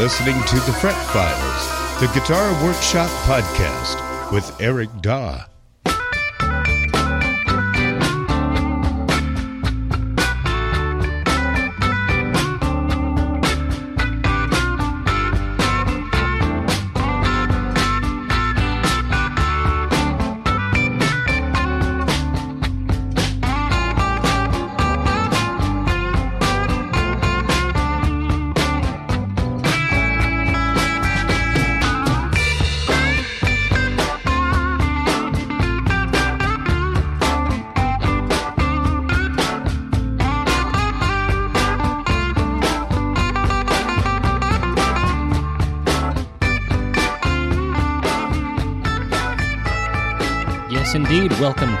listening 0.00 0.42
to 0.44 0.54
The 0.54 0.72
Fret 0.80 0.96
Files, 1.12 2.00
the 2.00 2.06
Guitar 2.18 2.50
Workshop 2.64 3.10
podcast 3.26 4.32
with 4.32 4.58
Eric 4.58 4.88
Daw. 5.02 5.49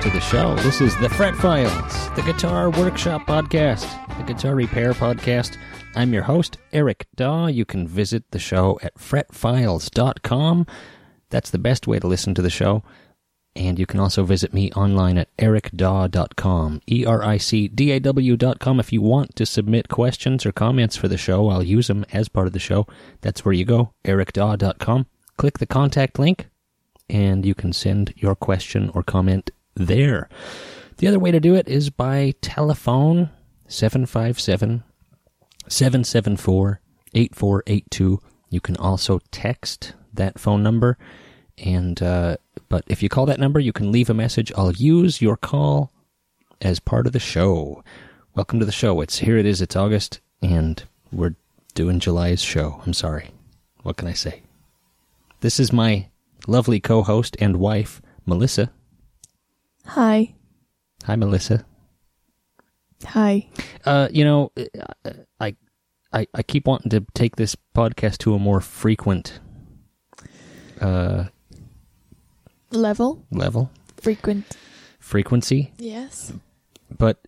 To 0.00 0.10
the 0.10 0.20
show. 0.20 0.54
This 0.56 0.80
is 0.80 0.96
the 0.96 1.10
Fret 1.10 1.34
Files, 1.34 2.10
the 2.16 2.22
Guitar 2.22 2.70
Workshop 2.70 3.26
Podcast, 3.26 3.86
the 4.16 4.22
Guitar 4.32 4.54
Repair 4.54 4.94
Podcast. 4.94 5.58
I'm 5.94 6.14
your 6.14 6.22
host, 6.22 6.56
Eric 6.72 7.06
Daw. 7.16 7.48
You 7.48 7.66
can 7.66 7.86
visit 7.86 8.24
the 8.30 8.38
show 8.38 8.78
at 8.82 8.94
fretfiles.com. 8.94 10.66
That's 11.28 11.50
the 11.50 11.58
best 11.58 11.86
way 11.86 11.98
to 11.98 12.06
listen 12.06 12.34
to 12.34 12.40
the 12.40 12.48
show. 12.48 12.82
And 13.54 13.78
you 13.78 13.84
can 13.84 14.00
also 14.00 14.24
visit 14.24 14.54
me 14.54 14.72
online 14.72 15.18
at 15.18 15.36
ericdaw.com, 15.36 16.80
E 16.88 17.04
R 17.04 17.22
I 17.22 17.36
C 17.36 17.68
D 17.68 17.90
A 17.90 18.00
W.com. 18.00 18.80
If 18.80 18.94
you 18.94 19.02
want 19.02 19.36
to 19.36 19.44
submit 19.44 19.88
questions 19.88 20.46
or 20.46 20.52
comments 20.52 20.96
for 20.96 21.08
the 21.08 21.18
show, 21.18 21.48
I'll 21.50 21.62
use 21.62 21.88
them 21.88 22.06
as 22.10 22.28
part 22.28 22.46
of 22.46 22.54
the 22.54 22.58
show. 22.58 22.86
That's 23.20 23.44
where 23.44 23.52
you 23.52 23.66
go, 23.66 23.92
ericdaw.com. 24.04 25.06
Click 25.36 25.58
the 25.58 25.66
contact 25.66 26.18
link, 26.18 26.48
and 27.10 27.44
you 27.44 27.54
can 27.54 27.74
send 27.74 28.14
your 28.16 28.34
question 28.34 28.90
or 28.94 29.02
comment 29.02 29.50
there. 29.74 30.28
The 30.98 31.06
other 31.06 31.18
way 31.18 31.30
to 31.30 31.40
do 31.40 31.54
it 31.54 31.68
is 31.68 31.90
by 31.90 32.34
telephone 32.42 33.30
757 33.68 34.82
774 35.68 36.80
8482. 37.14 38.20
You 38.50 38.60
can 38.60 38.76
also 38.76 39.20
text 39.30 39.94
that 40.12 40.38
phone 40.38 40.62
number 40.62 40.98
and 41.56 42.02
uh, 42.02 42.36
but 42.68 42.84
if 42.86 43.02
you 43.02 43.08
call 43.08 43.26
that 43.26 43.40
number 43.40 43.60
you 43.60 43.72
can 43.72 43.92
leave 43.92 44.10
a 44.10 44.14
message. 44.14 44.52
I'll 44.56 44.72
use 44.72 45.22
your 45.22 45.36
call 45.36 45.92
as 46.60 46.80
part 46.80 47.06
of 47.06 47.12
the 47.12 47.18
show. 47.18 47.82
Welcome 48.34 48.58
to 48.58 48.66
the 48.66 48.72
show. 48.72 49.00
It's 49.00 49.18
here 49.18 49.38
it 49.38 49.46
is. 49.46 49.62
It's 49.62 49.76
august 49.76 50.20
and 50.42 50.82
we're 51.12 51.34
doing 51.74 52.00
july's 52.00 52.42
show. 52.42 52.82
I'm 52.84 52.92
sorry. 52.92 53.30
What 53.82 53.96
can 53.96 54.08
i 54.08 54.12
say? 54.12 54.42
This 55.40 55.58
is 55.58 55.72
my 55.72 56.08
lovely 56.46 56.80
co-host 56.80 57.36
and 57.40 57.56
wife 57.56 58.02
melissa 58.26 58.70
Hi. 59.94 60.34
hi 61.04 61.16
melissa 61.16 61.64
Hi. 63.06 63.48
uh, 63.84 64.08
you 64.12 64.24
know 64.24 64.52
I, 65.40 65.56
I 66.12 66.26
i 66.34 66.42
keep 66.42 66.66
wanting 66.66 66.90
to 66.90 67.00
take 67.14 67.36
this 67.36 67.56
podcast 67.74 68.18
to 68.18 68.34
a 68.34 68.38
more 68.38 68.60
frequent 68.60 69.40
uh 70.80 71.24
Level? 72.70 73.24
level 73.32 73.70
Frequent. 73.96 74.56
frequency 75.00 75.72
Yes. 75.78 76.32
but 76.98 77.26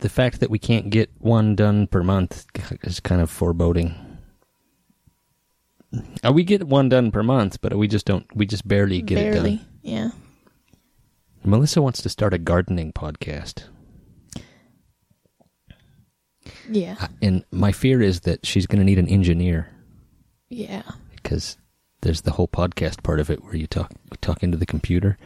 the 0.00 0.08
fact 0.08 0.40
that 0.40 0.50
we 0.50 0.58
can't 0.58 0.90
get 0.90 1.10
one 1.18 1.54
done 1.56 1.86
per 1.86 2.02
month 2.02 2.46
is 2.82 3.00
kind 3.00 3.20
of 3.22 3.30
foreboding. 3.30 3.94
Uh, 6.22 6.32
we 6.32 6.44
get 6.44 6.66
one 6.68 6.90
done 6.90 7.10
per 7.10 7.22
month, 7.22 7.60
but 7.62 7.72
we 7.74 7.88
just 7.88 8.04
don't. 8.04 8.26
We 8.36 8.44
just 8.44 8.68
barely 8.68 9.00
get 9.00 9.16
it 9.16 9.32
Barely. 9.32 9.56
done. 9.56 9.66
Yeah. 9.82 10.10
Melissa 11.46 11.80
wants 11.80 12.02
to 12.02 12.08
start 12.08 12.34
a 12.34 12.38
gardening 12.38 12.92
podcast, 12.92 13.64
Yeah. 16.70 17.08
And 17.22 17.44
my 17.50 17.72
fear 17.72 18.02
is 18.02 18.20
that 18.20 18.44
she's 18.44 18.66
going 18.66 18.78
to 18.80 18.84
need 18.84 18.98
an 18.98 19.08
engineer 19.08 19.68
Yeah. 20.48 20.82
because 21.14 21.56
there's 22.02 22.22
the 22.22 22.32
whole 22.32 22.48
podcast 22.48 23.02
part 23.02 23.20
of 23.20 23.30
it 23.30 23.42
where 23.44 23.56
you 23.56 23.66
talk 23.66 23.92
talk 24.20 24.42
into 24.42 24.56
the 24.56 24.66
computer. 24.66 25.16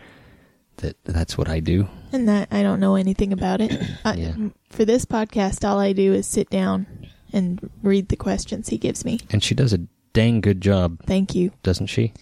That 0.78 0.96
that's 1.04 1.36
what 1.36 1.48
I 1.48 1.60
do. 1.60 1.88
And 2.12 2.28
that 2.28 2.48
I 2.50 2.62
don't 2.62 2.80
know 2.80 2.94
anything 2.94 3.32
about 3.32 3.60
it. 3.60 3.72
I, 4.04 4.14
Yeah. 4.14 4.34
For 4.70 4.84
this 4.84 5.04
podcast, 5.04 5.66
all 5.68 5.78
I 5.78 5.92
do 5.92 6.12
is 6.12 6.26
sit 6.26 6.48
down 6.50 6.86
and 7.32 7.70
read 7.82 8.08
the 8.08 8.16
questions 8.16 8.68
he 8.68 8.78
gives 8.78 9.04
me. 9.04 9.20
And 9.30 9.42
she 9.42 9.54
does 9.54 9.72
a 9.72 9.78
dang 10.12 10.40
good 10.40 10.60
job, 10.60 11.00
Thank 11.06 11.34
you. 11.34 11.52
doesn't 11.62 11.86
she? 11.86 12.12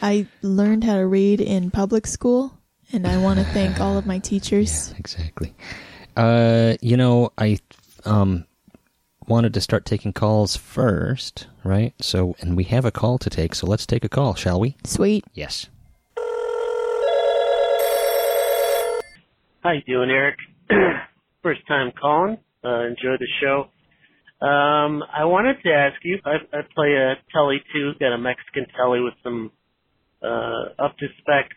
I 0.00 0.26
learned 0.42 0.84
how 0.84 0.94
to 0.96 1.06
read 1.06 1.40
in 1.40 1.70
public 1.70 2.06
school, 2.06 2.58
and 2.94 3.06
I 3.06 3.18
want 3.18 3.40
to 3.40 3.44
thank 3.52 3.80
all 3.80 3.98
of 3.98 4.06
my 4.06 4.18
teachers. 4.18 4.90
Yeah, 4.90 4.96
exactly. 4.98 5.54
Uh, 6.16 6.74
you 6.80 6.96
know, 6.96 7.32
I 7.36 7.58
um 8.04 8.46
wanted 9.26 9.54
to 9.54 9.60
start 9.60 9.84
taking 9.84 10.12
calls 10.12 10.56
first, 10.56 11.48
right? 11.64 11.94
So, 12.00 12.36
and 12.40 12.56
we 12.56 12.64
have 12.64 12.84
a 12.84 12.90
call 12.90 13.18
to 13.18 13.30
take, 13.30 13.54
so 13.54 13.66
let's 13.66 13.86
take 13.86 14.04
a 14.04 14.08
call, 14.08 14.34
shall 14.34 14.60
we? 14.60 14.76
Sweet. 14.84 15.24
Yes. 15.32 15.68
How 19.62 19.72
you 19.72 19.80
doing, 19.86 20.10
Eric? 20.10 20.36
First 21.42 21.66
time 21.66 21.90
calling. 21.98 22.38
Uh, 22.62 22.86
enjoy 22.86 23.16
the 23.18 23.28
show. 23.40 23.68
Um, 24.46 25.02
I 25.10 25.24
wanted 25.24 25.56
to 25.62 25.72
ask 25.72 25.96
you. 26.02 26.18
I, 26.24 26.36
I 26.52 26.60
play 26.74 26.92
a 26.92 27.14
telly 27.32 27.62
too. 27.72 27.92
Got 27.98 28.12
a 28.12 28.18
Mexican 28.18 28.66
telly 28.76 29.00
with 29.00 29.14
some 29.22 29.50
uh, 30.22 30.64
up 30.78 30.98
to 30.98 31.06
spec 31.18 31.50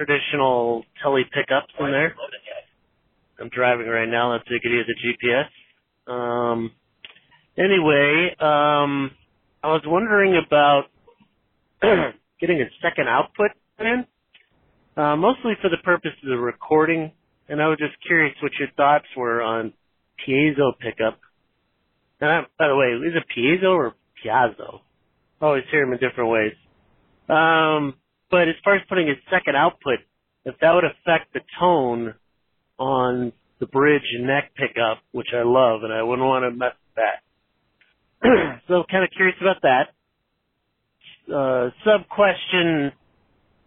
traditional 0.00 0.84
telly 1.02 1.24
pickups 1.24 1.72
in 1.78 1.90
there. 1.90 2.14
I'm 3.38 3.50
driving 3.50 3.86
right 3.86 4.08
now. 4.08 4.32
That's 4.32 4.48
a 4.48 4.58
good 4.60 4.80
of 4.80 4.86
the 4.86 4.94
GPS. 5.04 6.10
Um, 6.10 6.70
anyway, 7.58 8.30
um, 8.40 9.10
I 9.62 9.68
was 9.68 9.82
wondering 9.86 10.40
about 10.44 10.84
getting 12.40 12.60
a 12.60 12.66
second 12.82 13.08
output 13.08 13.50
in 13.78 14.06
uh, 14.96 15.16
mostly 15.16 15.52
for 15.60 15.68
the 15.68 15.78
purpose 15.84 16.12
of 16.22 16.28
the 16.28 16.38
recording. 16.38 17.12
And 17.48 17.60
I 17.60 17.68
was 17.68 17.78
just 17.78 17.94
curious 18.06 18.34
what 18.42 18.52
your 18.58 18.68
thoughts 18.76 19.06
were 19.16 19.42
on 19.42 19.72
piezo 20.26 20.72
pickup. 20.78 21.18
And 22.20 22.30
I, 22.30 22.40
by 22.58 22.68
the 22.68 22.76
way, 22.76 22.88
is 23.06 23.14
it 23.16 23.24
piezo 23.36 23.74
or 23.74 23.94
piazzo? 24.24 24.80
I 25.40 25.46
always 25.46 25.64
hear 25.70 25.84
them 25.84 25.92
in 25.92 25.98
different 25.98 26.30
ways. 26.30 26.52
Um, 27.28 27.94
but 28.30 28.48
as 28.48 28.54
far 28.64 28.76
as 28.76 28.82
putting 28.88 29.08
a 29.08 29.14
second 29.30 29.56
output, 29.56 29.98
if 30.44 30.54
that 30.60 30.72
would 30.72 30.84
affect 30.84 31.32
the 31.34 31.40
tone 31.58 32.14
on 32.78 33.32
the 33.58 33.66
bridge 33.66 34.06
and 34.16 34.26
neck 34.26 34.52
pickup, 34.56 34.98
which 35.12 35.28
I 35.34 35.42
love, 35.44 35.82
and 35.82 35.92
I 35.92 36.02
wouldn't 36.02 36.26
want 36.26 36.44
to 36.44 36.56
mess 36.56 36.72
with 36.86 37.04
that. 37.04 38.62
so 38.68 38.84
kind 38.90 39.04
of 39.04 39.10
curious 39.14 39.36
about 39.40 39.62
that. 39.62 39.92
Uh, 41.30 41.70
sub 41.84 42.08
question 42.08 42.92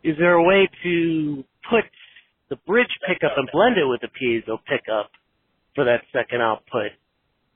is 0.04 0.18
there 0.18 0.33
a 0.33 0.44
way 0.44 0.68
to 0.83 1.45
put 1.69 1.86
the 2.50 2.57
bridge 2.68 2.92
pickup 3.07 3.38
and 3.38 3.48
blend 3.54 3.77
it 3.77 3.88
with 3.88 4.01
the 4.01 4.12
piezo 4.12 4.57
pickup 4.68 5.12
for 5.75 5.86
that 5.86 6.04
second 6.12 6.42
output? 6.42 6.92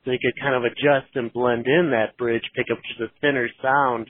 So 0.06 0.12
you 0.12 0.20
could 0.22 0.40
kind 0.40 0.56
of 0.56 0.64
adjust 0.64 1.12
and 1.16 1.34
blend 1.34 1.68
in 1.68 1.92
that 1.92 2.16
bridge 2.18 2.46
pickup, 2.56 2.78
is 2.78 3.02
a 3.02 3.12
thinner 3.20 3.50
sound 3.62 4.10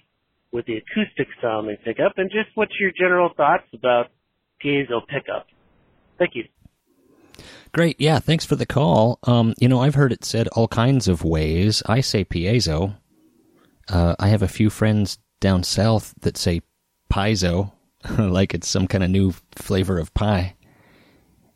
with 0.52 0.66
the 0.66 0.78
acoustic 0.78 1.28
sound 1.42 1.68
they 1.68 1.78
pick 1.84 2.00
up, 2.00 2.14
And 2.18 2.30
just 2.30 2.50
what's 2.56 2.80
your 2.80 2.92
general 2.98 3.30
thoughts 3.36 3.66
about 3.74 4.08
piezo 4.64 5.06
pickup? 5.08 5.48
Thank 6.18 6.36
you. 6.36 6.46
Great. 7.74 8.00
Yeah. 8.00 8.20
Thanks 8.20 8.46
for 8.46 8.56
the 8.56 8.66
call. 8.66 9.20
Um, 9.24 9.54
you 9.60 9.68
know, 9.68 9.82
I've 9.82 9.96
heard 9.96 10.12
it 10.12 10.26
said 10.26 10.48
all 10.50 10.68
kinds 10.68 11.08
of 11.08 11.24
ways. 11.24 11.84
I 11.86 12.02
say 12.02 12.26
piezo. 12.26 12.96
Uh, 13.90 14.16
I 14.20 14.30
have 14.30 14.42
a 14.42 14.48
few 14.48 14.70
friends 14.70 15.20
down 15.40 15.64
south 15.64 16.14
that 16.22 16.38
say 16.38 16.62
piezo, 17.12 17.72
like 18.18 18.54
it's 18.54 18.68
some 18.68 18.88
kind 18.88 19.04
of 19.04 19.10
new 19.10 19.34
flavor 19.56 20.00
of 20.00 20.14
pie. 20.14 20.56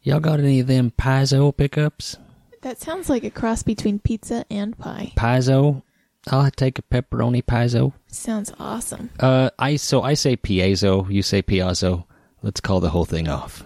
Y'all 0.03 0.19
got 0.19 0.39
any 0.39 0.59
of 0.59 0.67
them 0.67 0.91
piezo 0.97 1.55
pickups? 1.55 2.17
That 2.61 2.79
sounds 2.79 3.09
like 3.09 3.23
a 3.23 3.31
cross 3.31 3.63
between 3.63 3.99
pizza 3.99 4.45
and 4.49 4.77
pie. 4.77 5.13
Piezo. 5.15 5.83
I'll 6.27 6.51
take 6.51 6.79
a 6.79 6.83
pepperoni 6.83 7.43
piezo. 7.43 7.93
Sounds 8.07 8.53
awesome. 8.59 9.09
Uh, 9.19 9.49
I 9.57 9.75
so 9.75 10.01
I 10.03 10.13
say 10.13 10.37
piezo. 10.37 11.09
You 11.11 11.23
say 11.23 11.41
piazzo. 11.41 12.05
Let's 12.43 12.61
call 12.61 12.79
the 12.79 12.89
whole 12.89 13.05
thing 13.05 13.27
off. 13.27 13.63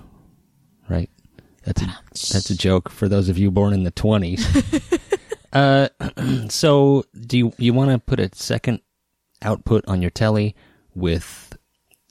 Right. 0.90 1.10
That's 1.63 1.81
a, 1.81 1.86
that's 2.12 2.50
a 2.50 2.57
joke 2.57 2.90
for 2.90 3.10
those 3.10 3.28
of 3.28 3.38
you 3.38 3.52
born 3.52 3.74
in 3.74 3.84
the 3.84 3.92
twenties. 3.92 4.46
uh, 5.54 5.90
so 6.50 7.04
do 7.19 7.38
you 7.38 7.54
you 7.57 7.74
want 7.74 7.92
to 7.92 8.00
put 8.00 8.19
a 8.19 8.30
second 8.34 8.81
output 9.42 9.86
on 9.88 10.02
your 10.02 10.12
telly 10.12 10.56
with 10.94 11.57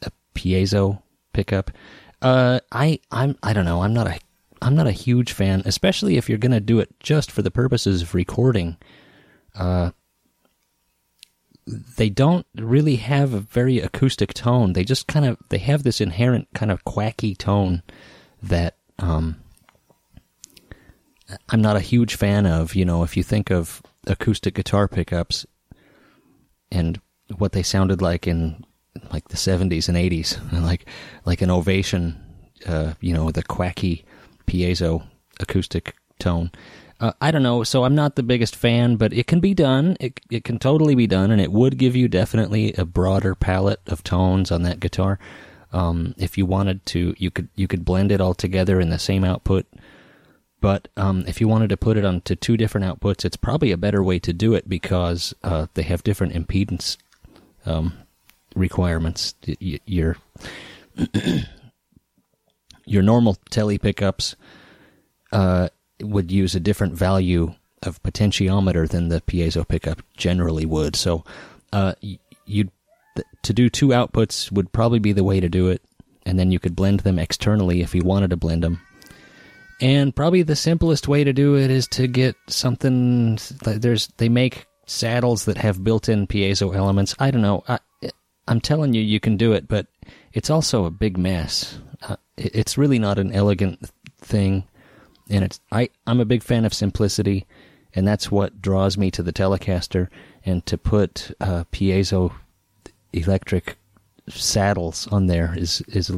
a 0.03 0.11
piezo 0.35 1.03
pickup. 1.33 1.71
Uh, 2.23 2.61
I 2.73 3.01
I'm 3.11 3.37
I 3.43 3.53
don't 3.53 3.65
know. 3.65 3.83
I'm 3.83 3.93
not 3.95 4.07
a 4.07 4.19
I'm 4.63 4.75
not 4.75 4.87
a 4.87 4.93
huge 4.93 5.33
fan, 5.33 5.63
especially 5.67 6.17
if 6.17 6.29
you're 6.29 6.39
going 6.39 6.53
to 6.53 6.61
do 6.61 6.79
it 6.79 6.89
just 7.01 7.31
for 7.31 7.43
the 7.43 7.51
purposes 7.51 8.01
of 8.01 8.15
recording. 8.15 8.79
Uh, 9.55 9.91
they 11.67 12.11
don't 12.11 12.47
really 12.57 12.97
have 12.97 13.33
a 13.33 13.41
very 13.41 13.79
acoustic 13.79 14.35
tone. 14.35 14.75
They 14.75 14.85
just 14.85 15.07
kind 15.07 15.25
of 15.25 15.39
they 15.49 15.59
have 15.59 15.83
this 15.83 16.01
inherent 16.01 16.49
kind 16.55 16.71
of 16.71 16.85
quacky 16.85 17.35
tone 17.35 17.83
that 18.43 18.77
um, 18.99 19.37
I'm 21.49 21.63
not 21.63 21.77
a 21.77 21.81
huge 21.81 22.17
fan 22.17 22.47
of. 22.47 22.75
You 22.75 22.85
know, 22.85 23.03
if 23.03 23.17
you 23.17 23.23
think 23.23 23.51
of 23.51 23.83
acoustic 24.07 24.55
guitar 24.55 24.89
pickups 24.89 25.47
and 26.71 27.01
what 27.39 27.53
they 27.53 27.63
sounded 27.63 28.03
like 28.03 28.27
in 28.27 28.65
like 29.11 29.29
the 29.29 29.37
70s 29.37 29.89
and 29.89 29.97
80s, 29.97 30.39
like 30.63 30.87
like 31.25 31.41
an 31.41 31.51
ovation, 31.51 32.23
uh, 32.67 32.95
you 33.01 33.15
know, 33.15 33.31
the 33.31 33.43
quacky 33.43 34.05
piezo 34.47 35.03
acoustic 35.41 35.95
tone. 36.19 36.51
Uh, 37.01 37.13
I 37.21 37.31
don't 37.31 37.43
know, 37.43 37.65
so 37.65 37.85
I'm 37.85 37.95
not 37.95 38.15
the 38.15 38.23
biggest 38.23 38.55
fan, 38.55 38.97
but 38.97 39.13
it 39.13 39.27
can 39.27 39.41
be 39.41 39.53
done. 39.55 39.97
It 40.01 40.21
it 40.31 40.45
can 40.45 40.59
totally 40.59 40.95
be 40.95 41.07
done, 41.07 41.31
and 41.31 41.41
it 41.41 41.53
would 41.53 41.77
give 41.77 41.97
you 41.97 42.09
definitely 42.09 42.73
a 42.75 42.85
broader 42.85 43.35
palette 43.35 43.81
of 43.87 44.05
tones 44.05 44.53
on 44.53 44.63
that 44.63 44.81
guitar. 44.81 45.19
Um, 45.73 46.15
if 46.19 46.39
you 46.39 46.47
wanted 46.47 46.87
to, 46.87 47.15
you 47.19 47.31
could 47.31 47.49
you 47.57 47.67
could 47.67 47.85
blend 47.85 48.13
it 48.13 48.21
all 48.21 48.35
together 48.35 48.81
in 48.81 48.91
the 48.91 48.99
same 48.99 49.25
output. 49.25 49.67
But 50.61 50.89
um, 50.97 51.25
if 51.27 51.41
you 51.41 51.49
wanted 51.49 51.69
to 51.71 51.77
put 51.77 51.99
it 51.99 52.05
onto 52.07 52.35
two 52.37 52.57
different 52.57 52.87
outputs, 52.87 53.25
it's 53.25 53.37
probably 53.37 53.71
a 53.71 53.77
better 53.77 54.03
way 54.03 54.19
to 54.21 54.33
do 54.33 54.55
it 54.55 54.69
because 54.69 55.35
uh, 55.43 55.67
they 55.75 55.83
have 55.83 56.03
different 56.05 56.33
impedance 56.33 56.97
um, 57.67 57.93
requirements. 58.55 59.35
Y- 59.61 59.81
your 59.85 60.17
your 62.87 63.03
normal 63.03 63.37
telly 63.51 63.79
pickups 63.79 64.37
uh, 65.33 65.69
would 66.01 66.31
use 66.31 66.55
a 66.55 66.61
different 66.61 66.95
value 66.95 67.55
of 67.83 68.03
potentiometer 68.03 68.89
than 68.89 69.09
the 69.09 69.21
piezo 69.21 69.67
pickup 69.67 70.03
generally 70.17 70.67
would. 70.67 70.97
So 70.97 71.25
uh, 71.73 71.95
you 72.01 72.71
th- 73.17 73.27
to 73.43 73.53
do 73.53 73.69
two 73.69 73.89
outputs 73.89 74.51
would 74.51 74.73
probably 74.73 74.99
be 74.99 75.13
the 75.13 75.25
way 75.25 75.41
to 75.41 75.49
do 75.49 75.69
it, 75.69 75.83
and 76.27 76.39
then 76.39 76.51
you 76.51 76.59
could 76.59 76.75
blend 76.77 77.01
them 77.01 77.19
externally 77.19 77.81
if 77.81 77.95
you 77.95 78.03
wanted 78.03 78.31
to 78.31 78.37
blend 78.37 78.63
them. 78.63 78.81
And 79.81 80.15
probably 80.15 80.43
the 80.43 80.57
simplest 80.57 81.09
way 81.09 81.25
to 81.25 81.33
do 81.33 81.57
it 81.57 81.71
is 81.71 81.87
to 81.89 82.07
get 82.07 82.37
something. 82.47 83.39
There's 83.65 84.09
they 84.17 84.29
make 84.29 84.67
saddles 84.87 85.47
that 85.47 85.59
have 85.59 85.85
built-in 85.85 86.27
piezo 86.27 86.75
elements. 86.75 87.15
I 87.19 87.31
don't 87.31 87.43
know. 87.43 87.65
I, 87.69 87.79
I'm 88.47 88.61
telling 88.61 88.95
you, 88.95 89.03
you 89.03 89.21
can 89.21 89.37
do 89.37 89.53
it, 89.53 89.67
but 89.67 89.87
it's 90.33 90.51
also 90.51 90.85
a 90.85 90.91
big 90.91 91.19
mess. 91.19 91.79
Uh, 92.03 92.17
it, 92.37 92.55
it's 92.55 92.79
really 92.79 92.99
not 92.99 93.19
an 93.19 93.33
elegant 93.33 93.91
thing, 94.19 94.65
and 95.31 95.45
it's 95.45 95.61
I 95.73 95.91
I'm 96.07 96.21
a 96.21 96.25
big 96.25 96.43
fan 96.43 96.65
of 96.65 96.75
simplicity, 96.75 97.47
and 97.95 98.07
that's 98.07 98.31
what 98.31 98.61
draws 98.61 98.97
me 98.97 99.11
to 99.13 99.23
the 99.23 99.33
Telecaster 99.33 100.09
and 100.45 100.65
to 100.67 100.77
put 100.77 101.31
uh, 101.41 101.65
piezo 101.73 102.33
electric 103.13 103.77
saddles 104.29 105.07
on 105.09 105.27
there 105.27 105.55
is 105.57 105.81
is 105.89 106.11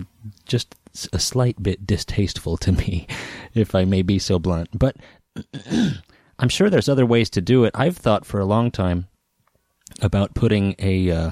just 0.47 0.75
a 1.13 1.19
slight 1.19 1.63
bit 1.63 1.87
distasteful 1.87 2.57
to 2.59 2.73
me, 2.73 3.07
if 3.55 3.75
I 3.75 3.85
may 3.85 4.03
be 4.03 4.19
so 4.19 4.39
blunt. 4.39 4.69
But 4.79 4.97
I'm 6.39 6.49
sure 6.49 6.71
there's 6.71 6.89
other 6.89 7.07
ways 7.07 7.31
to 7.31 7.41
do 7.41 7.65
it. 7.65 7.73
I've 7.75 7.97
thought 7.97 8.25
for 8.25 8.41
a 8.41 8.47
long 8.47 8.71
time 8.71 9.09
about 10.01 10.35
putting 10.35 10.75
a, 10.79 11.11
uh, 11.11 11.31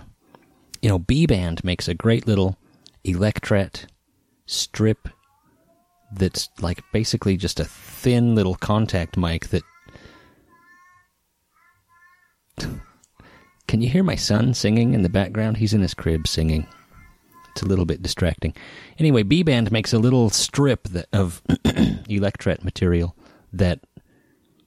you 0.80 0.88
know, 0.88 0.98
B 0.98 1.26
band 1.26 1.64
makes 1.64 1.88
a 1.88 1.94
great 1.94 2.26
little 2.26 2.56
electret 3.04 3.86
strip 4.46 5.08
that's 6.16 6.48
like 6.60 6.82
basically 6.92 7.36
just 7.36 7.60
a 7.60 7.64
thin 7.64 8.34
little 8.34 8.54
contact 8.54 9.16
mic 9.16 9.48
that. 9.48 9.62
Can 13.66 13.80
you 13.80 13.88
hear 13.88 14.04
my 14.04 14.14
son 14.14 14.54
singing 14.54 14.94
in 14.94 15.02
the 15.02 15.08
background? 15.08 15.56
He's 15.56 15.74
in 15.74 15.80
his 15.80 15.94
crib 15.94 16.28
singing. 16.28 16.66
It's 17.50 17.62
a 17.62 17.66
little 17.66 17.86
bit 17.86 18.02
distracting. 18.02 18.54
Anyway, 18.98 19.22
B 19.22 19.42
band 19.42 19.72
makes 19.72 19.92
a 19.92 19.98
little 19.98 20.28
strip 20.30 20.88
that, 20.88 21.06
of 21.12 21.42
electret 21.48 22.62
material 22.62 23.16
that 23.52 23.80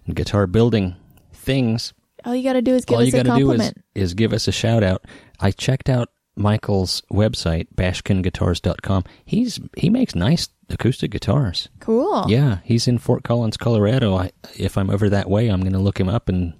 and 0.06 0.16
guitar 0.16 0.46
building 0.46 0.96
things, 1.34 1.94
All 2.26 2.36
you 2.36 2.44
got 2.44 2.54
to 2.54 2.62
do 2.62 2.76
is 2.76 2.86
give 2.86 2.96
all 2.98 3.02
us 3.02 3.14
you 3.14 3.20
a 3.20 3.24
to 3.24 3.30
do 3.30 3.36
is, 3.36 3.40
compliment. 3.58 3.84
is 3.96 4.14
give 4.14 4.34
us 4.34 4.48
a 4.48 4.52
shout 4.52 4.84
out. 4.84 5.06
I 5.40 5.52
checked 5.52 5.90
out 5.90 6.10
Michael's 6.36 7.02
website, 7.12 7.68
bashkinguitars.com. 7.76 9.04
He's 9.26 9.60
he 9.78 9.90
makes 9.90 10.16
nice 10.16 10.48
acoustic 10.70 11.12
guitars. 11.12 11.68
cool. 11.80 12.26
Yeah, 12.30 12.60
he's 12.64 12.88
in 12.88 12.98
Fort 12.98 13.24
Collins, 13.24 13.58
Colorado. 13.58 14.16
I, 14.16 14.32
if 14.58 14.78
I'm 14.78 14.90
over 14.90 15.10
that 15.10 15.30
way, 15.30 15.48
I'm 15.50 15.62
going 15.62 15.74
to 15.74 15.80
look 15.80 16.00
him 16.00 16.08
up 16.10 16.30
and 16.30 16.54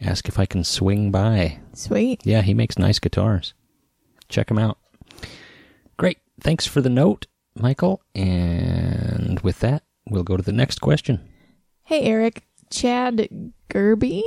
ask 0.00 0.28
if 0.28 0.38
I 0.38 0.46
can 0.46 0.64
swing 0.64 1.10
by. 1.10 1.58
Sweet. 1.72 2.24
Yeah, 2.26 2.42
he 2.42 2.52
makes 2.54 2.78
nice 2.78 2.98
guitars. 2.98 3.54
Check 4.28 4.50
him 4.50 4.58
out. 4.58 4.78
Great. 5.96 6.18
Thanks 6.40 6.66
for 6.66 6.80
the 6.80 6.90
note, 6.90 7.26
Michael. 7.54 8.02
And 8.14 9.40
with 9.40 9.60
that, 9.60 9.82
we'll 10.08 10.22
go 10.24 10.36
to 10.36 10.42
the 10.42 10.52
next 10.52 10.80
question. 10.80 11.26
Hey, 11.84 12.02
Eric. 12.02 12.44
Chad 12.70 13.28
Gerby? 13.70 14.22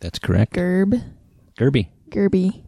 That's 0.00 0.18
correct. 0.18 0.54
Gerb. 0.54 1.02
Gerby. 1.56 1.88
Gerby. 2.10 2.62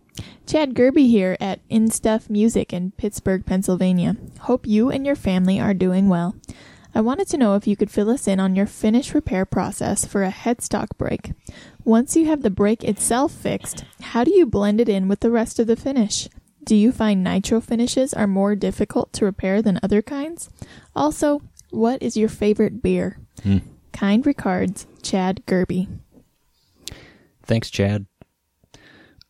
Chad 0.47 0.75
Gerby 0.75 1.09
here 1.09 1.37
at 1.41 1.61
In 1.71 1.91
Stuff 1.91 2.29
Music 2.29 2.73
in 2.73 2.93
Pittsburgh, 2.93 3.47
Pennsylvania. 3.47 4.17
Hope 4.41 4.67
you 4.67 4.91
and 4.91 5.07
your 5.07 5.17
family 5.17 5.59
are 5.59 5.75
doing 5.75 6.09
well. 6.09 6.37
I 6.95 7.01
wanted 7.01 7.29
to 7.29 7.39
know 7.39 7.55
if 7.55 7.67
you 7.67 7.75
could 7.75 7.91
fill 7.91 8.11
us 8.11 8.29
in 8.29 8.39
on 8.39 8.55
your 8.55 8.67
finish 8.67 9.15
repair 9.15 9.47
process 9.47 10.05
for 10.05 10.23
a 10.23 10.31
headstock 10.31 10.89
break. 10.99 11.33
Once 11.85 12.17
you 12.17 12.27
have 12.27 12.43
the 12.43 12.51
break 12.51 12.85
itself 12.85 13.33
fixed, 13.33 13.85
how 14.01 14.25
do 14.25 14.35
you 14.35 14.45
blend 14.45 14.81
it 14.81 14.91
in 14.91 15.09
with 15.09 15.21
the 15.21 15.31
rest 15.31 15.59
of 15.59 15.67
the 15.67 15.77
finish? 15.77 16.29
Do 16.65 16.77
you 16.77 16.93
find 16.93 17.25
nitro 17.25 17.61
finishes 17.61 18.12
are 18.12 18.27
more 18.27 18.55
difficult 18.55 19.12
to 19.15 19.25
repair 19.25 19.62
than 19.62 19.81
other 19.83 20.03
kinds? 20.03 20.51
Also, 20.95 21.41
what 21.71 22.03
is 22.03 22.17
your 22.17 22.29
favorite 22.29 22.83
beer? 22.83 23.19
Hmm. 23.43 23.59
Kind 23.93 24.27
regards, 24.27 24.87
Chad 25.03 25.43
Gerby. 25.47 25.89
Thanks, 27.43 27.71
Chad. 27.71 28.07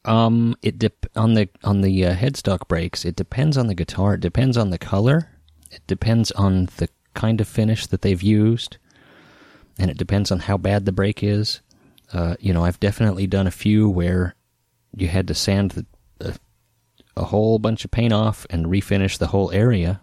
Um, 0.05 0.57
it 0.63 0.79
dep- 0.79 1.07
on 1.15 1.35
the 1.35 1.49
on 1.63 1.81
the 1.81 2.07
uh, 2.07 2.15
headstock 2.15 2.67
breaks. 2.67 3.05
It 3.05 3.17
depends 3.17 3.57
on 3.57 3.69
the 3.69 3.75
guitar. 3.75 4.15
It 4.15 4.21
depends 4.21 4.57
on 4.57 4.71
the 4.71 4.79
color. 4.79 5.29
It 5.71 5.87
depends 5.87 6.31
on 6.33 6.69
the 6.77 6.89
kind 7.15 7.41
of 7.41 7.49
finish 7.49 7.87
that 7.87 8.03
they've 8.03 8.23
used, 8.23 8.79
and 9.79 9.91
it 9.91 9.97
depends 9.97 10.31
on 10.33 10.41
how 10.41 10.57
bad 10.57 10.85
the 10.85 10.93
break 10.93 11.23
is. 11.23 11.61
Uh, 12.13 12.35
you 12.41 12.53
know, 12.53 12.65
I've 12.65 12.81
definitely 12.81 13.27
done 13.27 13.47
a 13.47 13.53
few 13.53 13.89
where 13.89 14.35
you 14.95 15.09
had 15.09 15.29
to 15.29 15.35
sand 15.35 15.71
the, 15.71 15.87
a, 16.21 16.35
a 17.17 17.25
whole 17.25 17.59
bunch 17.59 17.85
of 17.85 17.91
paint 17.91 18.13
off 18.13 18.47
and 18.51 18.67
refinish 18.67 19.19
the 19.19 19.29
whole 19.29 19.51
area. 19.53 20.01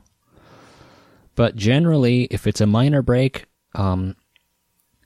But 1.36 1.56
generally, 1.56 2.24
if 2.32 2.48
it's 2.48 2.62
a 2.62 2.66
minor 2.66 3.02
break, 3.02 3.46
um, 3.76 4.16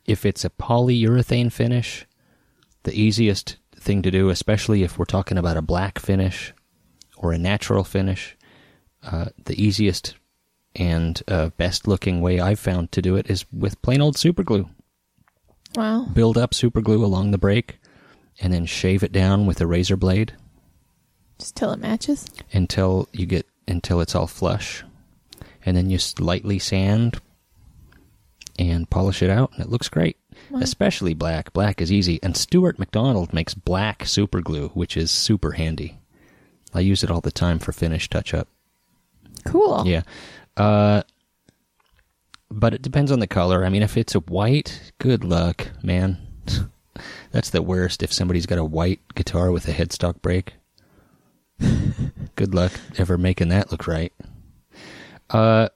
if 0.05 0.25
it's 0.25 0.45
a 0.45 0.49
polyurethane 0.49 1.51
finish, 1.51 2.05
the 2.83 2.93
easiest 2.99 3.57
thing 3.75 4.01
to 4.01 4.11
do, 4.11 4.29
especially 4.29 4.83
if 4.83 4.97
we're 4.97 5.05
talking 5.05 5.37
about 5.37 5.57
a 5.57 5.61
black 5.61 5.99
finish 5.99 6.53
or 7.17 7.31
a 7.33 7.37
natural 7.37 7.83
finish, 7.83 8.37
uh, 9.03 9.25
the 9.45 9.61
easiest 9.61 10.15
and 10.75 11.21
uh, 11.27 11.49
best 11.57 11.87
looking 11.87 12.21
way 12.21 12.39
I've 12.39 12.59
found 12.59 12.91
to 12.93 13.01
do 13.01 13.15
it 13.15 13.29
is 13.29 13.45
with 13.51 13.81
plain 13.81 14.01
old 14.01 14.17
super 14.17 14.43
glue. 14.43 14.69
Wow. 15.75 16.05
Build 16.13 16.37
up 16.37 16.53
super 16.53 16.81
glue 16.81 17.03
along 17.03 17.31
the 17.31 17.37
break 17.37 17.79
and 18.39 18.51
then 18.53 18.65
shave 18.65 19.03
it 19.03 19.11
down 19.11 19.45
with 19.45 19.61
a 19.61 19.67
razor 19.67 19.95
blade 19.97 20.33
Just 21.39 21.55
till 21.55 21.71
it 21.71 21.79
matches. 21.79 22.27
until 22.51 23.07
you 23.11 23.25
get 23.25 23.47
until 23.67 24.01
it's 24.01 24.15
all 24.15 24.27
flush. 24.27 24.83
And 25.65 25.77
then 25.77 25.89
you 25.89 25.99
lightly 26.19 26.59
sand 26.59 27.19
and 28.59 28.89
polish 28.89 29.21
it 29.21 29.29
out 29.29 29.51
and 29.53 29.61
it 29.63 29.69
looks 29.69 29.89
great. 29.89 30.17
Especially 30.53 31.13
black. 31.13 31.53
Black 31.53 31.81
is 31.81 31.91
easy. 31.91 32.19
And 32.21 32.35
Stewart-MacDonald 32.35 33.33
makes 33.33 33.53
black 33.53 34.05
super 34.05 34.41
glue, 34.41 34.69
which 34.69 34.97
is 34.97 35.11
super 35.11 35.51
handy. 35.53 35.99
I 36.73 36.79
use 36.79 37.03
it 37.03 37.11
all 37.11 37.21
the 37.21 37.31
time 37.31 37.59
for 37.59 37.71
finish 37.71 38.09
touch 38.09 38.33
up. 38.33 38.47
Cool. 39.45 39.83
Yeah. 39.85 40.03
Uh, 40.57 41.03
but 42.49 42.73
it 42.73 42.81
depends 42.81 43.11
on 43.11 43.19
the 43.19 43.27
color. 43.27 43.65
I 43.65 43.69
mean, 43.69 43.83
if 43.83 43.97
it's 43.97 44.15
a 44.15 44.19
white, 44.19 44.91
good 44.99 45.23
luck, 45.23 45.69
man. 45.81 46.17
That's 47.31 47.49
the 47.49 47.61
worst 47.61 48.03
if 48.03 48.13
somebody's 48.13 48.45
got 48.45 48.59
a 48.59 48.65
white 48.65 49.01
guitar 49.15 49.51
with 49.51 49.67
a 49.67 49.71
headstock 49.71 50.21
break. 50.21 50.53
good 52.35 52.53
luck 52.53 52.73
ever 52.97 53.17
making 53.17 53.49
that 53.49 53.71
look 53.71 53.87
right. 53.87 54.13
Uh, 55.29 55.69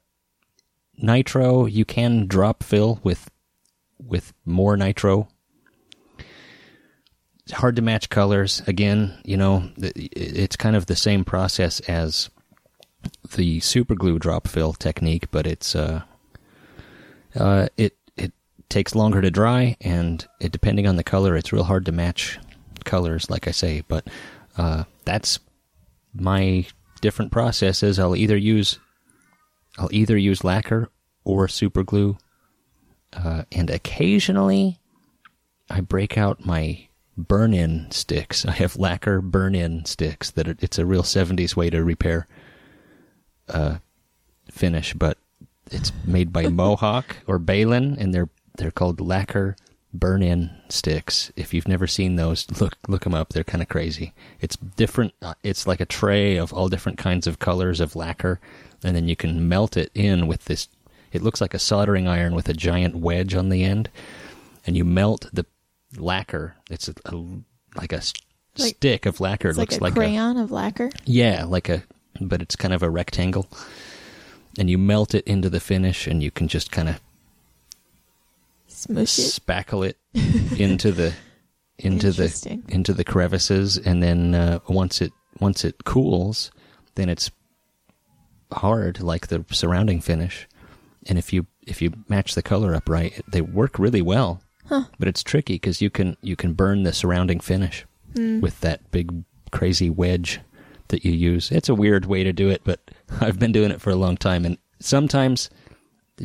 nitro, 0.97 1.65
you 1.65 1.85
can 1.85 2.27
drop 2.27 2.63
fill 2.63 2.99
with 3.03 3.29
with 3.99 4.33
more 4.45 4.77
nitro. 4.77 5.27
It's 7.43 7.53
hard 7.53 7.77
to 7.77 7.81
match 7.81 8.09
colors. 8.09 8.61
Again, 8.67 9.17
you 9.23 9.37
know, 9.37 9.69
it's 9.77 10.55
kind 10.57 10.75
of 10.75 10.85
the 10.85 10.95
same 10.95 11.23
process 11.23 11.79
as 11.81 12.29
the 13.35 13.59
super 13.61 13.95
glue 13.95 14.19
drop 14.19 14.47
fill 14.47 14.73
technique, 14.73 15.31
but 15.31 15.47
it's 15.47 15.75
uh, 15.75 16.01
uh, 17.35 17.67
it 17.77 17.95
it 18.17 18.33
takes 18.69 18.95
longer 18.95 19.21
to 19.21 19.31
dry, 19.31 19.77
and 19.79 20.27
it 20.41 20.51
depending 20.51 20.87
on 20.87 20.97
the 20.97 21.03
color, 21.03 21.35
it's 21.35 21.53
real 21.53 21.63
hard 21.63 21.85
to 21.85 21.91
match 21.91 22.37
colors. 22.83 23.29
Like 23.29 23.47
I 23.47 23.51
say, 23.51 23.83
but 23.87 24.07
uh, 24.57 24.83
that's 25.05 25.39
my 26.13 26.65
different 27.01 27.31
processes. 27.31 27.99
I'll 27.99 28.15
either 28.15 28.37
use 28.37 28.79
I'll 29.77 29.93
either 29.93 30.17
use 30.17 30.43
lacquer 30.43 30.89
or 31.23 31.47
super 31.47 31.83
glue, 31.83 32.17
uh, 33.23 33.43
and 33.51 33.69
occasionally 33.69 34.79
I 35.69 35.81
break 35.81 36.17
out 36.17 36.45
my 36.45 36.87
burn-in 37.17 37.89
sticks. 37.91 38.45
I 38.45 38.51
have 38.51 38.75
lacquer 38.77 39.21
burn-in 39.21 39.85
sticks 39.85 40.29
that 40.31 40.47
it- 40.47 40.59
it's 40.61 40.77
a 40.79 40.85
real 40.85 41.03
'70s 41.03 41.55
way 41.55 41.69
to 41.71 41.83
repair 41.83 42.27
uh, 43.49 43.77
finish, 44.51 44.93
but 44.93 45.17
it's 45.71 45.91
made 46.05 46.31
by 46.31 46.47
Mohawk 46.49 47.17
or 47.27 47.39
Behlen, 47.39 47.97
and 47.97 48.13
they're 48.13 48.29
they're 48.57 48.71
called 48.71 48.99
lacquer 48.99 49.55
burn-in 49.93 50.49
sticks. 50.69 51.31
If 51.35 51.53
you've 51.53 51.67
never 51.67 51.87
seen 51.87 52.15
those, 52.15 52.45
look 52.61 52.77
look 52.87 53.03
them 53.03 53.13
up. 53.13 53.29
They're 53.29 53.43
kind 53.43 53.61
of 53.61 53.69
crazy. 53.69 54.13
It's 54.39 54.55
different. 54.55 55.13
uh, 55.21 55.33
It's 55.43 55.65
like 55.67 55.79
a 55.79 55.85
tray 55.85 56.37
of 56.37 56.53
all 56.53 56.69
different 56.69 56.97
kinds 56.97 57.25
of 57.27 57.39
colors 57.39 57.79
of 57.79 57.95
lacquer, 57.95 58.39
and 58.83 58.95
then 58.95 59.07
you 59.07 59.15
can 59.15 59.47
melt 59.49 59.75
it 59.77 59.91
in 59.95 60.27
with 60.27 60.45
this. 60.45 60.67
It 61.17 61.23
looks 61.23 61.41
like 61.41 61.53
a 61.53 61.59
soldering 61.59 62.07
iron 62.07 62.33
with 62.35 62.47
a 62.47 62.53
giant 62.53 62.95
wedge 62.95 63.35
on 63.35 63.49
the 63.49 63.63
end, 63.63 63.89
and 64.65 64.77
you 64.77 64.85
melt 64.85 65.27
the 65.33 65.45
lacquer. 65.97 66.55
It's 66.69 66.87
a, 66.87 66.93
a 67.05 67.15
like 67.75 67.91
a 67.91 68.01
Like- 68.57 68.75
stick 68.75 69.05
of 69.05 69.19
lacquer. 69.19 69.49
It's 69.49 69.57
It 69.57 69.61
like 69.61 69.71
looks 69.71 69.79
a 69.81 69.83
like 69.83 69.93
a 69.93 69.95
crayon 69.95 70.37
of 70.37 70.51
lacquer. 70.51 70.89
yeah, 71.05 71.43
like 71.43 71.69
a, 71.69 71.83
but 72.21 72.41
it's 72.41 72.55
kind 72.55 72.73
of 72.73 72.81
a 72.83 72.89
rectangle, 72.89 73.47
and 74.57 74.69
you 74.69 74.77
melt 74.77 75.13
it 75.13 75.25
into 75.27 75.49
the 75.49 75.59
finish, 75.59 76.07
and 76.07 76.23
you 76.23 76.31
can 76.31 76.47
just 76.47 76.71
kind 76.71 76.89
of 76.89 76.99
Smoosh 78.69 79.19
it. 79.19 79.41
spackle 79.45 79.87
it 79.87 79.97
into 80.59 80.91
the 80.91 81.13
into 81.79 82.11
the 82.11 82.61
into 82.69 82.93
the 82.93 83.03
crevices, 83.03 83.77
and 83.77 84.01
then 84.03 84.35
uh, 84.35 84.59
once 84.67 85.01
it 85.01 85.11
once 85.39 85.63
it 85.65 85.83
cools, 85.83 86.51
then 86.95 87.09
it's 87.09 87.31
hard 88.51 89.01
like 89.01 89.27
the 89.27 89.43
surrounding 89.51 89.99
finish, 90.01 90.47
and 91.07 91.17
if 91.17 91.33
you 91.33 91.47
if 91.65 91.81
you 91.81 91.93
match 92.07 92.35
the 92.35 92.41
color 92.41 92.75
up 92.75 92.87
right, 92.89 93.19
they 93.27 93.41
work 93.41 93.79
really 93.79 94.01
well. 94.01 94.41
But 94.99 95.07
it's 95.07 95.23
tricky 95.23 95.55
because 95.55 95.81
you 95.81 95.89
can 95.89 96.17
you 96.21 96.35
can 96.35 96.53
burn 96.53 96.83
the 96.83 96.93
surrounding 96.93 97.39
finish 97.39 97.85
hmm. 98.15 98.39
with 98.41 98.59
that 98.61 98.91
big 98.91 99.23
crazy 99.51 99.89
wedge 99.89 100.39
that 100.89 101.05
you 101.05 101.11
use. 101.11 101.51
It's 101.51 101.69
a 101.69 101.75
weird 101.75 102.05
way 102.05 102.23
to 102.23 102.33
do 102.33 102.49
it, 102.49 102.61
but 102.63 102.79
I've 103.21 103.39
been 103.39 103.51
doing 103.51 103.71
it 103.71 103.81
for 103.81 103.89
a 103.89 103.95
long 103.95 104.17
time, 104.17 104.45
and 104.45 104.57
sometimes 104.79 105.49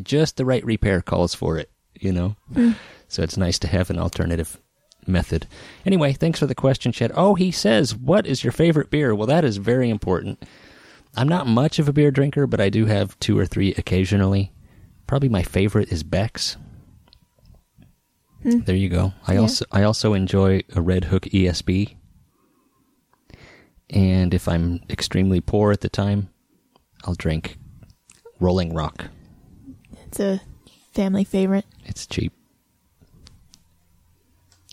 just 0.02 0.36
the 0.36 0.44
right 0.44 0.64
repair 0.64 1.02
calls 1.02 1.34
for 1.34 1.58
it. 1.58 1.70
You 2.00 2.12
know, 2.12 2.36
hmm. 2.52 2.72
so 3.08 3.22
it's 3.22 3.36
nice 3.36 3.58
to 3.60 3.68
have 3.68 3.90
an 3.90 3.98
alternative 3.98 4.60
method. 5.06 5.46
Anyway, 5.86 6.12
thanks 6.12 6.38
for 6.38 6.46
the 6.46 6.54
question, 6.54 6.90
Chad. 6.90 7.12
Oh, 7.14 7.34
he 7.34 7.52
says, 7.52 7.94
"What 7.94 8.26
is 8.26 8.42
your 8.42 8.52
favorite 8.52 8.90
beer?" 8.90 9.14
Well, 9.14 9.28
that 9.28 9.44
is 9.44 9.58
very 9.58 9.88
important. 9.88 10.42
I'm 11.14 11.28
not 11.28 11.46
much 11.46 11.78
of 11.78 11.88
a 11.88 11.92
beer 11.92 12.10
drinker, 12.10 12.46
but 12.46 12.60
I 12.60 12.70
do 12.70 12.86
have 12.86 13.18
two 13.20 13.38
or 13.38 13.46
three 13.46 13.74
occasionally. 13.74 14.50
Probably 15.06 15.28
my 15.28 15.42
favorite 15.42 15.92
is 15.92 16.02
Beck's. 16.02 16.56
Hmm. 18.42 18.61
There 18.61 18.75
you 18.76 18.88
go. 18.88 19.12
I 19.26 19.35
Yeah. 19.35 19.40
also 19.40 19.64
I 19.71 19.82
also 19.82 20.14
enjoy 20.14 20.59
a 20.71 20.80
Redhook 20.80 21.30
ESB. 21.32 21.97
And 23.90 24.32
if 24.35 24.49
I'm 24.49 24.80
extremely 24.88 25.40
poor 25.40 25.71
at 25.71 25.80
the 25.82 25.88
time, 25.90 26.30
I'll 27.04 27.14
drink 27.14 27.59
Rolling 28.40 28.73
Rock. 28.75 29.09
It's 30.06 30.18
a 30.18 30.40
family 30.94 31.25
favorite. 31.25 31.66
It's 31.85 32.06
cheap. 32.06 32.32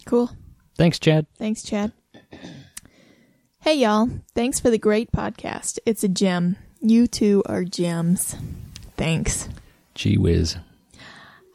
Cool. 0.05 0.31
Thanks, 0.75 0.97
Chad. 0.99 1.27
Thanks, 1.37 1.61
Chad. 1.63 1.91
Hey, 3.61 3.75
y'all. 3.75 4.09
Thanks 4.33 4.59
for 4.59 4.69
the 4.69 4.77
great 4.77 5.11
podcast. 5.11 5.79
It's 5.85 6.03
a 6.03 6.07
gem. 6.07 6.55
You 6.81 7.05
two 7.07 7.43
are 7.45 7.65
gems. 7.65 8.35
Thanks. 8.95 9.49
Gee 9.95 10.17
whiz. 10.17 10.57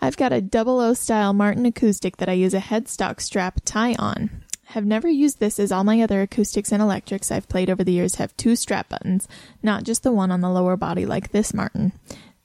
I've 0.01 0.17
got 0.17 0.33
a 0.33 0.43
double 0.43 0.81
O 0.81 0.93
style 0.93 1.33
Martin 1.33 1.65
acoustic 1.65 2.19
that 2.19 2.29
I 2.29 2.33
use 2.33 2.53
a 2.53 2.61
headstock 2.61 3.21
strap 3.21 3.61
tie 3.65 3.95
on. 3.95 4.43
Have 4.67 4.85
never 4.85 5.09
used 5.09 5.41
this 5.41 5.59
as 5.59 5.71
all 5.71 5.85
my 5.85 6.01
other 6.03 6.21
acoustics 6.21 6.73
and 6.73 6.83
electrics 6.83 7.31
I've 7.31 7.49
played 7.49 7.71
over 7.71 7.85
the 7.85 7.93
years 7.93 8.17
have 8.17 8.37
two 8.37 8.57
strap 8.57 8.89
buttons, 8.89 9.29
not 9.63 9.85
just 9.85 10.03
the 10.03 10.13
one 10.13 10.31
on 10.31 10.41
the 10.41 10.51
lower 10.51 10.77
body 10.77 11.07
like 11.07 11.31
this 11.31 11.55
Martin. 11.55 11.93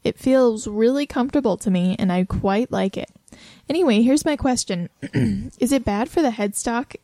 It 0.03 0.17
feels 0.17 0.67
really 0.67 1.05
comfortable 1.05 1.58
to 1.58 1.72
me 1.72 1.96
and 2.00 2.12
I 2.12 2.24
quite 2.24 2.72
like 2.72 2.98
it. 2.98 3.10
Anyway, 3.67 4.01
here's 4.01 4.25
my 4.25 4.36
question. 4.36 4.89
Is 5.60 5.72
it 5.72 5.84
bad 5.84 6.10
for 6.10 6.22
the 6.22 6.29
headstock, 6.29 6.96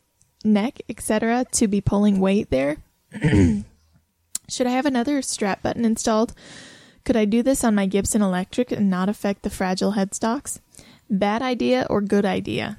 neck, 0.44 0.80
etc. 0.88 1.44
to 1.52 1.68
be 1.68 1.80
pulling 1.80 2.20
weight 2.20 2.50
there? 2.50 2.78
Should 4.48 4.66
I 4.66 4.70
have 4.70 4.86
another 4.86 5.20
strap 5.22 5.62
button 5.62 5.84
installed? 5.84 6.32
Could 7.06 7.16
I 7.16 7.24
do 7.24 7.44
this 7.44 7.62
on 7.62 7.76
my 7.76 7.86
Gibson 7.86 8.20
Electric 8.20 8.72
and 8.72 8.90
not 8.90 9.08
affect 9.08 9.42
the 9.42 9.48
fragile 9.48 9.92
headstocks? 9.92 10.58
Bad 11.08 11.40
idea 11.40 11.86
or 11.88 12.00
good 12.00 12.24
idea? 12.24 12.78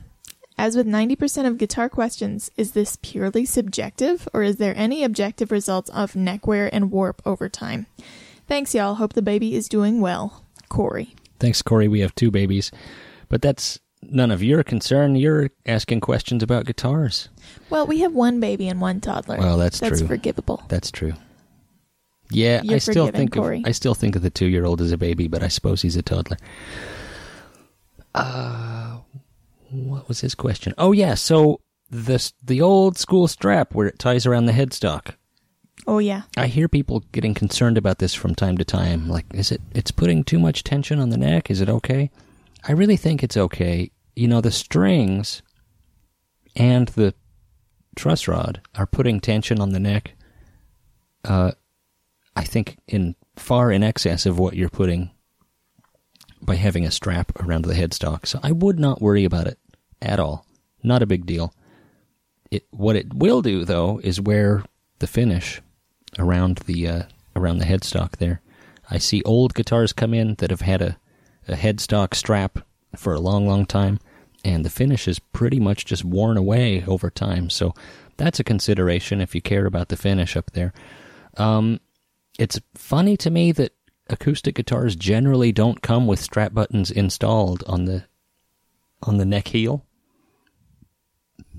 As 0.58 0.76
with 0.76 0.86
90% 0.86 1.48
of 1.48 1.58
guitar 1.58 1.88
questions, 1.88 2.52
is 2.58 2.74
this 2.74 2.98
purely 3.02 3.46
subjective 3.46 4.28
or 4.34 4.44
is 4.44 4.58
there 4.58 4.74
any 4.76 5.06
objective 5.06 5.50
results 5.50 5.90
of 5.92 6.18
neck 6.18 6.46
wear 6.46 6.70
and 6.76 6.92
warp 6.92 7.22
over 7.26 7.48
time? 7.48 7.86
Thanks, 8.50 8.76
y'all. 8.76 8.96
Hope 8.96 9.14
the 9.14 9.22
baby 9.22 9.56
is 9.56 9.70
doing 9.70 10.02
well. 10.02 10.44
Corey. 10.68 11.16
Thanks, 11.40 11.62
Corey. 11.62 11.88
We 11.88 12.02
have 12.02 12.14
two 12.14 12.30
babies. 12.30 12.70
But 13.30 13.42
that's 13.42 13.80
none 14.02 14.32
of 14.32 14.44
your 14.44 14.62
concern. 14.62 15.16
You're 15.16 15.52
asking 15.66 16.02
questions 16.02 16.44
about 16.44 16.66
guitars. 16.66 17.30
Well, 17.70 17.88
we 17.88 18.00
have 18.02 18.12
one 18.12 18.42
baby 18.42 18.68
and 18.68 18.82
one 18.82 19.00
toddler. 19.00 19.38
Well, 19.38 19.58
that's 19.58 19.80
That's 19.80 20.00
true. 20.00 20.00
That's 20.00 20.08
forgivable. 20.10 20.64
That's 20.68 20.92
true. 20.92 21.14
Yeah, 22.30 22.62
You're 22.64 22.76
I 22.76 22.80
still 22.80 23.08
think 23.08 23.34
Corey. 23.34 23.60
of 23.60 23.68
I 23.68 23.72
still 23.72 23.96
think 23.96 24.16
of 24.16 24.22
the 24.22 24.30
two 24.30 24.48
year 24.48 24.66
old 24.66 24.82
as 24.82 24.92
a 24.92 24.98
baby, 24.98 25.28
but 25.28 25.44
I 25.44 25.48
suppose 25.48 25.82
he's 25.82 25.96
a 25.96 26.02
toddler. 26.02 26.38
Uh 28.14 28.98
what 29.70 30.08
was 30.08 30.22
his 30.22 30.36
question? 30.36 30.74
Oh 30.78 30.92
yeah, 30.92 31.14
so 31.14 31.62
this 31.90 32.34
the 32.44 32.62
old 32.62 32.98
school 32.98 33.28
strap 33.28 33.74
where 33.74 33.88
it 33.88 34.00
ties 34.00 34.26
around 34.26 34.46
the 34.46 34.54
headstock. 34.54 35.16
Oh 35.86 36.00
yeah. 36.00 36.24
I 36.36 36.48
hear 36.48 36.68
people 36.68 37.04
getting 37.12 37.34
concerned 37.34 37.78
about 37.78 38.00
this 38.00 38.14
from 38.14 38.36
time 38.36 38.58
to 38.58 38.66
time. 38.66 39.08
Like, 39.08 39.26
is 39.34 39.52
it? 39.52 39.62
It's 39.74 39.92
putting 39.92 40.24
too 40.24 40.40
much 40.40 40.64
tension 40.64 41.00
on 41.00 41.10
the 41.10 41.18
neck. 41.18 41.50
Is 41.50 41.62
it 41.62 41.70
okay? 41.70 42.12
I 42.68 42.74
really 42.74 42.98
think 42.98 43.24
it's 43.24 43.38
okay. 43.38 43.92
You 44.16 44.28
know, 44.28 44.42
the 44.42 44.52
strings 44.52 45.42
and 46.56 46.90
the 46.90 47.14
truss 47.96 48.28
rod 48.28 48.62
are 48.76 48.86
putting 48.88 49.20
tension 49.20 49.62
on 49.62 49.70
the 49.70 49.80
neck. 49.80 50.14
Uh, 51.24 51.52
I 52.38 52.44
think 52.44 52.78
in 52.88 53.16
far 53.36 53.72
in 53.72 53.84
excess 53.84 54.26
of 54.26 54.38
what 54.38 54.56
you're 54.56 54.70
putting 54.70 55.12
by 56.42 56.56
having 56.56 56.86
a 56.86 56.92
strap 56.92 57.32
around 57.42 57.64
the 57.64 57.74
headstock. 57.74 58.28
So 58.28 58.40
I 58.44 58.52
would 58.52 58.80
not 58.80 59.02
worry 59.02 59.26
about 59.26 59.48
it 59.48 59.58
at 60.02 60.20
all. 60.20 60.46
Not 60.84 61.02
a 61.02 61.08
big 61.08 61.26
deal. 61.26 61.54
It 62.52 62.66
what 62.70 62.96
it 62.96 63.14
will 63.14 63.42
do 63.42 63.66
though 63.66 64.00
is 64.04 64.22
wear 64.22 64.64
the 65.00 65.08
finish 65.08 65.62
around 66.20 66.60
the 66.66 66.88
uh, 66.88 67.04
around 67.36 67.58
the 67.58 67.66
headstock 67.66 68.18
there. 68.18 68.42
I 68.90 69.00
see 69.00 69.24
old 69.24 69.54
guitars 69.54 69.92
come 69.92 70.14
in 70.14 70.36
that 70.36 70.52
have 70.52 70.62
had 70.62 70.82
a, 70.82 70.98
a 71.48 71.56
headstock 71.56 72.14
strap 72.14 72.60
for 72.96 73.14
a 73.14 73.20
long, 73.20 73.48
long 73.48 73.66
time, 73.66 74.00
and 74.46 74.64
the 74.64 74.70
finish 74.70 75.08
is 75.08 75.20
pretty 75.20 75.60
much 75.60 75.86
just 75.86 76.06
worn 76.06 76.38
away 76.38 76.86
over 76.86 77.10
time. 77.10 77.50
So 77.50 77.74
that's 78.16 78.40
a 78.40 78.46
consideration 78.46 79.20
if 79.22 79.36
you 79.36 79.42
care 79.42 79.66
about 79.66 79.90
the 79.90 79.98
finish 79.98 80.38
up 80.38 80.52
there. 80.52 80.72
Um, 81.36 81.82
it's 82.38 82.60
funny 82.76 83.18
to 83.18 83.30
me 83.30 83.52
that 83.54 83.74
acoustic 84.10 84.56
guitars 84.56 84.96
generally 84.96 85.52
don't 85.52 85.82
come 85.82 86.08
with 86.08 86.20
strap 86.20 86.54
buttons 86.54 86.92
installed 86.92 87.64
on 87.68 87.86
the 87.86 88.06
on 89.04 89.18
the 89.18 89.26
neck 89.26 89.50
heel. 89.50 89.86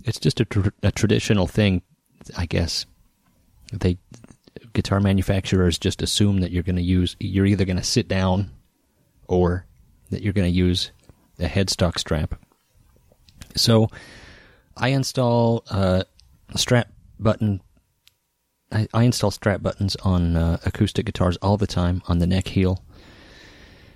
It's 0.04 0.18
just 0.18 0.40
a, 0.40 0.44
tr- 0.44 0.68
a 0.82 0.90
traditional 0.90 1.46
thing, 1.46 1.82
I 2.36 2.46
guess. 2.46 2.86
They 3.72 3.98
guitar 4.72 5.00
manufacturers 5.00 5.78
just 5.78 6.02
assume 6.02 6.40
that 6.40 6.50
you're 6.50 6.62
going 6.62 6.76
to 6.76 6.82
use 6.82 7.16
you're 7.20 7.46
either 7.46 7.64
going 7.64 7.76
to 7.76 7.82
sit 7.82 8.08
down 8.08 8.50
or 9.26 9.66
that 10.10 10.22
you're 10.22 10.32
going 10.32 10.50
to 10.50 10.56
use 10.56 10.90
a 11.38 11.46
headstock 11.46 11.98
strap. 11.98 12.34
So 13.56 13.88
I 14.76 14.88
install 14.88 15.64
a 15.70 16.04
strap 16.56 16.88
button. 17.18 17.60
I, 18.70 18.88
I 18.92 19.04
install 19.04 19.30
strap 19.30 19.62
buttons 19.62 19.96
on 19.96 20.36
uh, 20.36 20.58
acoustic 20.64 21.06
guitars 21.06 21.36
all 21.38 21.56
the 21.56 21.66
time 21.66 22.02
on 22.06 22.18
the 22.18 22.26
neck 22.26 22.48
heel, 22.48 22.82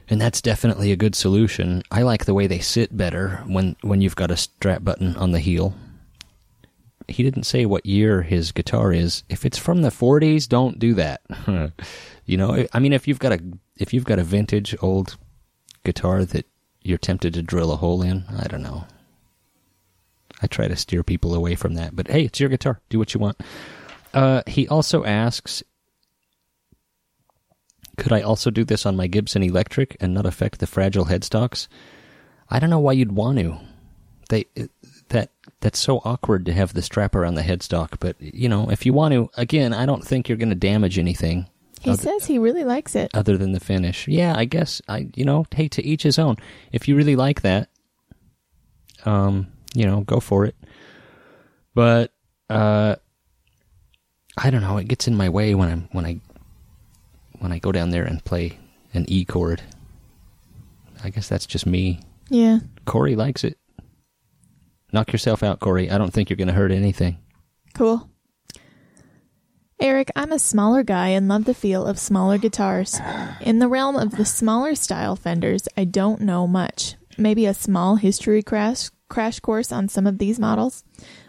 and 0.08 0.20
that's 0.20 0.40
definitely 0.40 0.92
a 0.92 0.96
good 0.96 1.14
solution. 1.14 1.82
I 1.90 2.02
like 2.02 2.24
the 2.24 2.34
way 2.34 2.46
they 2.46 2.58
sit 2.58 2.96
better 2.96 3.42
when 3.46 3.76
when 3.82 4.00
you've 4.00 4.16
got 4.16 4.30
a 4.30 4.36
strap 4.36 4.84
button 4.84 5.16
on 5.16 5.32
the 5.32 5.40
heel. 5.40 5.74
He 7.08 7.22
didn't 7.22 7.44
say 7.44 7.66
what 7.66 7.84
year 7.84 8.22
his 8.22 8.52
guitar 8.52 8.92
is. 8.92 9.24
If 9.28 9.44
it's 9.44 9.58
from 9.58 9.82
the 9.82 9.90
40s, 9.90 10.48
don't 10.48 10.78
do 10.78 10.94
that. 10.94 11.20
you 12.24 12.36
know, 12.36 12.64
I 12.72 12.78
mean, 12.78 12.92
if 12.92 13.08
you've 13.08 13.18
got 13.18 13.32
a 13.32 13.40
if 13.76 13.92
you've 13.92 14.04
got 14.04 14.18
a 14.18 14.24
vintage 14.24 14.74
old 14.80 15.16
guitar 15.84 16.24
that 16.24 16.46
you're 16.82 16.98
tempted 16.98 17.34
to 17.34 17.42
drill 17.42 17.72
a 17.72 17.76
hole 17.76 18.02
in, 18.02 18.24
I 18.38 18.46
don't 18.48 18.62
know. 18.62 18.86
I 20.40 20.46
try 20.46 20.66
to 20.66 20.76
steer 20.76 21.02
people 21.02 21.34
away 21.34 21.54
from 21.54 21.74
that, 21.74 21.94
but 21.94 22.08
hey, 22.08 22.24
it's 22.24 22.40
your 22.40 22.48
guitar. 22.48 22.80
Do 22.88 22.98
what 22.98 23.14
you 23.14 23.20
want. 23.20 23.40
Uh, 24.14 24.42
he 24.46 24.68
also 24.68 25.04
asks, 25.04 25.62
could 27.96 28.12
I 28.12 28.22
also 28.22 28.50
do 28.50 28.64
this 28.64 28.86
on 28.86 28.96
my 28.96 29.06
Gibson 29.06 29.42
Electric 29.42 29.96
and 30.00 30.14
not 30.14 30.26
affect 30.26 30.60
the 30.60 30.66
fragile 30.66 31.06
headstocks? 31.06 31.68
I 32.48 32.58
don't 32.58 32.70
know 32.70 32.78
why 32.78 32.92
you'd 32.92 33.12
want 33.12 33.38
to. 33.38 33.58
They 34.28 34.46
that 35.08 35.30
that's 35.60 35.78
so 35.78 35.98
awkward 36.04 36.46
to 36.46 36.52
have 36.52 36.74
the 36.74 36.82
strap 36.82 37.14
around 37.14 37.34
the 37.34 37.42
headstock, 37.42 37.98
but 38.00 38.16
you 38.20 38.48
know, 38.48 38.70
if 38.70 38.86
you 38.86 38.92
want 38.92 39.12
to, 39.14 39.30
again, 39.36 39.72
I 39.74 39.86
don't 39.86 40.04
think 40.04 40.28
you're 40.28 40.38
going 40.38 40.48
to 40.48 40.54
damage 40.54 40.98
anything. 40.98 41.48
He 41.80 41.90
other, 41.90 42.02
says 42.02 42.26
he 42.26 42.38
really 42.38 42.64
likes 42.64 42.94
it. 42.94 43.10
other 43.14 43.36
than 43.36 43.52
the 43.52 43.60
finish. 43.60 44.06
Yeah, 44.06 44.34
I 44.36 44.44
guess 44.44 44.80
I 44.88 45.08
you 45.14 45.24
know, 45.24 45.46
hey, 45.54 45.68
to 45.68 45.84
each 45.84 46.02
his 46.02 46.18
own. 46.18 46.36
If 46.72 46.88
you 46.88 46.96
really 46.96 47.16
like 47.16 47.42
that, 47.42 47.68
um, 49.04 49.48
you 49.74 49.86
know, 49.86 50.00
go 50.02 50.20
for 50.20 50.44
it. 50.44 50.56
But 51.74 52.12
uh 52.48 52.96
I 54.36 54.50
don't 54.50 54.62
know, 54.62 54.78
it 54.78 54.88
gets 54.88 55.08
in 55.08 55.16
my 55.16 55.28
way 55.28 55.54
when 55.54 55.68
I'm 55.68 55.88
when 55.92 56.06
I 56.06 56.20
when 57.38 57.52
I 57.52 57.58
go 57.58 57.72
down 57.72 57.90
there 57.90 58.04
and 58.04 58.24
play 58.24 58.58
an 58.94 59.04
E 59.08 59.24
chord. 59.24 59.62
I 61.04 61.10
guess 61.10 61.28
that's 61.28 61.46
just 61.46 61.66
me. 61.66 62.00
Yeah. 62.28 62.60
Corey 62.84 63.16
likes 63.16 63.44
it. 63.44 63.58
Knock 64.92 65.12
yourself 65.12 65.42
out, 65.42 65.60
Corey. 65.60 65.90
I 65.90 65.98
don't 65.98 66.12
think 66.12 66.30
you're 66.30 66.36
going 66.36 66.48
to 66.48 66.54
hurt 66.54 66.70
anything. 66.70 67.18
Cool. 67.74 68.08
Eric, 69.80 70.10
I'm 70.14 70.30
a 70.30 70.38
smaller 70.38 70.84
guy 70.84 71.08
and 71.08 71.26
love 71.26 71.44
the 71.44 71.54
feel 71.54 71.86
of 71.86 71.98
smaller 71.98 72.38
guitars. 72.38 73.00
In 73.40 73.58
the 73.58 73.66
realm 73.66 73.96
of 73.96 74.16
the 74.16 74.24
smaller 74.24 74.76
style 74.76 75.16
Fenders, 75.16 75.66
I 75.76 75.84
don't 75.84 76.20
know 76.20 76.46
much. 76.46 76.94
Maybe 77.18 77.46
a 77.46 77.54
small 77.54 77.96
history 77.96 78.42
crash 78.42 78.90
crash 79.08 79.40
course 79.40 79.72
on 79.72 79.88
some 79.88 80.06
of 80.06 80.18
these 80.18 80.38
models. 80.38 80.84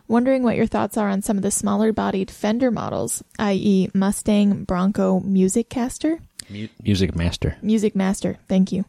Wondering 0.07 0.43
what 0.43 0.55
your 0.55 0.67
thoughts 0.67 0.97
are 0.97 1.09
on 1.09 1.21
some 1.21 1.37
of 1.37 1.43
the 1.43 1.51
smaller 1.51 1.93
bodied 1.93 2.29
Fender 2.29 2.71
models, 2.71 3.23
i.e., 3.39 3.89
Mustang, 3.93 4.65
Bronco, 4.65 5.19
Music 5.21 5.69
Caster? 5.69 6.19
Music 6.83 7.15
Master. 7.15 7.57
Music 7.61 7.95
Master, 7.95 8.37
thank 8.47 8.71
you. 8.71 8.85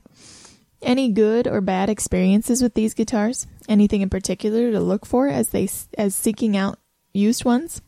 Any 0.82 1.10
good 1.10 1.46
or 1.46 1.60
bad 1.60 1.88
experiences 1.88 2.62
with 2.62 2.74
these 2.74 2.94
guitars? 2.94 3.46
Anything 3.68 4.02
in 4.02 4.10
particular 4.10 4.70
to 4.70 4.80
look 4.80 5.06
for 5.06 5.28
as 5.28 5.48
they 5.48 5.68
as 5.96 6.14
seeking 6.14 6.56
out 6.56 6.78
used 7.12 7.44
ones? 7.44 7.80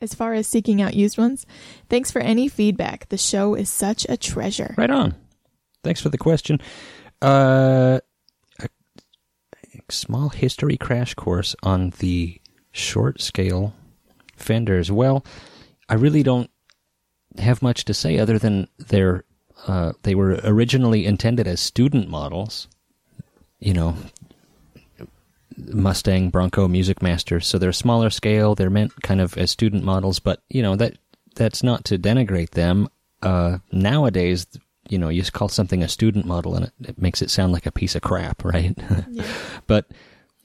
As 0.00 0.14
far 0.14 0.34
as 0.34 0.46
seeking 0.46 0.82
out 0.82 0.94
used 0.94 1.18
ones, 1.18 1.46
thanks 1.88 2.10
for 2.10 2.20
any 2.20 2.46
feedback. 2.46 3.08
The 3.08 3.16
show 3.16 3.54
is 3.54 3.70
such 3.70 4.06
a 4.08 4.16
treasure. 4.16 4.74
Right 4.76 4.90
on. 4.90 5.14
Thanks 5.82 6.00
for 6.00 6.10
the 6.10 6.18
question. 6.18 6.60
Uh, 7.20 7.24
a, 7.24 8.00
a 8.00 8.00
small 9.88 10.30
history 10.30 10.76
crash 10.76 11.14
course 11.14 11.54
on 11.62 11.90
the 11.98 12.40
short 12.72 13.20
scale 13.20 13.74
Fenders. 14.36 14.90
Well, 14.90 15.24
I 15.88 15.94
really 15.94 16.22
don't 16.22 16.50
have 17.38 17.62
much 17.62 17.84
to 17.86 17.94
say 17.94 18.18
other 18.18 18.38
than 18.38 18.68
they're 18.78 19.24
uh, 19.66 19.92
they 20.02 20.14
were 20.14 20.40
originally 20.44 21.06
intended 21.06 21.46
as 21.46 21.60
student 21.60 22.08
models. 22.08 22.68
You 23.60 23.72
know, 23.72 23.96
Mustang, 25.56 26.30
Bronco, 26.30 26.68
Music 26.68 27.00
Master. 27.00 27.40
So 27.40 27.58
they're 27.58 27.72
smaller 27.72 28.10
scale. 28.10 28.54
They're 28.54 28.70
meant 28.70 29.02
kind 29.02 29.20
of 29.20 29.38
as 29.38 29.50
student 29.50 29.84
models, 29.84 30.18
but 30.18 30.42
you 30.48 30.62
know 30.62 30.76
that 30.76 30.98
that's 31.34 31.62
not 31.62 31.84
to 31.86 31.98
denigrate 31.98 32.50
them. 32.50 32.88
Uh, 33.22 33.58
nowadays, 33.72 34.46
you 34.88 34.98
know, 34.98 35.08
you 35.08 35.22
just 35.22 35.32
call 35.32 35.48
something 35.48 35.82
a 35.82 35.88
student 35.88 36.26
model, 36.26 36.54
and 36.54 36.66
it, 36.66 36.72
it 36.80 36.98
makes 37.00 37.22
it 37.22 37.30
sound 37.30 37.52
like 37.52 37.66
a 37.66 37.72
piece 37.72 37.94
of 37.94 38.02
crap, 38.02 38.44
right? 38.44 38.76
Yeah. 39.10 39.24
but 39.66 39.90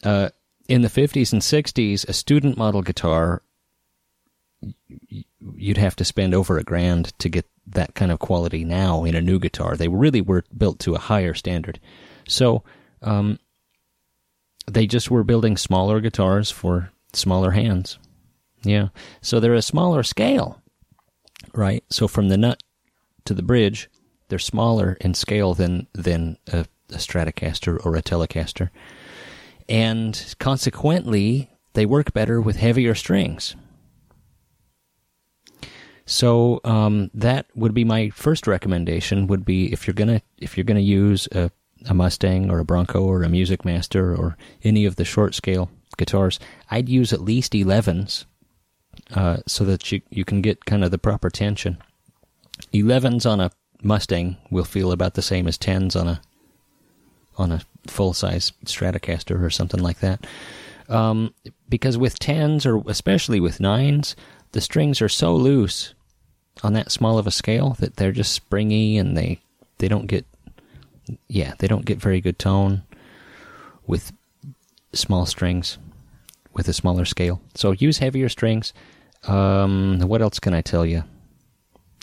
uh, 0.04 0.30
in 0.67 0.82
the 0.82 0.88
50s 0.88 1.34
and 1.34 1.41
60s, 1.41 2.08
a 2.08 2.13
student 2.13 2.58
model 2.58 2.82
guitar, 2.82 3.41
you'd 5.56 5.78
have 5.78 5.95
to 5.97 6.06
spend 6.06 6.34
over 6.34 6.58
a 6.58 6.63
grand 6.63 7.17
to 7.19 7.30
get 7.30 7.45
that 7.67 7.95
kind 7.95 8.12
of 8.12 8.19
quality 8.19 8.63
now 8.63 9.04
in 9.04 9.15
a 9.15 9.21
new 9.21 9.39
guitar. 9.39 9.75
They 9.75 9.88
really 9.88 10.21
were 10.21 10.43
built 10.56 10.80
to 10.80 10.95
a 10.95 10.99
higher 10.99 11.34
standard. 11.34 11.80
So, 12.28 12.63
um, 13.02 13.39
they 14.67 14.86
just 14.86 15.10
were 15.10 15.23
building 15.23 15.58
smaller 15.58 15.99
guitars 15.99 16.52
for 16.52 16.91
smaller 17.13 17.52
hands. 17.52 17.97
Yeah. 18.63 18.89
So 19.21 19.39
they're 19.39 19.54
a 19.54 19.62
smaller 19.62 20.04
scale, 20.04 20.62
right? 21.54 21.84
So 21.89 22.08
from 22.08 22.30
the 22.30 22.38
nut 22.38 22.62
to 23.25 23.34
the 23.34 23.41
bridge, 23.41 23.89
they're 24.29 24.39
smaller 24.39 24.97
in 25.01 25.13
scale 25.13 25.53
than 25.53 25.87
than 25.93 26.37
a, 26.51 26.65
a 26.89 26.97
Stratocaster 26.97 27.85
or 27.85 27.95
a 27.95 28.01
Telecaster, 28.01 28.69
and 29.67 30.35
consequently, 30.39 31.49
they 31.73 31.85
work 31.85 32.13
better 32.13 32.41
with 32.41 32.55
heavier 32.55 32.95
strings. 32.95 33.55
So 36.09 36.59
um, 36.63 37.11
that 37.13 37.45
would 37.53 37.75
be 37.75 37.85
my 37.85 38.09
first 38.09 38.47
recommendation. 38.47 39.27
Would 39.27 39.45
be 39.45 39.71
if 39.71 39.85
you're 39.85 39.93
gonna 39.93 40.21
if 40.39 40.57
you're 40.57 40.63
gonna 40.63 40.79
use 40.79 41.27
a, 41.31 41.51
a 41.87 41.93
Mustang 41.93 42.49
or 42.49 42.57
a 42.57 42.65
Bronco 42.65 43.03
or 43.03 43.21
a 43.21 43.29
Music 43.29 43.63
Master 43.63 44.15
or 44.15 44.35
any 44.63 44.85
of 44.85 44.95
the 44.95 45.05
short 45.05 45.35
scale 45.35 45.69
guitars, 45.97 46.39
I'd 46.71 46.89
use 46.89 47.13
at 47.13 47.21
least 47.21 47.53
11s 47.53 48.25
uh, 49.13 49.37
so 49.45 49.63
that 49.65 49.91
you 49.91 50.01
you 50.09 50.25
can 50.25 50.41
get 50.41 50.65
kind 50.65 50.83
of 50.83 50.89
the 50.89 50.97
proper 50.97 51.29
tension. 51.29 51.77
11s 52.73 53.29
on 53.29 53.39
a 53.39 53.51
Mustang 53.81 54.37
will 54.51 54.65
feel 54.65 54.91
about 54.91 55.13
the 55.13 55.21
same 55.21 55.47
as 55.47 55.57
10s 55.57 55.99
on 55.99 56.07
a 56.07 56.21
on 57.37 57.51
a 57.53 57.61
full 57.87 58.13
size 58.13 58.51
Stratocaster 58.65 59.41
or 59.41 59.49
something 59.49 59.81
like 59.81 59.99
that. 59.99 60.27
Um, 60.89 61.33
because 61.69 61.97
with 61.97 62.19
10s 62.19 62.65
or 62.65 62.83
especially 62.89 63.39
with 63.39 63.59
9s, 63.59 64.15
the 64.51 64.59
strings 64.59 65.01
are 65.01 65.07
so 65.09 65.35
loose 65.35 65.93
on 66.63 66.73
that 66.73 66.91
small 66.91 67.17
of 67.17 67.27
a 67.27 67.31
scale 67.31 67.77
that 67.79 67.95
they're 67.95 68.11
just 68.11 68.33
springy 68.33 68.97
and 68.97 69.15
they 69.15 69.39
they 69.77 69.87
don't 69.87 70.07
get 70.07 70.25
yeah, 71.27 71.53
they 71.59 71.67
don't 71.67 71.85
get 71.85 71.97
very 71.99 72.21
good 72.21 72.37
tone 72.37 72.83
with 73.87 74.11
small 74.93 75.25
strings. 75.25 75.77
with 76.53 76.67
a 76.67 76.73
smaller 76.73 77.05
scale. 77.05 77.39
So 77.55 77.71
use 77.71 77.99
heavier 77.99 78.27
strings. 78.27 78.73
Um, 79.27 79.99
what 80.01 80.21
else 80.21 80.39
can 80.39 80.53
I 80.53 80.61
tell 80.61 80.85
you? 80.85 81.03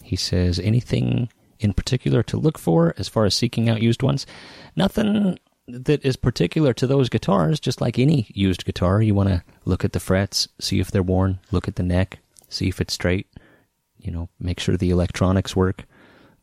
He 0.03 0.17
says 0.17 0.59
anything 0.59 1.29
in 1.61 1.73
particular 1.73 2.23
to 2.25 2.37
look 2.37 2.59
for 2.59 2.95
as 2.99 3.09
far 3.09 3.25
as 3.25 3.35
seeking 3.35 3.69
out 3.69 3.83
used 3.83 4.03
ones. 4.03 4.27
Nothing 4.75 5.39
that 5.69 6.05
is 6.05 6.17
particular 6.17 6.73
to 6.75 6.87
those 6.87 7.09
guitars, 7.09 7.59
just 7.59 7.81
like 7.81 7.99
any 7.99 8.27
used 8.31 8.65
guitar. 8.65 9.03
You 9.03 9.15
want 9.15 9.29
to 9.29 9.43
look 9.65 9.85
at 9.85 9.93
the 9.93 10.01
frets, 10.01 10.49
see 10.61 10.81
if 10.81 10.91
they're 10.91 11.03
worn, 11.03 11.41
look 11.51 11.69
at 11.69 11.77
the 11.77 11.83
neck, 11.83 12.19
see 12.49 12.69
if 12.69 12.81
it's 12.81 12.95
straight, 12.95 13.27
you 13.99 14.13
know, 14.13 14.29
make 14.39 14.61
sure 14.61 14.77
the 14.77 14.91
electronics 14.91 15.57
work. 15.57 15.85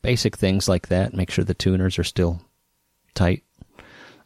Basic 0.01 0.35
things 0.35 0.67
like 0.67 0.89
that. 0.89 1.13
Make 1.13 1.31
sure 1.31 1.45
the 1.45 1.53
tuners 1.53 1.97
are 1.97 2.03
still 2.03 2.41
tight. 3.13 3.43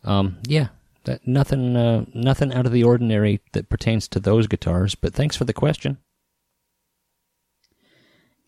Um, 0.03 0.37
yeah, 0.47 0.69
that, 1.03 1.27
nothing, 1.27 1.75
uh, 1.75 2.05
nothing 2.15 2.51
out 2.51 2.65
of 2.65 2.71
the 2.71 2.83
ordinary 2.83 3.41
that 3.53 3.69
pertains 3.69 4.07
to 4.07 4.19
those 4.19 4.47
guitars. 4.47 4.95
But 4.95 5.13
thanks 5.13 5.35
for 5.35 5.45
the 5.45 5.53
question. 5.53 5.99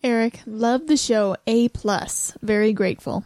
Eric, 0.02 0.40
love 0.46 0.86
the 0.86 0.96
show 0.96 1.36
A 1.46 1.68
plus. 1.68 2.32
Very 2.40 2.72
grateful. 2.72 3.24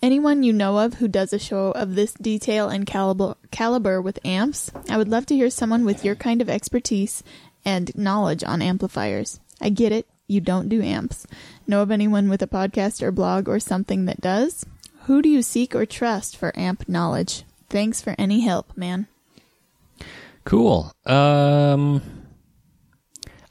Anyone 0.00 0.42
you 0.42 0.52
know 0.52 0.78
of 0.78 0.94
who 0.94 1.08
does 1.08 1.32
a 1.32 1.38
show 1.38 1.72
of 1.72 1.94
this 1.94 2.14
detail 2.14 2.68
and 2.68 2.86
caliber, 2.86 3.34
caliber 3.50 4.00
with 4.00 4.24
amps, 4.24 4.70
I 4.88 4.96
would 4.96 5.08
love 5.08 5.26
to 5.26 5.34
hear 5.34 5.50
someone 5.50 5.84
with 5.84 6.04
your 6.04 6.14
kind 6.14 6.40
of 6.40 6.48
expertise 6.48 7.22
and 7.64 7.94
knowledge 7.96 8.42
on 8.44 8.62
amplifiers. 8.62 9.40
I 9.60 9.68
get 9.68 9.92
it, 9.92 10.06
you 10.26 10.40
don't 10.40 10.68
do 10.68 10.80
amps. 10.80 11.26
Know 11.66 11.82
of 11.82 11.90
anyone 11.90 12.30
with 12.30 12.42
a 12.42 12.46
podcast 12.46 13.02
or 13.02 13.10
blog 13.10 13.48
or 13.48 13.60
something 13.60 14.06
that 14.06 14.20
does? 14.20 14.64
Who 15.02 15.20
do 15.20 15.28
you 15.28 15.42
seek 15.42 15.74
or 15.74 15.84
trust 15.84 16.36
for 16.36 16.58
amp 16.58 16.88
knowledge? 16.88 17.44
Thanks 17.68 18.00
for 18.00 18.14
any 18.16 18.40
help, 18.40 18.74
man. 18.76 19.06
Cool. 20.44 20.92
Um, 21.04 22.00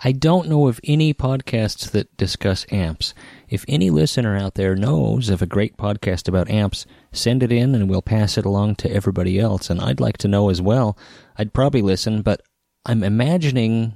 I 0.03 0.11
don't 0.11 0.47
know 0.47 0.67
of 0.67 0.79
any 0.83 1.13
podcasts 1.13 1.89
that 1.91 2.15
discuss 2.17 2.65
amps. 2.71 3.13
If 3.49 3.65
any 3.67 3.89
listener 3.89 4.37
out 4.37 4.53
there 4.53 4.75
knows 4.75 5.29
of 5.29 5.41
a 5.41 5.47
great 5.47 5.77
podcast 5.77 6.27
about 6.27 6.49
amps, 6.49 6.85
send 7.11 7.41
it 7.41 7.51
in 7.51 7.73
and 7.73 7.89
we'll 7.89 8.01
pass 8.01 8.37
it 8.37 8.45
along 8.45 8.75
to 8.75 8.91
everybody 8.91 9.39
else. 9.39 9.69
And 9.69 9.81
I'd 9.81 9.99
like 9.99 10.17
to 10.19 10.27
know 10.27 10.49
as 10.49 10.61
well. 10.61 10.97
I'd 11.37 11.53
probably 11.53 11.81
listen, 11.81 12.21
but 12.21 12.41
I'm 12.85 13.03
imagining 13.03 13.95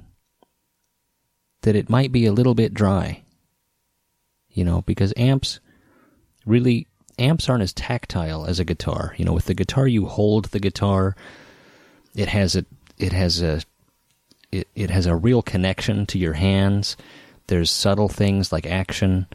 that 1.62 1.76
it 1.76 1.88
might 1.88 2.10
be 2.10 2.26
a 2.26 2.32
little 2.32 2.54
bit 2.54 2.74
dry. 2.74 3.22
You 4.48 4.64
know, 4.64 4.82
because 4.82 5.14
amps 5.16 5.60
really 6.44 6.88
amps 7.18 7.48
aren't 7.48 7.62
as 7.62 7.72
tactile 7.72 8.44
as 8.44 8.58
a 8.58 8.64
guitar. 8.64 9.14
You 9.16 9.24
know, 9.24 9.32
with 9.32 9.46
the 9.46 9.54
guitar 9.54 9.86
you 9.86 10.06
hold 10.06 10.46
the 10.46 10.60
guitar, 10.60 11.16
it 12.14 12.28
has 12.28 12.56
a 12.56 12.66
it 12.98 13.12
has 13.12 13.40
a 13.40 13.62
it, 14.52 14.68
it 14.74 14.90
has 14.90 15.06
a 15.06 15.16
real 15.16 15.42
connection 15.42 16.06
to 16.06 16.18
your 16.18 16.34
hands. 16.34 16.96
There's 17.48 17.70
subtle 17.70 18.08
things 18.08 18.52
like 18.52 18.66
action 18.66 19.26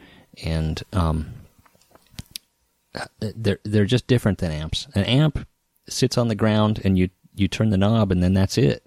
and 0.44 0.82
um, 0.94 1.34
they're 3.20 3.60
they're 3.64 3.86
just 3.86 4.08
different 4.08 4.38
than 4.38 4.52
amps. 4.52 4.88
An 4.96 5.04
amp 5.04 5.46
sits 5.90 6.18
on 6.18 6.28
the 6.28 6.36
ground 6.36 6.82
and 6.84 6.98
you 6.98 7.10
you 7.36 7.48
turn 7.48 7.70
the 7.70 7.78
knob 7.78 8.12
and 8.12 8.24
then 8.24 8.34
that's 8.34 8.58
it. 8.58 8.84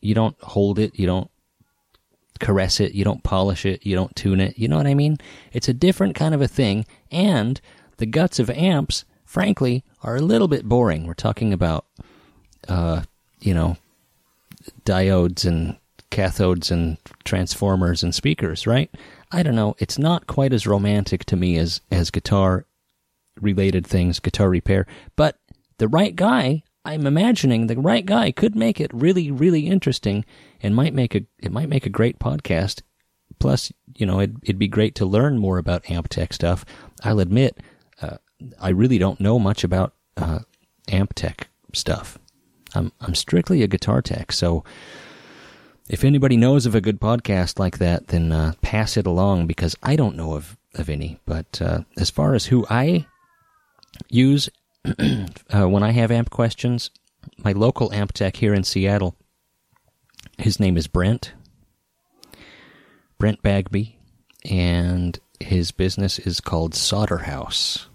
You 0.00 0.14
don't 0.14 0.40
hold 0.42 0.78
it, 0.78 0.98
you 0.98 1.06
don't 1.06 1.30
caress 2.40 2.80
it, 2.80 2.94
you 2.94 3.04
don't 3.04 3.22
polish 3.22 3.64
it, 3.64 3.86
you 3.86 3.94
don't 3.94 4.14
tune 4.16 4.40
it. 4.40 4.58
You 4.58 4.68
know 4.68 4.76
what 4.76 4.86
I 4.86 4.94
mean? 4.94 5.18
It's 5.52 5.68
a 5.68 5.74
different 5.74 6.14
kind 6.14 6.34
of 6.34 6.40
a 6.40 6.48
thing 6.48 6.86
and 7.10 7.60
the 7.98 8.06
guts 8.06 8.38
of 8.38 8.50
amps 8.50 9.04
frankly 9.24 9.84
are 10.02 10.16
a 10.16 10.20
little 10.20 10.48
bit 10.48 10.68
boring. 10.68 11.06
We're 11.06 11.14
talking 11.14 11.52
about 11.52 11.86
uh, 12.68 13.02
you 13.40 13.54
know, 13.54 13.76
diodes 14.84 15.44
and 15.44 15.76
cathodes 16.10 16.70
and 16.70 16.96
transformers 17.24 18.02
and 18.02 18.14
speakers, 18.14 18.66
right? 18.66 18.90
I 19.32 19.42
don't 19.42 19.56
know. 19.56 19.74
It's 19.78 19.98
not 19.98 20.26
quite 20.26 20.52
as 20.52 20.66
romantic 20.66 21.24
to 21.26 21.36
me 21.36 21.58
as 21.58 21.80
as 21.90 22.10
guitar 22.10 22.66
related 23.40 23.86
things, 23.86 24.20
guitar 24.20 24.48
repair. 24.48 24.86
But 25.16 25.38
the 25.78 25.88
right 25.88 26.14
guy, 26.14 26.62
I'm 26.84 27.06
imagining 27.06 27.66
the 27.66 27.76
right 27.76 28.06
guy 28.06 28.30
could 28.30 28.54
make 28.54 28.80
it 28.80 28.94
really, 28.94 29.30
really 29.30 29.66
interesting, 29.66 30.24
and 30.62 30.74
might 30.74 30.94
make 30.94 31.14
a 31.14 31.22
it 31.38 31.50
might 31.52 31.68
make 31.68 31.86
a 31.86 31.90
great 31.90 32.18
podcast. 32.18 32.82
Plus, 33.40 33.72
you 33.96 34.06
know, 34.06 34.20
it'd, 34.20 34.38
it'd 34.44 34.58
be 34.58 34.68
great 34.68 34.94
to 34.94 35.06
learn 35.06 35.38
more 35.38 35.58
about 35.58 35.90
amp 35.90 36.08
tech 36.08 36.32
stuff. 36.32 36.64
I'll 37.02 37.20
admit, 37.20 37.58
uh, 38.00 38.18
I 38.60 38.68
really 38.68 38.98
don't 38.98 39.20
know 39.20 39.38
much 39.38 39.64
about 39.64 39.94
uh, 40.16 40.40
amp 40.88 41.14
tech 41.14 41.48
stuff. 41.72 42.18
I'm 42.74 42.92
I'm 43.00 43.14
strictly 43.14 43.62
a 43.62 43.68
guitar 43.68 44.02
tech, 44.02 44.32
so 44.32 44.64
if 45.88 46.04
anybody 46.04 46.36
knows 46.36 46.66
of 46.66 46.74
a 46.74 46.80
good 46.80 47.00
podcast 47.00 47.58
like 47.58 47.78
that, 47.78 48.08
then 48.08 48.32
uh, 48.32 48.52
pass 48.62 48.96
it 48.96 49.06
along 49.06 49.46
because 49.46 49.76
I 49.82 49.96
don't 49.96 50.16
know 50.16 50.34
of 50.34 50.56
of 50.74 50.88
any. 50.88 51.18
But 51.26 51.60
uh, 51.60 51.80
as 51.96 52.10
far 52.10 52.34
as 52.34 52.46
who 52.46 52.66
I 52.68 53.06
use 54.08 54.48
uh, 54.84 55.68
when 55.68 55.82
I 55.82 55.92
have 55.92 56.10
amp 56.10 56.30
questions, 56.30 56.90
my 57.38 57.52
local 57.52 57.92
amp 57.92 58.12
tech 58.12 58.36
here 58.36 58.54
in 58.54 58.64
Seattle, 58.64 59.16
his 60.38 60.58
name 60.58 60.76
is 60.76 60.86
Brent. 60.86 61.32
Brent 63.18 63.42
Bagby, 63.42 63.98
and 64.44 65.18
his 65.40 65.70
business 65.70 66.18
is 66.18 66.40
called 66.40 66.72
Solderhaus. 66.72 67.86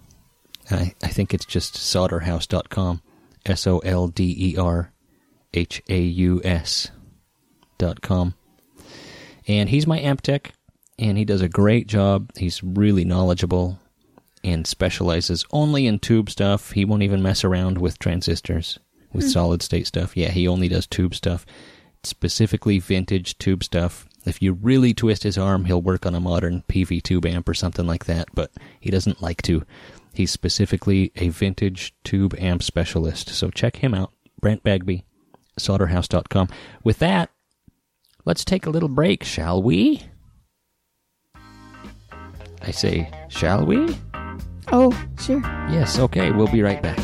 I, 0.70 0.94
I 1.02 1.08
think 1.08 1.34
it's 1.34 1.44
just 1.44 1.74
solderhaus.com. 1.74 3.02
S 3.46 3.66
O 3.66 3.78
L 3.80 4.08
D 4.08 4.34
E 4.38 4.56
R 4.56 4.92
H 5.54 5.82
A 5.88 6.00
U 6.00 6.40
S 6.44 6.90
dot 7.78 8.00
com. 8.02 8.34
And 9.46 9.68
he's 9.68 9.86
my 9.86 9.98
amp 9.98 10.20
tech, 10.20 10.52
and 10.98 11.18
he 11.18 11.24
does 11.24 11.40
a 11.40 11.48
great 11.48 11.86
job. 11.86 12.30
He's 12.36 12.62
really 12.62 13.04
knowledgeable 13.04 13.78
and 14.44 14.66
specializes 14.66 15.44
only 15.50 15.86
in 15.86 15.98
tube 15.98 16.30
stuff. 16.30 16.72
He 16.72 16.84
won't 16.84 17.02
even 17.02 17.22
mess 17.22 17.44
around 17.44 17.78
with 17.78 17.98
transistors, 17.98 18.78
with 19.12 19.24
hmm. 19.24 19.30
solid 19.30 19.62
state 19.62 19.86
stuff. 19.86 20.16
Yeah, 20.16 20.30
he 20.30 20.46
only 20.46 20.68
does 20.68 20.86
tube 20.86 21.14
stuff, 21.14 21.44
specifically 22.04 22.78
vintage 22.78 23.38
tube 23.38 23.64
stuff. 23.64 24.06
If 24.26 24.42
you 24.42 24.52
really 24.52 24.92
twist 24.92 25.22
his 25.22 25.38
arm, 25.38 25.64
he'll 25.64 25.80
work 25.82 26.04
on 26.04 26.14
a 26.14 26.20
modern 26.20 26.62
Peavey 26.68 27.02
tube 27.02 27.26
amp 27.26 27.48
or 27.48 27.54
something 27.54 27.86
like 27.86 28.04
that, 28.04 28.28
but 28.34 28.50
he 28.78 28.90
doesn't 28.90 29.22
like 29.22 29.42
to. 29.42 29.64
He's 30.12 30.30
specifically 30.30 31.12
a 31.16 31.28
vintage 31.28 31.94
tube 32.04 32.34
amp 32.38 32.62
specialist. 32.62 33.28
So 33.30 33.50
check 33.50 33.76
him 33.76 33.94
out, 33.94 34.12
Brent 34.40 34.62
Bagby, 34.62 35.04
solderhaus.com. 35.58 36.48
With 36.82 36.98
that, 36.98 37.30
let's 38.24 38.44
take 38.44 38.66
a 38.66 38.70
little 38.70 38.88
break, 38.88 39.24
shall 39.24 39.62
we? 39.62 40.02
I 42.62 42.72
say, 42.72 43.10
shall 43.28 43.64
we? 43.64 43.96
Oh, 44.72 44.92
sure. 45.20 45.40
Yes, 45.70 45.98
okay, 45.98 46.30
we'll 46.30 46.50
be 46.50 46.62
right 46.62 46.82
back. 46.82 46.98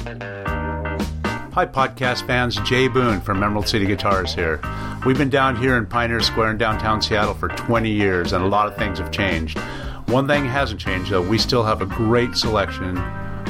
Hi, 1.52 1.64
podcast 1.64 2.26
fans. 2.26 2.56
Jay 2.68 2.86
Boone 2.86 3.22
from 3.22 3.42
Emerald 3.42 3.66
City 3.66 3.86
Guitars 3.86 4.34
here. 4.34 4.60
We've 5.06 5.16
been 5.16 5.30
down 5.30 5.56
here 5.56 5.78
in 5.78 5.86
Pioneer 5.86 6.20
Square 6.20 6.50
in 6.50 6.58
downtown 6.58 7.00
Seattle 7.00 7.32
for 7.32 7.48
20 7.48 7.90
years, 7.90 8.34
and 8.34 8.44
a 8.44 8.46
lot 8.46 8.68
of 8.68 8.76
things 8.76 8.98
have 8.98 9.10
changed. 9.10 9.58
One 10.06 10.28
thing 10.28 10.44
hasn't 10.44 10.80
changed, 10.80 11.10
though. 11.10 11.20
We 11.20 11.36
still 11.38 11.64
have 11.64 11.82
a 11.82 11.86
great 11.86 12.36
selection 12.36 12.96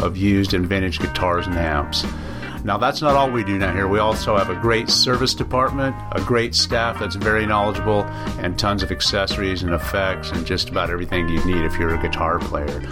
of 0.03 0.17
used 0.17 0.55
and 0.55 0.67
vintage 0.67 0.99
guitars 0.99 1.47
and 1.47 1.57
amps. 1.57 2.05
Now, 2.65 2.79
that's 2.79 3.01
not 3.01 3.15
all 3.15 3.31
we 3.31 3.45
do 3.45 3.59
down 3.61 3.77
here. 3.77 3.87
We 3.87 4.01
also 4.01 4.37
have 4.37 4.51
a 4.51 4.57
great 4.57 4.89
service 4.91 5.35
department, 5.35 5.95
a 6.13 6.21
great 6.21 6.55
staff 6.55 6.99
that's 6.99 7.15
very 7.15 7.47
knowledgeable, 7.47 8.03
and 8.41 8.59
tons 8.59 8.83
of 8.83 8.91
accessories 8.91 9.63
and 9.63 9.73
effects 9.73 10.31
and 10.33 10.45
just 10.45 10.69
about 10.71 10.91
everything 10.91 11.29
you'd 11.29 11.47
need 11.47 11.65
if 11.65 11.79
you're 11.79 11.95
a 11.95 12.03
guitar 12.03 12.41
player. 12.41 12.83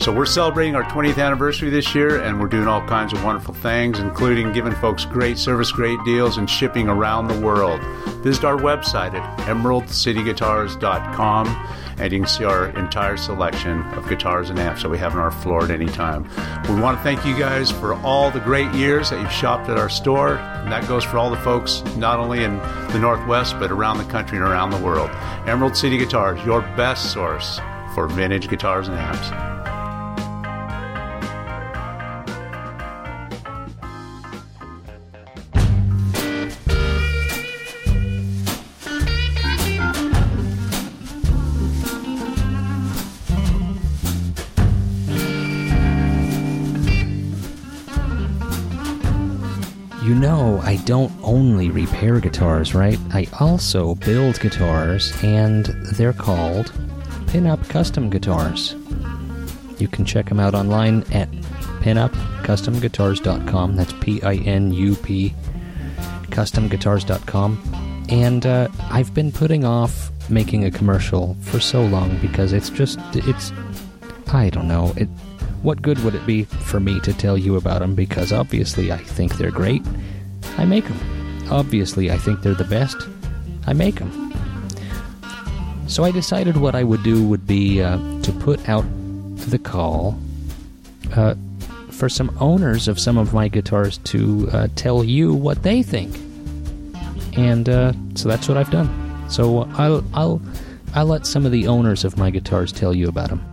So, 0.00 0.12
we're 0.12 0.26
celebrating 0.26 0.74
our 0.74 0.82
20th 0.82 1.16
anniversary 1.24 1.70
this 1.70 1.94
year, 1.94 2.20
and 2.20 2.38
we're 2.38 2.48
doing 2.48 2.66
all 2.68 2.86
kinds 2.86 3.14
of 3.14 3.24
wonderful 3.24 3.54
things, 3.54 3.98
including 3.98 4.52
giving 4.52 4.74
folks 4.74 5.06
great 5.06 5.38
service, 5.38 5.72
great 5.72 5.98
deals, 6.04 6.36
and 6.36 6.50
shipping 6.50 6.88
around 6.88 7.28
the 7.28 7.40
world. 7.40 7.80
Visit 8.22 8.44
our 8.44 8.56
website 8.56 9.14
at 9.14 9.38
emeraldcityguitars.com, 9.48 11.46
and 11.98 12.12
you 12.12 12.20
can 12.20 12.28
see 12.28 12.44
our 12.44 12.68
entire 12.70 13.16
selection 13.16 13.82
of 13.94 14.08
guitars 14.08 14.50
and 14.50 14.58
amps 14.58 14.82
that 14.82 14.88
we 14.88 14.98
have 14.98 15.14
on 15.14 15.18
our 15.18 15.30
floor 15.30 15.64
at 15.64 15.70
any 15.70 15.86
time. 15.86 16.28
We 16.68 16.80
want 16.80 16.98
to 16.98 17.02
thank 17.02 17.24
you 17.24 17.38
guys 17.38 17.70
for 17.70 17.94
all 17.94 18.30
the 18.30 18.40
great 18.40 18.72
years 18.72 19.10
that 19.10 19.20
you've 19.20 19.32
shopped 19.32 19.68
at 19.68 19.78
our 19.78 19.88
store, 19.88 20.36
and 20.36 20.72
that 20.72 20.86
goes 20.88 21.04
for 21.04 21.18
all 21.18 21.30
the 21.30 21.36
folks 21.38 21.82
not 21.96 22.18
only 22.18 22.44
in 22.44 22.58
the 22.58 22.98
Northwest, 22.98 23.58
but 23.58 23.70
around 23.70 23.98
the 23.98 24.04
country 24.04 24.38
and 24.38 24.46
around 24.46 24.70
the 24.70 24.78
world. 24.78 25.10
Emerald 25.46 25.76
City 25.76 25.98
Guitars, 25.98 26.44
your 26.44 26.62
best 26.76 27.12
source 27.12 27.60
for 27.94 28.08
vintage 28.08 28.48
guitars 28.48 28.88
and 28.88 28.98
amps. 28.98 29.53
I 50.74 50.78
don't 50.78 51.12
only 51.22 51.70
repair 51.70 52.18
guitars, 52.18 52.74
right? 52.74 52.98
I 53.12 53.28
also 53.38 53.94
build 53.94 54.40
guitars, 54.40 55.12
and 55.22 55.66
they're 55.92 56.12
called 56.12 56.72
Pinup 57.26 57.68
Custom 57.68 58.10
Guitars. 58.10 58.74
You 59.78 59.86
can 59.86 60.04
check 60.04 60.28
them 60.28 60.40
out 60.40 60.52
online 60.56 61.04
at 61.12 61.30
pinupcustomguitars.com. 61.80 63.76
That's 63.76 63.92
P 64.00 64.20
I 64.24 64.34
N 64.34 64.72
U 64.72 64.96
P 64.96 65.32
customguitars.com. 66.30 68.06
And 68.08 68.44
uh, 68.44 68.66
I've 68.90 69.14
been 69.14 69.30
putting 69.30 69.64
off 69.64 70.10
making 70.28 70.64
a 70.64 70.72
commercial 70.72 71.36
for 71.42 71.60
so 71.60 71.84
long 71.84 72.18
because 72.18 72.52
it's 72.52 72.70
just, 72.70 72.98
it's, 73.14 73.52
I 74.32 74.50
don't 74.50 74.66
know. 74.66 74.92
It, 74.96 75.08
what 75.62 75.82
good 75.82 76.00
would 76.00 76.16
it 76.16 76.26
be 76.26 76.42
for 76.42 76.80
me 76.80 76.98
to 76.98 77.12
tell 77.12 77.38
you 77.38 77.54
about 77.54 77.78
them? 77.78 77.94
Because 77.94 78.32
obviously 78.32 78.90
I 78.90 78.98
think 78.98 79.36
they're 79.36 79.52
great. 79.52 79.84
I 80.56 80.64
make 80.64 80.84
them. 80.84 81.48
Obviously 81.50 82.10
I 82.10 82.16
think 82.16 82.42
they're 82.42 82.54
the 82.54 82.64
best. 82.64 82.96
I 83.66 83.72
make 83.72 83.96
them. 83.96 84.32
So 85.86 86.04
I 86.04 86.10
decided 86.10 86.56
what 86.56 86.74
I 86.74 86.82
would 86.82 87.02
do 87.02 87.22
would 87.26 87.46
be 87.46 87.82
uh, 87.82 87.98
to 88.22 88.32
put 88.32 88.68
out 88.68 88.84
the 89.36 89.58
call 89.58 90.18
uh, 91.14 91.34
for 91.90 92.08
some 92.08 92.36
owners 92.40 92.88
of 92.88 92.98
some 92.98 93.18
of 93.18 93.32
my 93.32 93.48
guitars 93.48 93.98
to 93.98 94.48
uh, 94.52 94.68
tell 94.76 95.04
you 95.04 95.32
what 95.32 95.62
they 95.62 95.82
think. 95.82 96.16
And 97.36 97.68
uh, 97.68 97.92
so 98.14 98.28
that's 98.28 98.48
what 98.48 98.56
I've 98.56 98.70
done. 98.70 98.88
So 99.28 99.62
I'll 99.74 100.04
I'll 100.14 100.40
I'll 100.94 101.06
let 101.06 101.26
some 101.26 101.44
of 101.44 101.52
the 101.52 101.66
owners 101.66 102.04
of 102.04 102.16
my 102.16 102.30
guitars 102.30 102.72
tell 102.72 102.94
you 102.94 103.08
about 103.08 103.30
them. 103.30 103.44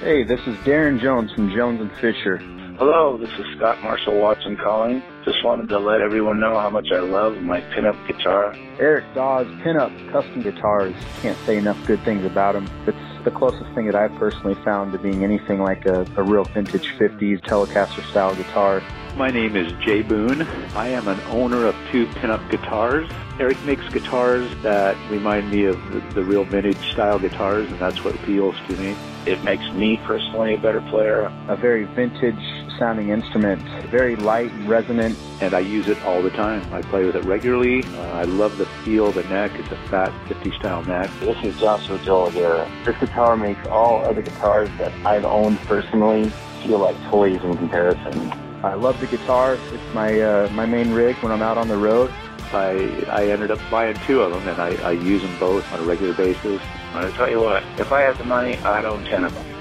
Hey, 0.00 0.22
this 0.22 0.40
is 0.40 0.56
Darren 0.58 1.00
Jones 1.00 1.32
from 1.32 1.54
Jones 1.54 1.80
and 1.80 1.90
Fisher. 2.00 2.38
Hello, 2.78 3.16
this 3.16 3.30
is 3.38 3.56
Scott 3.56 3.82
Marshall 3.82 4.18
Watson 4.18 4.56
calling. 4.56 5.02
Just 5.24 5.44
wanted 5.44 5.68
to 5.68 5.78
let 5.78 6.00
everyone 6.00 6.40
know 6.40 6.58
how 6.58 6.68
much 6.68 6.88
I 6.90 6.98
love 6.98 7.40
my 7.42 7.60
pinup 7.60 8.08
guitar. 8.08 8.56
Eric 8.80 9.04
Daw's 9.14 9.46
Pinup 9.62 10.10
Custom 10.10 10.42
Guitars. 10.42 10.96
Can't 11.20 11.38
say 11.46 11.56
enough 11.58 11.78
good 11.86 12.00
things 12.00 12.24
about 12.24 12.54
them. 12.54 12.68
It's 12.88 13.24
the 13.24 13.30
closest 13.30 13.72
thing 13.72 13.86
that 13.86 13.94
I've 13.94 14.12
personally 14.16 14.56
found 14.64 14.90
to 14.92 14.98
being 14.98 15.22
anything 15.22 15.60
like 15.60 15.86
a, 15.86 16.04
a 16.16 16.24
real 16.24 16.42
vintage 16.42 16.88
50s 16.98 17.40
Telecaster 17.42 18.04
style 18.10 18.34
guitar. 18.34 18.82
My 19.16 19.30
name 19.30 19.54
is 19.54 19.72
Jay 19.84 20.02
Boone. 20.02 20.42
I 20.74 20.88
am 20.88 21.06
an 21.06 21.20
owner 21.28 21.66
of 21.66 21.76
two 21.92 22.06
pinup 22.06 22.50
guitars. 22.50 23.08
Eric 23.38 23.62
makes 23.64 23.88
guitars 23.90 24.50
that 24.62 24.96
remind 25.08 25.50
me 25.52 25.66
of 25.66 25.76
the, 25.92 26.00
the 26.14 26.24
real 26.24 26.44
vintage 26.44 26.90
style 26.90 27.20
guitars, 27.20 27.70
and 27.70 27.78
that's 27.78 28.02
what 28.02 28.16
appeals 28.16 28.56
to 28.68 28.76
me. 28.76 28.96
It 29.26 29.44
makes 29.44 29.70
me 29.72 29.98
personally 29.98 30.54
a 30.54 30.58
better 30.58 30.80
player. 30.80 31.32
A 31.48 31.56
very 31.56 31.84
vintage 31.84 32.42
sounding 32.82 33.10
instrument, 33.10 33.62
very 33.92 34.16
light 34.16 34.50
and 34.50 34.68
resonant. 34.68 35.16
And 35.40 35.54
I 35.54 35.60
use 35.60 35.86
it 35.86 36.02
all 36.02 36.20
the 36.20 36.30
time. 36.30 36.60
I 36.74 36.82
play 36.82 37.04
with 37.04 37.14
it 37.14 37.22
regularly. 37.24 37.84
Uh, 37.84 38.10
I 38.10 38.24
love 38.24 38.58
the 38.58 38.66
feel 38.82 39.06
of 39.06 39.14
the 39.14 39.22
neck. 39.24 39.52
It's 39.54 39.70
a 39.70 39.76
fat 39.88 40.12
50 40.26 40.50
style 40.58 40.84
neck. 40.84 41.08
This 41.20 41.36
is 41.44 41.60
Joshua 41.60 41.96
Jolagera. 41.98 42.68
This 42.84 42.96
guitar 42.98 43.36
makes 43.36 43.64
all 43.68 44.04
other 44.04 44.20
guitars 44.20 44.68
that 44.78 44.92
I've 45.06 45.24
owned 45.24 45.60
personally 45.60 46.30
feel 46.64 46.80
like 46.80 47.00
toys 47.04 47.40
in 47.44 47.56
comparison. 47.56 48.32
I 48.64 48.74
love 48.74 48.98
the 48.98 49.06
guitar. 49.06 49.54
It's 49.54 49.94
my 49.94 50.20
uh, 50.20 50.48
my 50.50 50.66
main 50.66 50.90
rig 50.92 51.14
when 51.18 51.30
I'm 51.30 51.42
out 51.42 51.58
on 51.58 51.68
the 51.68 51.76
road. 51.76 52.12
I, 52.52 53.06
I 53.08 53.28
ended 53.28 53.52
up 53.52 53.60
buying 53.70 53.96
two 54.08 54.22
of 54.22 54.32
them, 54.32 54.46
and 54.48 54.60
I, 54.60 54.74
I 54.88 54.90
use 54.90 55.22
them 55.22 55.38
both 55.38 55.72
on 55.72 55.78
a 55.78 55.82
regular 55.84 56.14
basis. 56.14 56.60
I 56.94 57.08
tell 57.12 57.30
you 57.30 57.40
what, 57.40 57.62
if 57.78 57.92
I 57.92 58.00
had 58.00 58.18
the 58.18 58.24
money, 58.24 58.56
I'd 58.58 58.84
own 58.84 59.04
10 59.04 59.24
of 59.24 59.34
them. 59.34 59.51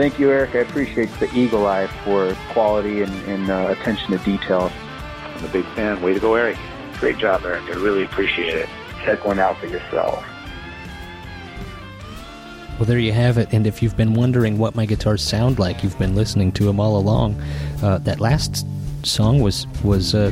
Thank 0.00 0.18
you, 0.18 0.30
Eric. 0.30 0.54
I 0.54 0.60
appreciate 0.60 1.10
the 1.20 1.30
eagle 1.34 1.66
eye 1.66 1.86
for 1.86 2.34
quality 2.54 3.02
and, 3.02 3.12
and 3.28 3.50
uh, 3.50 3.66
attention 3.68 4.16
to 4.16 4.24
detail. 4.24 4.72
I'm 5.36 5.44
a 5.44 5.48
big 5.48 5.66
fan. 5.74 6.00
Way 6.00 6.14
to 6.14 6.20
go, 6.20 6.36
Eric. 6.36 6.56
Great 7.00 7.18
job, 7.18 7.42
Eric. 7.44 7.64
I 7.64 7.72
really 7.72 8.04
appreciate 8.04 8.54
it. 8.54 8.66
Check 9.04 9.26
one 9.26 9.38
out 9.38 9.58
for 9.58 9.66
yourself. 9.66 10.24
Well, 12.78 12.86
there 12.86 12.98
you 12.98 13.12
have 13.12 13.36
it. 13.36 13.52
And 13.52 13.66
if 13.66 13.82
you've 13.82 13.94
been 13.98 14.14
wondering 14.14 14.56
what 14.56 14.74
my 14.74 14.86
guitars 14.86 15.22
sound 15.22 15.58
like, 15.58 15.82
you've 15.82 15.98
been 15.98 16.14
listening 16.14 16.50
to 16.52 16.64
them 16.64 16.80
all 16.80 16.96
along. 16.96 17.38
Uh, 17.82 17.98
that 17.98 18.20
last 18.20 18.66
song 19.02 19.42
was 19.42 19.66
was 19.84 20.14
uh, 20.14 20.30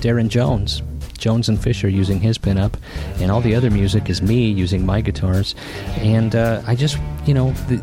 Darren 0.00 0.28
Jones, 0.28 0.82
Jones 1.16 1.48
and 1.48 1.62
Fisher 1.62 1.88
using 1.88 2.18
his 2.18 2.38
pinup, 2.38 2.74
and 3.20 3.30
all 3.30 3.40
the 3.40 3.54
other 3.54 3.70
music 3.70 4.10
is 4.10 4.20
me 4.20 4.50
using 4.50 4.84
my 4.84 5.00
guitars. 5.00 5.54
And 5.98 6.34
uh, 6.34 6.60
I 6.66 6.74
just, 6.74 6.98
you 7.24 7.34
know, 7.34 7.52
the, 7.68 7.80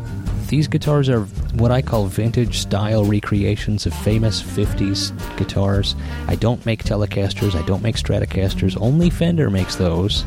these 0.48 0.66
guitars 0.66 1.08
are 1.08 1.22
what 1.54 1.70
I 1.70 1.82
call 1.82 2.06
vintage 2.06 2.58
style 2.58 3.04
recreations 3.04 3.86
of 3.86 3.94
famous 3.94 4.42
50s 4.42 5.12
guitars. 5.36 5.94
I 6.26 6.34
don't 6.34 6.64
make 6.66 6.84
Telecasters, 6.84 7.54
I 7.54 7.64
don't 7.66 7.82
make 7.82 7.96
Stratocasters, 7.96 8.80
only 8.80 9.10
Fender 9.10 9.50
makes 9.50 9.76
those. 9.76 10.24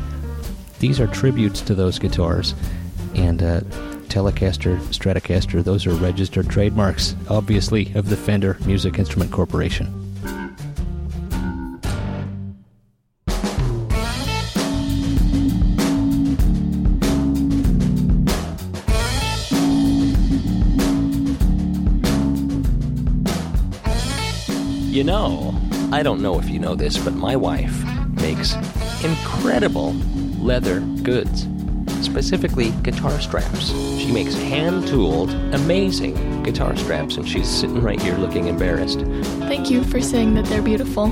These 0.78 1.00
are 1.00 1.06
tributes 1.08 1.60
to 1.62 1.74
those 1.74 1.98
guitars. 1.98 2.54
And 3.14 3.42
uh, 3.42 3.60
Telecaster, 4.08 4.78
Stratocaster, 4.88 5.62
those 5.62 5.86
are 5.86 5.94
registered 5.94 6.48
trademarks, 6.48 7.16
obviously, 7.28 7.92
of 7.94 8.08
the 8.08 8.16
Fender 8.16 8.56
Music 8.64 8.98
Instrument 8.98 9.32
Corporation. 9.32 10.01
You 25.02 25.06
know, 25.06 25.52
I 25.90 26.04
don't 26.04 26.22
know 26.22 26.38
if 26.38 26.48
you 26.48 26.60
know 26.60 26.76
this, 26.76 26.96
but 26.96 27.14
my 27.14 27.34
wife 27.34 27.74
makes 28.20 28.54
incredible 29.02 29.94
leather 30.38 30.78
goods, 30.78 31.48
specifically 32.06 32.70
guitar 32.84 33.20
straps. 33.20 33.70
She 33.98 34.12
makes 34.12 34.36
hand 34.36 34.86
tooled, 34.86 35.30
amazing 35.30 36.44
guitar 36.44 36.76
straps, 36.76 37.16
and 37.16 37.28
she's 37.28 37.48
sitting 37.48 37.82
right 37.82 38.00
here 38.00 38.16
looking 38.16 38.46
embarrassed. 38.46 39.00
Thank 39.40 39.72
you 39.72 39.82
for 39.82 40.00
saying 40.00 40.34
that 40.34 40.44
they're 40.44 40.62
beautiful. 40.62 41.06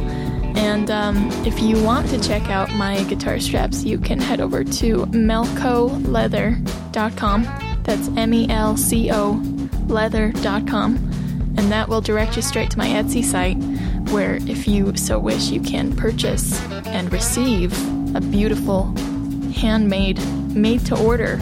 And 0.56 0.88
um, 0.88 1.28
if 1.44 1.60
you 1.60 1.82
want 1.82 2.08
to 2.10 2.20
check 2.20 2.48
out 2.48 2.72
my 2.74 3.02
guitar 3.02 3.40
straps, 3.40 3.82
you 3.82 3.98
can 3.98 4.20
head 4.20 4.40
over 4.40 4.62
to 4.62 5.06
melcoleather.com. 5.06 7.42
That's 7.82 8.08
M 8.16 8.34
E 8.34 8.48
L 8.50 8.76
C 8.76 9.10
O 9.10 9.32
leather.com. 9.88 11.10
And 11.56 11.70
that 11.72 11.88
will 11.88 12.00
direct 12.00 12.36
you 12.36 12.42
straight 12.42 12.70
to 12.70 12.78
my 12.78 12.86
Etsy 12.86 13.24
site, 13.24 13.56
where, 14.12 14.36
if 14.48 14.66
you 14.66 14.96
so 14.96 15.18
wish, 15.18 15.50
you 15.50 15.60
can 15.60 15.94
purchase 15.94 16.60
and 16.86 17.12
receive 17.12 17.72
a 18.16 18.20
beautiful, 18.20 18.94
handmade, 19.52 20.18
made 20.54 20.84
to 20.86 20.98
order 21.02 21.38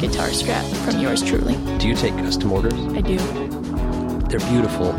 guitar 0.00 0.28
strap 0.28 0.64
from 0.84 1.00
yours 1.00 1.22
truly. 1.22 1.56
Do 1.78 1.88
you 1.88 1.94
take 1.94 2.14
custom 2.16 2.52
orders? 2.52 2.74
I 2.74 3.00
do. 3.00 3.16
They're 4.28 4.40
beautiful. 4.50 4.94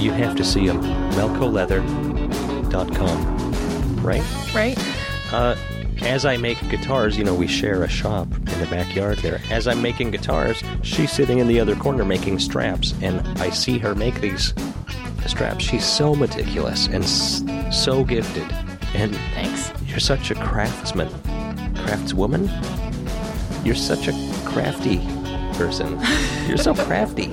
You 0.00 0.10
have 0.12 0.34
to 0.36 0.44
see 0.44 0.66
them. 0.66 0.82
melcoleather.com. 1.12 4.02
Right? 4.02 4.22
Right? 4.54 4.78
Uh, 5.32 5.56
as 6.02 6.24
I 6.24 6.36
make 6.36 6.58
guitars, 6.68 7.16
you 7.16 7.24
know, 7.24 7.34
we 7.34 7.46
share 7.46 7.84
a 7.84 7.88
shop 7.88 8.28
in 8.56 8.62
the 8.62 8.74
backyard 8.74 9.18
there. 9.18 9.40
As 9.50 9.68
I'm 9.68 9.82
making 9.82 10.10
guitars, 10.10 10.62
she's 10.82 11.12
sitting 11.12 11.38
in 11.38 11.46
the 11.46 11.60
other 11.60 11.76
corner 11.76 12.04
making 12.04 12.38
straps, 12.38 12.94
and 13.02 13.20
I 13.40 13.50
see 13.50 13.78
her 13.78 13.94
make 13.94 14.20
these 14.20 14.54
straps. 15.26 15.64
She's 15.64 15.84
so 15.84 16.14
meticulous 16.14 16.86
and 16.88 17.04
so 17.74 18.04
gifted. 18.04 18.50
And 18.94 19.14
Thanks. 19.34 19.72
you're 19.86 20.00
such 20.00 20.30
a 20.30 20.34
craftsman, 20.34 21.08
craftswoman. 21.74 22.48
You're 23.64 23.74
such 23.74 24.08
a 24.08 24.12
crafty 24.44 24.98
person. 25.54 25.98
You're 26.46 26.56
so 26.56 26.74
crafty. 26.74 27.32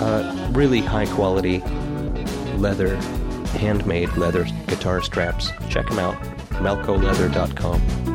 Uh, 0.00 0.50
really 0.52 0.80
high 0.80 1.06
quality 1.06 1.60
leather, 2.56 2.96
handmade 3.58 4.16
leather 4.16 4.44
guitar 4.66 5.00
straps. 5.02 5.52
Check 5.68 5.86
them 5.86 5.98
out. 6.00 6.16
melcoleather.com. 6.54 8.13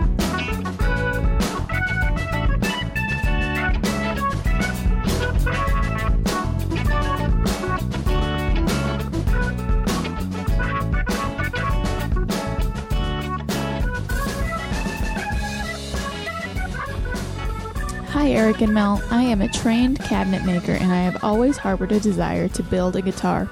Eric 18.36 18.62
and 18.62 18.74
Mel. 18.74 19.02
I 19.12 19.24
am 19.24 19.42
a 19.42 19.48
trained 19.48 20.00
cabinet 20.00 20.46
maker 20.46 20.74
and 20.74 20.92
I 20.92 21.02
have 21.02 21.24
always 21.24 21.58
harbored 21.58 21.92
a 21.92 22.00
desire 22.00 22.48
to 22.50 22.64
build 22.64 22.96
a 22.96 23.02
guitar. 23.02 23.50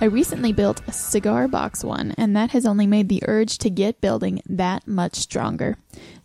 I 0.00 0.06
recently 0.06 0.52
built 0.52 0.80
a 0.86 0.92
cigar 0.92 1.46
box 1.46 1.84
one, 1.84 2.14
and 2.16 2.34
that 2.34 2.52
has 2.52 2.64
only 2.64 2.86
made 2.86 3.10
the 3.10 3.22
urge 3.28 3.58
to 3.58 3.68
get 3.68 4.00
building 4.00 4.40
that 4.46 4.88
much 4.88 5.14
stronger. 5.16 5.76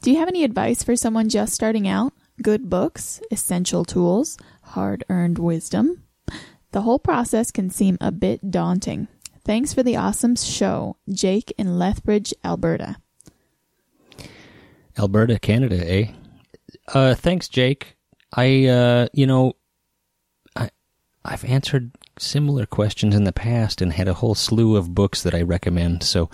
Do 0.02 0.12
you 0.12 0.18
have 0.18 0.30
any 0.30 0.46
advice 0.46 0.82
for 0.82 0.96
someone 0.96 1.28
just 1.28 1.54
starting 1.54 1.86
out? 1.86 2.14
Good 2.42 2.70
books, 2.70 3.22
essential 3.32 3.84
tools, 3.84 4.38
hard 4.62 5.04
earned 5.10 5.40
wisdom? 5.40 6.04
The 6.72 6.82
whole 6.82 7.00
process 7.00 7.52
can 7.52 7.70
seem 7.70 7.98
a 8.00 8.12
bit 8.12 8.50
daunting. 8.50 9.10
Thanks 9.44 9.74
for 9.74 9.84
the 9.84 9.98
awesome 9.98 10.38
show, 10.38 10.96
Jake 11.10 11.54
in 11.58 11.78
Lethbridge, 11.78 12.34
Alberta. 12.44 12.98
Alberta, 14.98 15.38
Canada, 15.38 15.86
eh? 15.86 16.12
Uh, 16.88 17.16
thanks, 17.16 17.48
Jake. 17.48 17.96
I, 18.34 18.66
uh, 18.66 19.08
you 19.14 19.26
know, 19.26 19.56
I, 20.56 20.70
I've 21.24 21.46
answered 21.46 21.92
similar 22.18 22.66
questions 22.66 23.16
in 23.16 23.24
the 23.24 23.34
past 23.34 23.82
and 23.82 23.94
had 23.94 24.08
a 24.08 24.14
whole 24.14 24.36
slew 24.36 24.76
of 24.76 24.96
books 24.96 25.24
that 25.24 25.34
I 25.34 25.42
recommend. 25.42 26.04
So, 26.04 26.30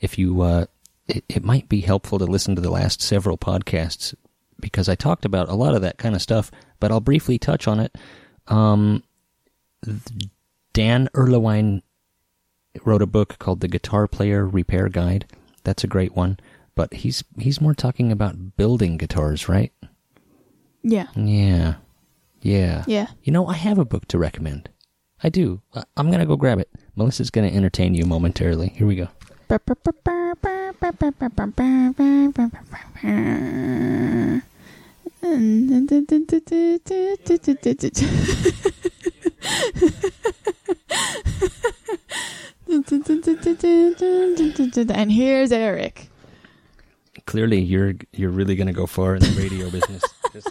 if 0.00 0.18
you, 0.18 0.40
uh, 0.42 0.66
it, 1.06 1.24
it 1.28 1.44
might 1.44 1.68
be 1.68 1.80
helpful 1.80 2.18
to 2.18 2.24
listen 2.24 2.54
to 2.54 2.62
the 2.62 2.70
last 2.70 3.02
several 3.02 3.36
podcasts 3.36 4.14
because 4.60 4.88
I 4.88 4.94
talked 4.94 5.24
about 5.24 5.48
a 5.48 5.54
lot 5.54 5.74
of 5.74 5.82
that 5.82 5.98
kind 5.98 6.14
of 6.14 6.22
stuff. 6.22 6.50
But 6.80 6.92
I'll 6.92 7.00
briefly 7.00 7.38
touch 7.38 7.66
on 7.66 7.80
it. 7.80 7.96
Um, 8.46 9.02
Dan 10.72 11.08
Erlewine 11.14 11.82
wrote 12.84 13.02
a 13.02 13.06
book 13.06 13.38
called 13.38 13.60
The 13.60 13.68
Guitar 13.68 14.06
Player 14.06 14.46
Repair 14.46 14.88
Guide. 14.88 15.26
That's 15.64 15.84
a 15.84 15.88
great 15.88 16.14
one. 16.14 16.38
But 16.74 16.94
he's 16.94 17.24
he's 17.38 17.60
more 17.60 17.74
talking 17.74 18.12
about 18.12 18.56
building 18.56 18.96
guitars, 18.96 19.48
right? 19.48 19.72
Yeah. 20.88 21.06
Yeah. 21.14 21.74
Yeah. 22.40 22.84
Yeah. 22.86 23.06
You 23.22 23.32
know, 23.32 23.46
I 23.46 23.54
have 23.54 23.78
a 23.78 23.84
book 23.84 24.06
to 24.08 24.18
recommend. 24.18 24.70
I 25.22 25.28
do. 25.28 25.60
I'm 25.96 26.06
going 26.08 26.20
to 26.20 26.26
go 26.26 26.36
grab 26.36 26.58
it. 26.60 26.68
Melissa's 26.96 27.30
going 27.30 27.48
to 27.50 27.54
entertain 27.54 27.94
you 27.94 28.04
momentarily. 28.04 28.68
Here 28.68 28.86
we 28.86 28.94
go. 28.96 29.08
And 44.90 45.10
here's 45.12 45.52
Eric. 45.52 46.08
Clearly, 47.26 47.60
you're 47.60 47.94
you're 48.12 48.30
really 48.30 48.56
going 48.56 48.66
to 48.68 48.72
go 48.72 48.86
far 48.86 49.14
in 49.14 49.22
the 49.22 49.30
radio 49.38 49.70
business. 49.70 50.02
Just- 50.32 50.48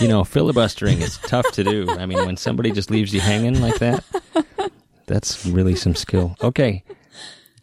you 0.00 0.08
know, 0.08 0.24
filibustering 0.24 1.00
is 1.00 1.18
tough 1.18 1.50
to 1.52 1.64
do. 1.64 1.88
I 1.90 2.06
mean, 2.06 2.24
when 2.24 2.36
somebody 2.36 2.70
just 2.72 2.90
leaves 2.90 3.12
you 3.14 3.20
hanging 3.20 3.60
like 3.60 3.78
that, 3.78 4.04
that's 5.06 5.44
really 5.46 5.74
some 5.76 5.94
skill. 5.94 6.36
Okay. 6.42 6.84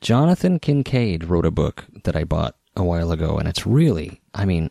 Jonathan 0.02 0.60
Kinkead 0.60 1.30
wrote 1.30 1.46
a 1.46 1.52
book 1.52 1.86
that 2.04 2.16
I 2.16 2.24
bought 2.24 2.56
a 2.76 2.84
while 2.84 3.12
ago, 3.12 3.38
and 3.38 3.48
it's 3.48 3.66
really, 3.66 4.22
I 4.34 4.46
mean, 4.46 4.70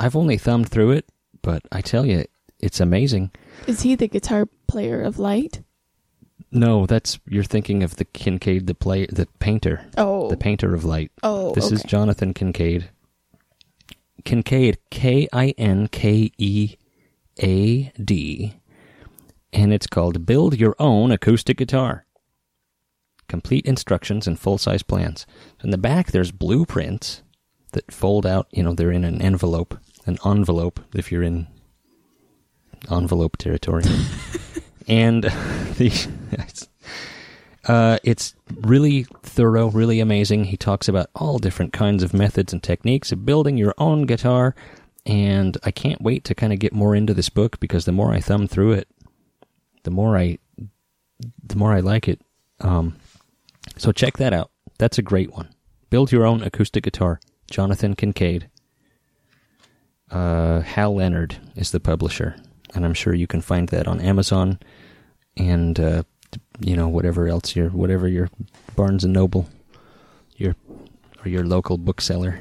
I've 0.00 0.16
only 0.16 0.36
thumbed 0.36 0.68
through 0.68 0.92
it, 0.92 1.06
but 1.42 1.62
I 1.70 1.80
tell 1.80 2.04
you, 2.04 2.24
it's 2.58 2.80
amazing. 2.80 3.30
Is 3.66 3.82
he 3.82 3.94
the 3.94 4.08
guitar 4.08 4.46
player 4.66 5.00
of 5.02 5.18
light? 5.18 5.62
No, 6.50 6.86
that's 6.86 7.18
you're 7.28 7.44
thinking 7.44 7.82
of 7.82 7.96
the 7.96 8.04
Kinkade, 8.06 8.66
the 8.66 8.74
play, 8.74 9.06
the 9.06 9.26
painter, 9.40 9.84
Oh. 9.96 10.28
the 10.30 10.36
painter 10.36 10.74
of 10.74 10.84
light. 10.84 11.10
Oh, 11.22 11.52
this 11.54 11.70
is. 11.70 11.82
Jonathan 11.82 12.32
Kinkead. 12.34 12.84
Kinkead, 14.26 14.76
K 14.90 15.28
I 15.32 15.54
N 15.56 15.86
K 15.88 16.32
E 16.36 16.76
A 17.42 17.92
D, 18.04 18.54
and 19.52 19.72
it's 19.72 19.86
called 19.86 20.26
"Build 20.26 20.58
Your 20.58 20.74
Own 20.78 21.12
Acoustic 21.12 21.56
Guitar." 21.56 22.04
Complete 23.28 23.66
instructions 23.66 24.26
and 24.26 24.38
full 24.38 24.58
size 24.58 24.82
plans. 24.82 25.26
In 25.62 25.70
the 25.70 25.78
back, 25.78 26.10
there's 26.10 26.32
blueprints 26.32 27.22
that 27.72 27.92
fold 27.92 28.26
out. 28.26 28.48
You 28.50 28.64
know, 28.64 28.74
they're 28.74 28.90
in 28.90 29.04
an 29.04 29.22
envelope, 29.22 29.78
an 30.06 30.18
envelope. 30.24 30.80
If 30.92 31.12
you're 31.12 31.22
in 31.22 31.46
envelope 32.90 33.36
territory, 33.36 33.84
and 34.88 35.22
the 35.78 36.08
uh, 37.66 37.98
it's 38.04 38.34
really 38.60 39.06
thorough, 39.22 39.68
really 39.70 40.00
amazing. 40.00 40.44
He 40.44 40.56
talks 40.56 40.88
about 40.88 41.10
all 41.14 41.38
different 41.38 41.72
kinds 41.72 42.02
of 42.02 42.14
methods 42.14 42.52
and 42.52 42.62
techniques 42.62 43.12
of 43.12 43.26
building 43.26 43.56
your 43.56 43.74
own 43.78 44.02
guitar, 44.06 44.54
and 45.04 45.56
I 45.64 45.70
can't 45.72 46.00
wait 46.00 46.24
to 46.24 46.34
kind 46.34 46.52
of 46.52 46.58
get 46.58 46.72
more 46.72 46.94
into 46.94 47.14
this 47.14 47.28
book 47.28 47.58
because 47.58 47.84
the 47.84 47.92
more 47.92 48.12
I 48.12 48.20
thumb 48.20 48.46
through 48.46 48.72
it, 48.72 48.88
the 49.82 49.90
more 49.90 50.16
I, 50.16 50.38
the 51.42 51.56
more 51.56 51.72
I 51.72 51.80
like 51.80 52.08
it. 52.08 52.20
Um, 52.60 52.96
so 53.76 53.92
check 53.92 54.16
that 54.18 54.32
out. 54.32 54.50
That's 54.78 54.98
a 54.98 55.02
great 55.02 55.32
one. 55.32 55.48
Build 55.90 56.12
your 56.12 56.24
own 56.24 56.42
acoustic 56.42 56.84
guitar. 56.84 57.20
Jonathan 57.50 57.94
Kinkead. 57.94 58.44
Uh, 60.10 60.60
Hal 60.60 60.94
Leonard 60.94 61.36
is 61.56 61.72
the 61.72 61.80
publisher, 61.80 62.36
and 62.74 62.84
I'm 62.84 62.94
sure 62.94 63.14
you 63.14 63.26
can 63.26 63.40
find 63.40 63.68
that 63.70 63.88
on 63.88 64.00
Amazon 64.00 64.60
and 65.36 65.78
uh, 65.78 66.02
you 66.60 66.76
know 66.76 66.88
whatever 66.88 67.28
else 67.28 67.54
your 67.56 67.70
whatever 67.70 68.08
your 68.08 68.28
Barnes 68.74 69.04
and 69.04 69.12
Noble, 69.12 69.48
your 70.36 70.54
or 71.24 71.28
your 71.28 71.44
local 71.44 71.78
bookseller. 71.78 72.40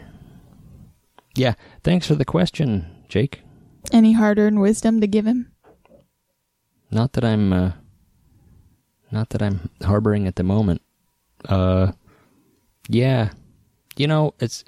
Yeah, 1.36 1.56
thanks 1.84 2.08
for 2.08 2.15
the 2.15 2.25
question, 2.25 2.86
Jake. 3.10 3.41
Any 3.91 4.13
hard 4.13 4.39
earned 4.39 4.62
wisdom 4.62 5.01
to 5.01 5.08
give 5.08 5.25
him? 5.25 5.51
Not 6.91 7.13
that 7.13 7.25
I'm 7.25 7.51
uh, 7.51 7.71
not 9.12 9.30
that 9.30 9.41
I'm 9.41 9.69
harboring 9.84 10.28
at 10.28 10.36
the 10.36 10.43
moment. 10.43 10.82
Uh, 11.47 11.91
yeah, 12.88 13.32
you 13.97 14.08
know 14.08 14.34
it's 14.39 14.63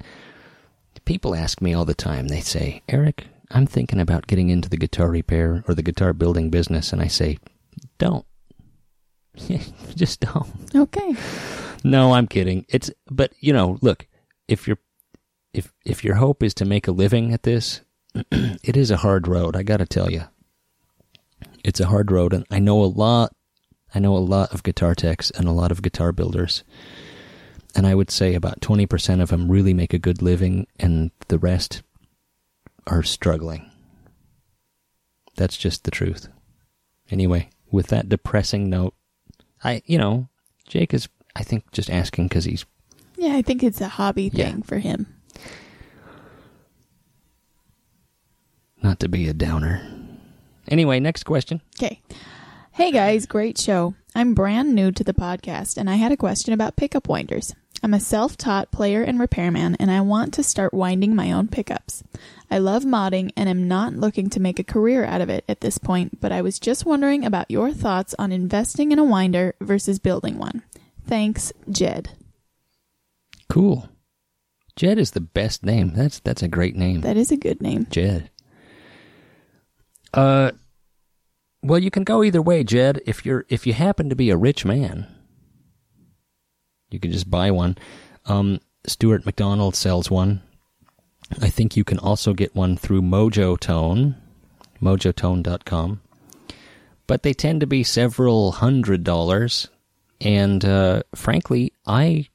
people 1.05 1.33
ask 1.33 1.61
me 1.61 1.73
all 1.73 1.85
the 1.85 1.95
time. 1.95 2.27
They 2.27 2.41
say, 2.41 2.83
Eric, 2.89 3.27
I'm 3.49 3.65
thinking 3.65 3.99
about 3.99 4.27
getting 4.27 4.49
into 4.49 4.69
the 4.69 4.77
guitar 4.77 5.09
repair 5.09 5.63
or 5.67 5.73
the 5.73 5.81
guitar 5.81 6.13
building 6.13 6.49
business, 6.49 6.91
and 6.91 7.01
I 7.01 7.07
say, 7.07 7.39
don't. 7.97 8.26
Just 9.95 10.21
don't. 10.21 10.47
Okay. 10.75 11.15
No, 11.83 12.13
I'm 12.13 12.27
kidding. 12.27 12.65
It's 12.69 12.91
but 13.09 13.31
you 13.39 13.53
know, 13.53 13.77
look, 13.81 14.07
if 14.47 14.67
your 14.67 14.77
if 15.53 15.73
if 15.85 16.03
your 16.03 16.15
hope 16.15 16.43
is 16.43 16.53
to 16.55 16.65
make 16.65 16.87
a 16.87 16.91
living 16.91 17.33
at 17.33 17.43
this, 17.43 17.81
it 18.31 18.77
is 18.77 18.91
a 18.91 18.97
hard 18.97 19.27
road, 19.27 19.55
I 19.55 19.63
got 19.63 19.77
to 19.77 19.85
tell 19.85 20.11
you. 20.11 20.23
It's 21.63 21.79
a 21.79 21.87
hard 21.87 22.11
road 22.11 22.33
and 22.33 22.45
I 22.49 22.59
know 22.59 22.81
a 22.81 22.85
lot 22.85 23.35
I 23.93 23.99
know 23.99 24.15
a 24.15 24.19
lot 24.19 24.53
of 24.53 24.63
guitar 24.63 24.95
techs 24.95 25.31
and 25.31 25.47
a 25.47 25.51
lot 25.51 25.71
of 25.71 25.81
guitar 25.81 26.11
builders. 26.11 26.63
And 27.75 27.85
I 27.87 27.95
would 27.95 28.11
say 28.11 28.33
about 28.33 28.59
20% 28.59 29.21
of 29.21 29.29
them 29.29 29.51
really 29.51 29.73
make 29.73 29.93
a 29.93 29.99
good 29.99 30.21
living 30.21 30.67
and 30.79 31.11
the 31.27 31.37
rest 31.37 31.83
are 32.85 33.03
struggling. 33.03 33.69
That's 35.35 35.57
just 35.57 35.83
the 35.83 35.91
truth. 35.91 36.27
Anyway, 37.09 37.49
with 37.71 37.87
that 37.87 38.09
depressing 38.09 38.69
note, 38.69 38.93
I, 39.63 39.81
you 39.85 39.97
know, 39.97 40.27
Jake 40.67 40.93
is, 40.93 41.07
I 41.35 41.43
think, 41.43 41.71
just 41.71 41.89
asking 41.89 42.27
because 42.27 42.45
he's 42.45 42.65
Yeah, 43.17 43.35
I 43.35 43.41
think 43.41 43.63
it's 43.63 43.81
a 43.81 43.87
hobby 43.87 44.29
Yeah. 44.33 44.51
thing 44.51 44.61
for 44.63 44.77
him. 44.79 45.07
not 48.83 48.99
to 48.99 49.09
be 49.09 49.27
a 49.27 49.33
downer. 49.33 49.81
Anyway, 50.67 50.99
next 50.99 51.23
question. 51.23 51.61
Okay. 51.77 52.01
Hey 52.71 52.91
guys, 52.91 53.25
great 53.25 53.57
show. 53.57 53.95
I'm 54.17 54.33
brand 54.33 54.73
new 54.73 54.91
to 54.93 55.03
the 55.03 55.13
podcast 55.13 55.77
and 55.77 55.87
I 55.87 55.97
had 55.97 56.11
a 56.11 56.17
question 56.17 56.51
about 56.51 56.75
pickup 56.75 57.07
winders. 57.07 57.53
I'm 57.83 57.93
a 57.93 57.99
self 57.99 58.35
taught 58.35 58.71
player 58.71 59.03
and 59.03 59.19
repairman 59.19 59.75
and 59.75 59.91
I 59.91 60.01
want 60.01 60.33
to 60.33 60.43
start 60.43 60.73
winding 60.73 61.13
my 61.13 61.31
own 61.31 61.49
pickups. 61.49 62.03
I 62.49 62.57
love 62.57 62.81
modding 62.83 63.29
and 63.37 63.47
am 63.47 63.67
not 63.67 63.93
looking 63.93 64.31
to 64.31 64.39
make 64.39 64.57
a 64.57 64.63
career 64.63 65.05
out 65.05 65.21
of 65.21 65.29
it 65.29 65.45
at 65.47 65.61
this 65.61 65.77
point, 65.77 66.19
but 66.19 66.31
I 66.31 66.41
was 66.41 66.57
just 66.57 66.83
wondering 66.83 67.25
about 67.25 67.51
your 67.51 67.71
thoughts 67.71 68.15
on 68.17 68.31
investing 68.31 68.91
in 68.91 68.97
a 68.97 69.03
winder 69.03 69.53
versus 69.61 69.99
building 69.99 70.39
one. 70.39 70.63
Thanks, 71.05 71.53
Jed. 71.69 72.09
Cool. 73.49 73.87
Jed 74.75 74.97
is 74.97 75.11
the 75.11 75.21
best 75.21 75.63
name. 75.63 75.93
That's 75.93 76.21
that's 76.21 76.41
a 76.41 76.47
great 76.47 76.75
name. 76.75 77.01
That 77.01 77.17
is 77.17 77.31
a 77.31 77.37
good 77.37 77.61
name. 77.61 77.85
Jed. 77.91 78.31
Uh, 80.11 80.53
well, 81.67 81.79
you 81.79 81.91
can 81.91 82.03
go 82.03 82.23
either 82.23 82.41
way, 82.41 82.63
Jed. 82.63 83.01
If 83.05 83.25
you're 83.25 83.45
if 83.49 83.67
you 83.67 83.73
happen 83.73 84.09
to 84.09 84.15
be 84.15 84.29
a 84.29 84.37
rich 84.37 84.65
man, 84.65 85.07
you 86.89 86.99
can 86.99 87.11
just 87.11 87.29
buy 87.29 87.51
one. 87.51 87.77
Um, 88.25 88.59
Stewart-MacDonald 88.85 89.75
sells 89.75 90.09
one. 90.09 90.41
I 91.41 91.49
think 91.49 91.75
you 91.75 91.83
can 91.83 91.99
also 91.99 92.33
get 92.33 92.55
one 92.55 92.77
through 92.77 93.01
Mojotone, 93.01 94.15
mojotone.com. 94.81 96.01
But 97.05 97.23
they 97.23 97.33
tend 97.33 97.59
to 97.61 97.67
be 97.67 97.83
several 97.83 98.53
hundred 98.53 99.03
dollars, 99.03 99.69
and 100.21 100.63
uh, 100.63 101.03
frankly, 101.15 101.73
I 101.85 102.27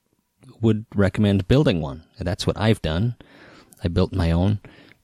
would 0.61 0.87
recommend 0.95 1.49
building 1.49 1.81
one. 1.81 2.05
That's 2.19 2.47
what 2.47 2.59
I've 2.59 2.83
done. 2.83 3.17
I 3.83 3.89
built 3.89 4.13
my 4.15 4.31
own. 4.31 4.61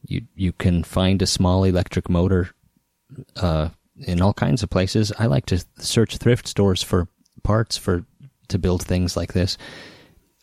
You 0.07 0.23
you 0.35 0.53
can 0.53 0.85
find 0.85 1.21
a 1.21 1.27
small 1.27 1.65
electric 1.65 2.09
motor 2.09 2.51
uh, 3.37 3.71
in 4.01 4.21
all 4.21 4.33
kinds 4.33 4.63
of 4.63 4.71
places. 4.71 5.13
I 5.19 5.27
like 5.27 5.47
to 5.47 5.65
search 5.79 6.17
thrift 6.19 6.47
stores 6.49 6.83
for 6.83 7.09
parts 7.43 7.77
for 7.77 8.05
to 8.49 8.59
build 8.59 8.83
things 8.83 9.17
like 9.17 9.33
this. 9.33 9.59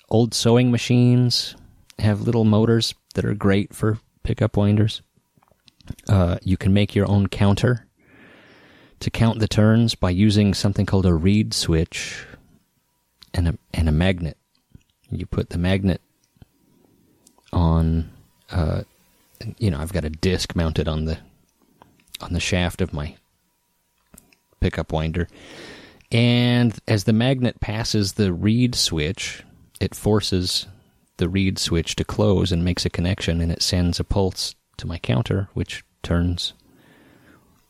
Old 0.10 0.34
sewing 0.34 0.72
machines 0.72 1.56
have 2.00 2.22
little 2.22 2.46
motors 2.46 2.94
that 3.16 3.26
are 3.26 3.34
great 3.34 3.74
for 3.74 4.00
pickup 4.24 4.58
winders. 4.58 5.02
Uh, 6.08 6.38
you 6.44 6.58
can 6.58 6.74
make 6.74 6.96
your 6.96 7.10
own 7.10 7.28
counter 7.28 7.88
to 9.00 9.10
count 9.10 9.40
the 9.40 9.48
turns 9.48 9.96
by 9.96 10.10
using 10.10 10.54
something 10.54 10.86
called 10.86 11.06
a 11.06 11.14
reed 11.14 11.54
switch. 11.54 12.26
and 13.34 13.48
a 13.50 13.58
and 13.74 13.90
a 13.90 13.92
magnet. 13.92 14.38
You 15.12 15.26
put 15.26 15.50
the 15.50 15.58
magnet 15.58 16.02
on, 17.54 18.10
uh, 18.52 18.84
you 19.58 19.70
know, 19.70 19.80
I've 19.80 19.94
got 19.94 20.06
a 20.06 20.10
disc 20.10 20.56
mounted 20.56 20.88
on 20.88 21.06
the 21.06 21.18
on 22.22 22.34
the 22.34 22.40
shaft 22.40 22.82
of 22.82 22.94
my 22.94 23.16
pickup 24.66 24.92
winder, 24.92 25.28
and 26.12 26.80
as 26.88 27.04
the 27.04 27.14
magnet 27.14 27.60
passes 27.60 28.14
the 28.14 28.34
reed 28.34 28.74
switch, 28.74 29.44
it 29.80 29.94
forces 29.94 30.66
the 31.18 31.30
reed 31.30 31.60
switch 31.60 31.96
to 31.96 32.04
close 32.04 32.52
and 32.52 32.66
makes 32.66 32.84
a 32.84 32.90
connection, 32.90 33.42
and 33.42 33.52
it 33.52 33.62
sends 33.62 34.00
a 34.00 34.04
pulse 34.04 34.56
to 34.78 34.88
my 34.88 34.98
counter, 34.98 35.50
which 35.54 35.84
turns 36.02 36.54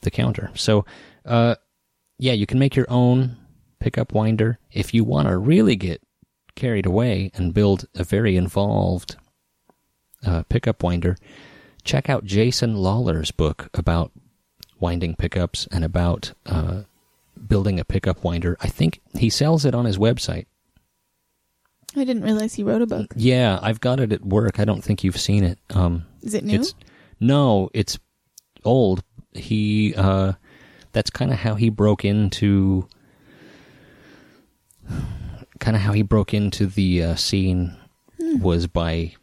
the 0.02 0.10
counter. 0.10 0.52
So, 0.56 0.86
uh, 1.26 1.56
yeah, 2.18 2.32
you 2.32 2.46
can 2.46 2.60
make 2.60 2.78
your 2.78 2.90
own 2.90 3.36
pickup 3.82 4.14
winder 4.14 4.58
if 4.72 4.94
you 4.94 5.04
want 5.04 5.28
to 5.28 5.38
really 5.38 5.76
get 5.76 6.02
carried 6.56 6.86
away 6.86 7.30
and 7.34 7.54
build 7.54 7.88
a 7.94 8.06
very 8.06 8.38
involved 8.38 9.18
uh, 10.26 10.44
pickup 10.48 10.82
winder. 10.82 11.18
Check 11.84 12.10
out 12.10 12.24
Jason 12.24 12.76
Lollar's 12.78 13.32
book 13.32 13.70
about 13.74 14.14
winding 14.86 15.16
pickups 15.16 15.68
and 15.72 15.84
about 15.84 16.34
uh, 16.46 16.84
building 17.48 17.80
a 17.80 17.84
pickup 17.84 18.24
winder. 18.24 18.56
I 18.62 18.68
think 18.68 19.02
he 19.18 19.32
sells 19.32 19.66
it 19.66 19.74
on 19.74 19.86
his 19.86 19.98
website. 19.98 20.46
I 21.96 22.04
didn't 22.04 22.22
realize 22.22 22.54
he 22.54 22.62
wrote 22.62 22.84
a 22.84 22.86
book. 22.86 23.12
Yeah, 23.16 23.58
I've 23.64 23.80
got 23.80 24.00
it 24.00 24.12
at 24.12 24.24
work. 24.24 24.60
I 24.60 24.66
don't 24.66 24.84
think 24.84 25.04
you've 25.04 25.20
seen 25.20 25.44
it. 25.44 25.58
Um, 25.72 26.06
Is 26.22 26.36
it 26.36 26.44
new? 26.44 26.60
It's, 26.60 26.76
no, 27.20 27.72
it's 27.74 27.98
old. 28.64 29.04
He 29.34 29.96
uh, 29.96 30.34
that's 30.92 31.10
kind 31.10 31.32
of 31.32 31.40
how 31.40 31.56
he 31.56 31.70
broke 31.70 32.06
into 32.06 32.88
kind 35.60 35.76
of 35.76 35.82
how 35.82 35.94
he 35.94 36.04
broke 36.04 36.32
into 36.32 36.68
the 36.68 37.04
uh, 37.04 37.16
scene 37.16 37.76
was 38.20 38.68
by 38.68 39.16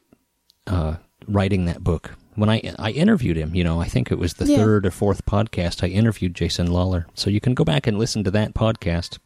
uh, 0.66 0.96
writing 1.28 1.66
that 1.66 1.84
book. 1.84 2.16
When 2.34 2.48
I 2.48 2.74
I 2.78 2.90
interviewed 2.92 3.36
him, 3.36 3.54
you 3.54 3.62
know, 3.64 3.80
I 3.80 3.86
think 3.88 4.10
it 4.10 4.18
was 4.18 4.34
the 4.34 4.46
Yeah. 4.46 4.56
third 4.58 4.86
or 4.86 4.90
fourth 4.90 5.24
podcast 5.26 5.82
I 5.84 5.88
interviewed 5.88 6.34
Jason 6.34 6.68
Lollar. 6.72 7.06
So 7.14 7.28
you 7.30 7.40
can 7.40 7.54
go 7.54 7.64
back 7.64 7.86
and 7.86 7.98
listen 7.98 8.24
to 8.24 8.30
that 8.30 8.54
podcast 8.54 9.18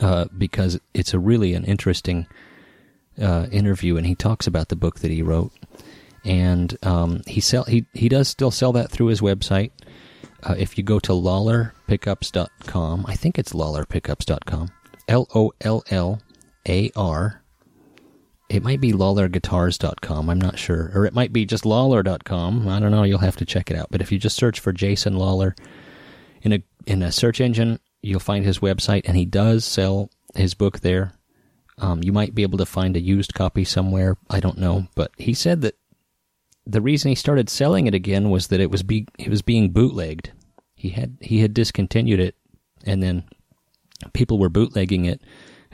uh, 0.00 0.24
because 0.36 0.80
it's 0.92 1.14
a 1.14 1.18
really 1.18 1.54
an 1.54 1.64
interesting 1.64 2.26
uh, 3.20 3.46
interview, 3.52 3.96
and 3.96 4.06
he 4.06 4.14
talks 4.16 4.46
about 4.48 4.68
the 4.70 4.76
book 4.76 4.98
that 5.00 5.10
he 5.12 5.22
wrote. 5.22 5.52
And 6.24 6.76
um, 6.82 7.20
he 7.26 7.40
sell 7.40 7.64
he 7.64 7.84
he 7.92 8.08
does 8.08 8.26
still 8.28 8.50
sell 8.50 8.72
that 8.72 8.90
through 8.90 9.06
his 9.06 9.20
website. 9.20 9.70
Uh, 10.42 10.54
if 10.58 10.76
you 10.76 10.82
go 10.84 10.98
to 10.98 11.12
lollarpickups.com, 11.12 13.04
I 13.06 13.14
think 13.14 13.38
it's 13.38 13.52
lollarpickups.com. 13.52 14.68
L 15.08 15.28
O 15.34 15.52
L 15.60 15.84
L 15.90 16.20
A 16.68 16.90
R. 16.96 17.42
It 18.48 18.62
might 18.62 18.80
be 18.80 18.92
lollarguitars.com. 18.92 20.28
I'm 20.28 20.40
not 20.40 20.58
sure. 20.58 20.90
Or 20.94 21.06
it 21.06 21.14
might 21.14 21.32
be 21.32 21.46
just 21.46 21.64
lollar.com. 21.64 22.68
I 22.68 22.78
don't 22.78 22.90
know. 22.90 23.02
You'll 23.02 23.18
have 23.18 23.36
to 23.36 23.46
check 23.46 23.70
it 23.70 23.76
out. 23.76 23.88
But 23.90 24.02
if 24.02 24.12
you 24.12 24.18
just 24.18 24.36
search 24.36 24.60
for 24.60 24.72
Jason 24.72 25.16
Lollar 25.16 25.54
in 26.42 26.52
a 26.52 26.62
in 26.86 27.02
a 27.02 27.10
search 27.10 27.40
engine, 27.40 27.80
you'll 28.02 28.20
find 28.20 28.44
his 28.44 28.58
website, 28.58 29.02
and 29.06 29.16
he 29.16 29.24
does 29.24 29.64
sell 29.64 30.10
his 30.34 30.54
book 30.54 30.80
there. 30.80 31.12
Um, 31.78 32.02
you 32.02 32.12
might 32.12 32.34
be 32.34 32.42
able 32.42 32.58
to 32.58 32.66
find 32.66 32.96
a 32.96 33.00
used 33.00 33.34
copy 33.34 33.64
somewhere. 33.64 34.16
I 34.30 34.40
don't 34.40 34.58
know, 34.58 34.86
but 34.94 35.10
he 35.16 35.34
said 35.34 35.62
that 35.62 35.76
the 36.66 36.80
reason 36.80 37.08
he 37.08 37.14
started 37.14 37.48
selling 37.48 37.86
it 37.86 37.94
again 37.94 38.30
was 38.30 38.48
that 38.48 38.60
it 38.60 38.70
was 38.70 38.82
be 38.82 39.06
it 39.18 39.28
was 39.28 39.42
being 39.42 39.70
bootlegged. 39.70 40.32
He 40.74 40.90
had 40.90 41.16
he 41.20 41.40
had 41.40 41.54
discontinued 41.54 42.20
it, 42.20 42.36
and 42.84 43.02
then 43.02 43.24
people 44.12 44.38
were 44.38 44.50
bootlegging 44.50 45.06
it 45.06 45.22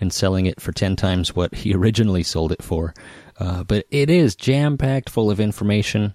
and 0.00 0.12
selling 0.12 0.46
it 0.46 0.60
for 0.60 0.72
ten 0.72 0.96
times 0.96 1.34
what 1.34 1.54
he 1.54 1.74
originally 1.74 2.22
sold 2.22 2.52
it 2.52 2.62
for. 2.62 2.94
Uh, 3.38 3.64
but 3.64 3.86
it 3.90 4.10
is 4.10 4.34
jam 4.34 4.76
packed 4.76 5.08
full 5.08 5.30
of 5.30 5.40
information, 5.40 6.14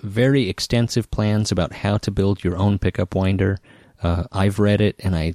very 0.00 0.48
extensive 0.48 1.10
plans 1.10 1.52
about 1.52 1.72
how 1.72 1.98
to 1.98 2.10
build 2.10 2.44
your 2.44 2.56
own 2.56 2.78
pickup 2.78 3.14
winder. 3.14 3.58
Uh, 4.02 4.24
I've 4.32 4.58
read 4.58 4.80
it, 4.80 4.96
and 5.00 5.16
I 5.16 5.34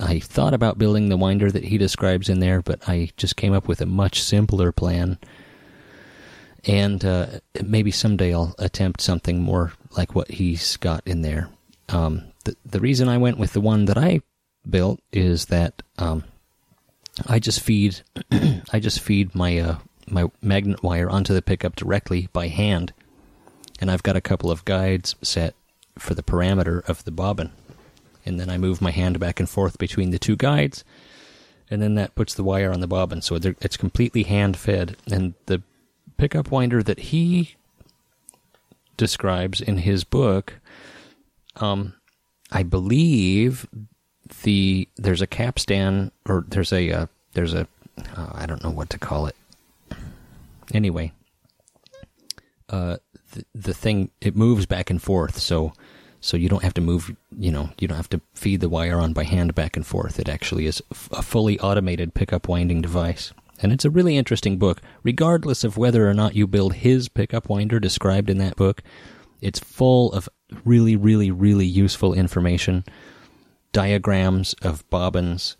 I 0.00 0.18
thought 0.18 0.54
about 0.54 0.78
building 0.78 1.08
the 1.08 1.16
winder 1.16 1.50
that 1.50 1.64
he 1.64 1.78
describes 1.78 2.28
in 2.28 2.40
there, 2.40 2.60
but 2.60 2.88
I 2.88 3.10
just 3.16 3.36
came 3.36 3.52
up 3.52 3.68
with 3.68 3.80
a 3.80 3.86
much 3.86 4.22
simpler 4.22 4.72
plan. 4.72 5.18
And 6.64 7.04
uh, 7.04 7.26
maybe 7.64 7.90
someday 7.90 8.34
I'll 8.34 8.54
attempt 8.58 9.00
something 9.00 9.40
more 9.40 9.72
like 9.96 10.14
what 10.14 10.30
he's 10.30 10.76
got 10.76 11.06
in 11.06 11.22
there. 11.22 11.48
Um, 11.88 12.24
the 12.44 12.56
the 12.64 12.80
reason 12.80 13.08
I 13.08 13.18
went 13.18 13.38
with 13.38 13.52
the 13.52 13.60
one 13.60 13.86
that 13.86 13.98
I 13.98 14.20
built 14.68 15.00
is 15.12 15.46
that 15.46 15.82
um, 15.98 16.24
I 17.26 17.38
just 17.38 17.60
feed 17.60 18.00
I 18.72 18.80
just 18.80 19.00
feed 19.00 19.34
my 19.34 19.58
uh, 19.58 19.78
my 20.08 20.30
magnet 20.40 20.82
wire 20.82 21.10
onto 21.10 21.34
the 21.34 21.42
pickup 21.42 21.76
directly 21.76 22.28
by 22.32 22.48
hand, 22.48 22.92
and 23.80 23.90
I've 23.90 24.02
got 24.02 24.16
a 24.16 24.20
couple 24.20 24.50
of 24.50 24.64
guides 24.64 25.14
set 25.22 25.54
for 25.98 26.14
the 26.14 26.22
parameter 26.22 26.86
of 26.88 27.04
the 27.04 27.10
bobbin, 27.10 27.52
and 28.24 28.40
then 28.40 28.48
I 28.48 28.58
move 28.58 28.80
my 28.80 28.90
hand 28.90 29.20
back 29.20 29.40
and 29.40 29.48
forth 29.48 29.78
between 29.78 30.10
the 30.10 30.18
two 30.18 30.36
guides, 30.36 30.84
and 31.70 31.82
then 31.82 31.94
that 31.96 32.14
puts 32.14 32.34
the 32.34 32.44
wire 32.44 32.72
on 32.72 32.80
the 32.80 32.86
bobbin, 32.86 33.20
so 33.20 33.36
it's 33.36 33.76
completely 33.76 34.22
hand 34.22 34.56
fed. 34.56 34.96
And 35.10 35.34
the 35.46 35.62
pickup 36.16 36.50
winder 36.50 36.82
that 36.82 36.98
he 36.98 37.56
describes 38.96 39.60
in 39.60 39.78
his 39.78 40.04
book, 40.04 40.54
um, 41.56 41.94
I 42.50 42.62
believe 42.62 43.66
the 44.42 44.88
there's 44.96 45.22
a 45.22 45.26
capstan 45.26 46.10
or 46.26 46.44
there's 46.48 46.72
a 46.72 46.90
uh, 46.90 47.06
there's 47.34 47.54
a 47.54 47.66
uh, 48.16 48.30
I 48.32 48.46
don't 48.46 48.62
know 48.62 48.70
what 48.70 48.90
to 48.90 48.98
call 48.98 49.26
it. 49.26 49.36
Anyway, 50.72 51.12
uh, 52.70 52.96
the, 53.32 53.44
the 53.54 53.74
thing 53.74 54.10
it 54.20 54.36
moves 54.36 54.66
back 54.66 54.90
and 54.90 55.00
forth, 55.00 55.38
so 55.38 55.72
so 56.20 56.36
you 56.36 56.48
don't 56.48 56.62
have 56.62 56.74
to 56.74 56.80
move. 56.80 57.14
You 57.36 57.52
know, 57.52 57.70
you 57.78 57.88
don't 57.88 57.96
have 57.96 58.10
to 58.10 58.20
feed 58.34 58.60
the 58.60 58.68
wire 58.68 58.98
on 58.98 59.12
by 59.12 59.24
hand 59.24 59.54
back 59.54 59.76
and 59.76 59.86
forth. 59.86 60.18
It 60.18 60.28
actually 60.28 60.66
is 60.66 60.82
a 61.10 61.22
fully 61.22 61.58
automated 61.60 62.14
pickup 62.14 62.48
winding 62.48 62.80
device, 62.82 63.32
and 63.60 63.72
it's 63.72 63.84
a 63.84 63.90
really 63.90 64.16
interesting 64.16 64.58
book. 64.58 64.80
Regardless 65.02 65.64
of 65.64 65.76
whether 65.76 66.08
or 66.08 66.14
not 66.14 66.36
you 66.36 66.46
build 66.46 66.74
his 66.74 67.08
pickup 67.08 67.48
winder 67.48 67.80
described 67.80 68.30
in 68.30 68.38
that 68.38 68.56
book, 68.56 68.82
it's 69.40 69.58
full 69.58 70.12
of 70.12 70.28
really, 70.64 70.96
really, 70.96 71.30
really 71.30 71.66
useful 71.66 72.14
information 72.14 72.84
diagrams 73.72 74.54
of 74.62 74.88
bobbins, 74.90 75.56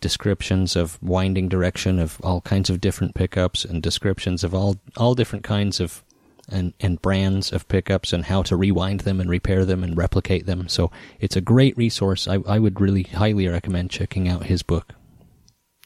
descriptions 0.00 0.74
of 0.76 1.00
winding 1.02 1.48
direction 1.48 1.98
of 1.98 2.20
all 2.22 2.40
kinds 2.40 2.70
of 2.70 2.80
different 2.80 3.14
pickups, 3.14 3.64
and 3.64 3.82
descriptions 3.82 4.42
of 4.44 4.54
all 4.54 4.76
all 4.96 5.14
different 5.14 5.44
kinds 5.44 5.80
of 5.80 6.02
and 6.48 6.74
and 6.80 7.00
brands 7.00 7.52
of 7.52 7.68
pickups 7.68 8.12
and 8.12 8.24
how 8.26 8.42
to 8.42 8.56
rewind 8.56 9.00
them 9.00 9.20
and 9.20 9.30
repair 9.30 9.64
them 9.64 9.84
and 9.84 9.96
replicate 9.96 10.46
them. 10.46 10.68
So 10.68 10.90
it's 11.20 11.36
a 11.36 11.40
great 11.40 11.76
resource. 11.76 12.26
I 12.26 12.38
I 12.46 12.58
would 12.58 12.80
really 12.80 13.04
highly 13.04 13.46
recommend 13.48 13.90
checking 13.90 14.28
out 14.28 14.46
his 14.46 14.62
book. 14.62 14.94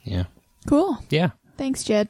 Yeah. 0.03 0.25
Cool. 0.67 0.99
Yeah. 1.11 1.31
Thanks, 1.57 1.85
Jed. 1.85 2.09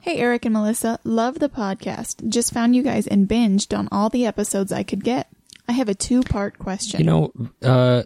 Hey, 0.00 0.16
Eric 0.16 0.46
and 0.46 0.54
Melissa. 0.54 0.98
Love 1.04 1.38
the 1.40 1.50
podcast. 1.50 2.26
Just 2.28 2.54
found 2.54 2.74
you 2.74 2.82
guys 2.82 3.06
and 3.06 3.28
binged 3.28 3.76
on 3.76 3.88
all 3.92 4.08
the 4.08 4.24
episodes 4.24 4.72
I 4.72 4.82
could 4.82 5.04
get. 5.04 5.28
I 5.68 5.72
have 5.72 5.90
a 5.90 5.94
two 5.94 6.22
part 6.22 6.58
question. 6.58 7.00
You 7.00 7.06
know, 7.06 7.32
uh, 7.62 8.02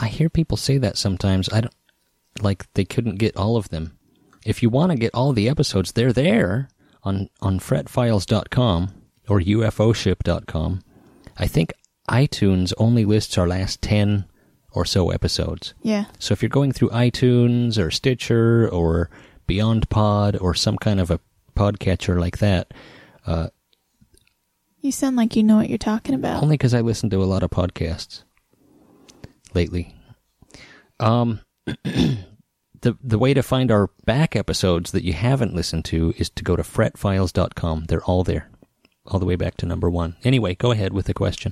I 0.00 0.08
hear 0.08 0.28
people 0.28 0.56
say 0.56 0.78
that 0.78 0.96
sometimes. 0.96 1.48
I 1.52 1.60
don't 1.62 1.74
like 2.40 2.72
they 2.74 2.84
couldn't 2.84 3.16
get 3.16 3.36
all 3.36 3.56
of 3.56 3.68
them. 3.70 3.98
If 4.46 4.62
you 4.62 4.70
want 4.70 4.92
to 4.92 4.98
get 4.98 5.14
all 5.14 5.32
the 5.32 5.48
episodes, 5.48 5.92
they're 5.92 6.12
there 6.12 6.68
on 7.02 7.28
on 7.40 7.58
fretfiles.com 7.60 8.90
or 9.28 9.40
ufoship.com. 9.40 10.82
I 11.36 11.46
think 11.46 11.72
iTunes 12.08 12.72
only 12.78 13.04
lists 13.04 13.36
our 13.36 13.46
last 13.48 13.82
10 13.82 14.24
or 14.72 14.84
so 14.84 15.10
episodes. 15.10 15.74
yeah. 15.82 16.04
So 16.18 16.32
if 16.32 16.42
you're 16.42 16.48
going 16.48 16.72
through 16.72 16.90
iTunes 16.90 17.78
or 17.78 17.90
Stitcher 17.90 18.68
or 18.68 19.10
BeyondPod 19.48 20.40
or 20.40 20.54
some 20.54 20.76
kind 20.76 21.00
of 21.00 21.10
a 21.10 21.20
podcatcher 21.56 22.18
like 22.20 22.38
that, 22.38 22.72
uh, 23.26 23.48
You 24.80 24.92
sound 24.92 25.16
like 25.16 25.36
you 25.36 25.42
know 25.42 25.56
what 25.56 25.68
you're 25.68 25.78
talking 25.78 26.14
about. 26.14 26.42
only 26.42 26.54
because 26.56 26.74
I 26.74 26.80
listen 26.82 27.10
to 27.10 27.22
a 27.22 27.24
lot 27.26 27.42
of 27.42 27.50
podcasts 27.50 28.22
lately. 29.58 29.92
Um, 31.00 31.40
the 31.66 32.96
the 33.02 33.18
way 33.18 33.34
to 33.34 33.42
find 33.42 33.72
our 33.72 33.90
back 34.04 34.36
episodes 34.36 34.92
that 34.92 35.02
you 35.02 35.14
haven't 35.14 35.54
listened 35.54 35.84
to 35.86 36.14
is 36.16 36.30
to 36.30 36.44
go 36.44 36.54
to 36.54 36.62
fretfiles.com. 36.62 37.86
They're 37.88 38.04
all 38.04 38.22
there, 38.22 38.50
all 39.04 39.18
the 39.18 39.26
way 39.26 39.34
back 39.34 39.56
to 39.56 39.66
number 39.66 39.90
one. 39.90 40.14
Anyway, 40.22 40.54
go 40.54 40.70
ahead 40.70 40.92
with 40.92 41.06
the 41.06 41.14
question. 41.14 41.50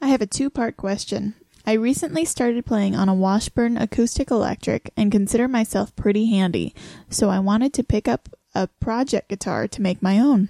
I 0.00 0.08
have 0.08 0.20
a 0.20 0.26
two 0.26 0.50
part 0.50 0.76
question. 0.76 1.34
I 1.64 1.74
recently 1.74 2.24
started 2.24 2.66
playing 2.66 2.96
on 2.96 3.08
a 3.08 3.14
Washburn 3.14 3.78
acoustic 3.78 4.32
electric 4.32 4.90
and 4.96 5.12
consider 5.12 5.46
myself 5.46 5.94
pretty 5.94 6.26
handy, 6.26 6.74
so 7.08 7.30
I 7.30 7.38
wanted 7.38 7.72
to 7.74 7.84
pick 7.84 8.08
up 8.08 8.28
a 8.52 8.66
project 8.80 9.28
guitar 9.28 9.68
to 9.68 9.82
make 9.82 10.02
my 10.02 10.18
own. 10.18 10.48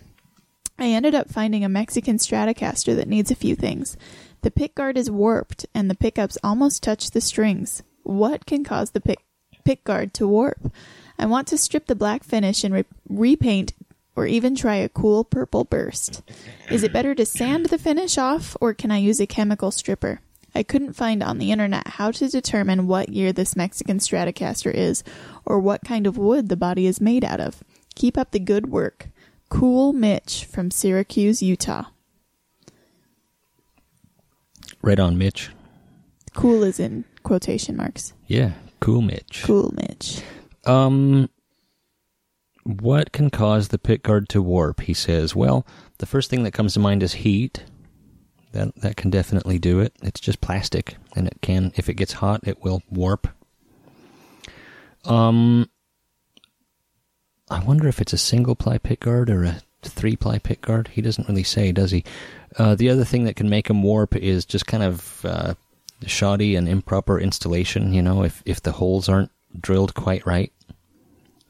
I 0.79 0.89
ended 0.89 1.15
up 1.15 1.31
finding 1.31 1.65
a 1.65 1.69
Mexican 1.69 2.17
Stratocaster 2.17 2.97
that 2.97 3.09
needs 3.09 3.31
a 3.31 3.37
few 3.37 3.55
things. 3.55 3.97
The 4.45 4.51
pickguard 4.51 4.99
is 4.99 5.11
warped 5.11 5.65
and 5.75 5.89
the 5.89 5.95
pickups 5.95 6.37
almost 6.45 6.83
touch 6.83 7.13
the 7.13 7.23
strings. 7.23 7.83
What 8.03 8.45
can 8.45 8.63
cause 8.63 8.91
the 8.91 9.01
pick 9.01 9.21
pickguard 9.65 10.13
to 10.13 10.29
warp. 10.29 10.71
I 11.19 11.25
want 11.25 11.49
to 11.49 11.57
strip 11.57 11.87
the 11.87 11.95
black 11.95 12.23
finish 12.23 12.63
and 12.63 12.75
re- 12.75 12.85
repaint 13.09 13.73
or 14.15 14.27
even 14.27 14.55
try 14.55 14.75
a 14.75 14.91
cool 14.91 15.25
purple 15.25 15.65
burst. 15.65 16.21
Is 16.71 16.83
it 16.83 16.93
better 16.93 17.15
to 17.15 17.25
sand 17.25 17.71
the 17.71 17.79
finish 17.79 18.19
off 18.19 18.55
or 18.61 18.75
can 18.75 18.91
I 18.91 18.99
use 18.99 19.19
a 19.19 19.27
chemical 19.27 19.71
stripper? 19.71 20.21
I 20.55 20.63
couldn't 20.63 20.93
find 20.93 21.23
on 21.23 21.39
the 21.39 21.51
internet 21.51 21.89
how 21.89 22.11
to 22.11 22.29
determine 22.29 22.87
what 22.87 23.09
year 23.09 23.33
this 23.33 23.57
Mexican 23.57 23.97
Stratocaster 23.97 24.75
is 24.75 25.03
or 25.47 25.59
what 25.59 25.87
kind 25.87 26.07
of 26.07 26.19
wood 26.19 26.51
the 26.51 26.55
body 26.55 26.87
is 26.87 27.01
made 27.01 27.25
out 27.25 27.41
of. 27.41 27.65
Keep 27.95 28.19
up 28.19 28.33
the 28.33 28.41
good 28.41 28.67
work. 28.67 29.09
Cool 29.49 29.95
Mitch 29.95 30.45
from 30.45 30.71
Syracuse, 30.71 31.43
Utah. 31.43 31.85
Right 34.85 35.01
on, 35.01 35.17
Mitch. 35.17 35.49
Cool 36.35 36.63
is 36.63 36.79
in 36.79 37.07
quotation 37.23 37.75
marks. 37.75 38.13
Yeah, 38.27 38.53
cool, 38.81 39.01
Mitch. 39.01 39.43
Cool 39.43 39.73
Mitch. 39.75 40.21
Um, 40.67 41.31
what 42.65 43.11
can 43.11 43.31
cause 43.31 43.69
the 43.69 43.79
pickguard 43.79 44.29
to 44.29 44.43
warp? 44.43 44.81
He 44.81 44.93
says. 44.93 45.35
Well, 45.35 45.67
the 45.99 46.07
first 46.07 46.29
thing 46.29 46.43
that 46.43 46.53
comes 46.53 46.75
to 46.75 46.81
mind 46.81 47.03
is 47.03 47.15
heat. 47.15 47.65
That 48.53 48.75
that 48.83 48.99
can 48.99 49.09
definitely 49.09 49.59
do 49.59 49.81
it. 49.81 49.95
It's 50.03 50.21
just 50.21 50.43
plastic, 50.43 50.97
and 51.17 51.29
it 51.29 51.39
can, 51.41 51.73
if 51.77 51.89
it 51.89 51.95
gets 51.95 52.13
hot, 52.13 52.47
it 52.47 52.63
will 52.63 52.83
warp. 52.91 53.27
Um, 55.07 55.71
I 57.51 57.65
wonder 57.65 57.89
if 57.89 58.03
it's 58.03 58.13
a 58.13 58.19
single 58.19 58.55
ply 58.55 58.77
pickguard 58.77 59.31
or 59.31 59.45
a 59.45 59.63
three 59.89 60.17
ply 60.17 60.39
pickguard. 60.39 60.89
He 60.89 61.01
doesn't 61.03 61.29
really 61.29 61.43
say, 61.43 61.73
does 61.73 61.91
he? 61.91 62.05
Uh, 62.59 62.75
the 62.75 62.91
other 62.91 63.05
thing 63.05 63.25
that 63.25 63.37
can 63.37 63.49
make 63.49 63.69
him 63.69 63.83
warp 63.83 64.15
is 64.17 64.45
just 64.45 64.67
kind 64.67 64.83
of 64.83 65.25
uh, 65.25 65.55
shoddy 66.07 66.57
and 66.57 66.69
improper 66.69 67.19
installation. 67.19 67.93
You 67.93 68.03
know, 68.03 68.23
if 68.25 68.43
if 68.45 68.63
the 68.63 68.73
holes 68.73 69.09
aren't 69.09 69.31
drilled 69.61 69.95
quite 69.95 70.27
right, 70.27 70.53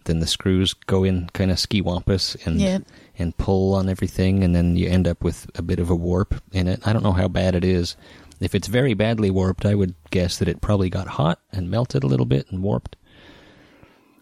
then 0.05 0.20
the 0.20 0.26
screws 0.26 0.74
go 0.74 1.05
in 1.05 1.28
kind 1.32 1.51
of 1.51 1.59
ski 1.59 1.80
wampus 1.80 2.35
and 2.47 2.61
Yeah. 2.61 2.78
and 3.18 3.37
pull 3.37 3.74
on 3.74 3.89
everything, 3.89 4.43
and 4.45 4.55
then 4.55 4.76
you 4.76 4.89
end 4.89 5.07
up 5.09 5.22
with 5.22 5.51
a 5.55 5.62
bit 5.62 5.78
of 5.78 5.91
a 5.91 5.95
warp 5.97 6.35
in 6.53 6.68
it. 6.68 6.87
I 6.87 6.93
don't 6.93 7.03
know 7.03 7.12
how 7.12 7.28
bad 7.28 7.55
it 7.55 7.64
is. 7.64 7.97
If 8.41 8.55
it's 8.55 8.66
very 8.68 8.95
badly 8.95 9.30
warped, 9.30 9.64
I 9.64 9.74
would 9.74 9.95
guess 10.11 10.39
that 10.39 10.49
it 10.49 10.61
probably 10.61 10.91
got 10.91 11.07
hot 11.07 11.39
and 11.53 11.70
melted 11.70 12.03
a 12.03 12.07
little 12.09 12.26
bit 12.26 12.51
and 12.51 12.62
warped. 12.62 12.97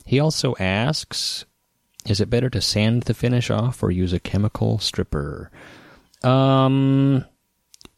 He 0.05 0.21
also 0.21 0.55
asks, 0.61 1.45
is 2.07 2.21
it 2.21 2.31
better 2.31 2.51
to 2.51 2.61
sand 2.61 3.05
the 3.05 3.15
finish 3.15 3.51
off 3.51 3.83
or 3.83 3.91
use 3.91 4.13
a 4.13 4.21
chemical 4.21 4.79
stripper? 4.79 5.51
Um, 6.23 7.25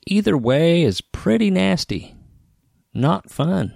either 0.07 0.37
way 0.37 0.83
is 0.83 1.01
pretty 1.01 1.51
nasty. 1.51 2.15
Not 2.93 3.31
fun. 3.31 3.75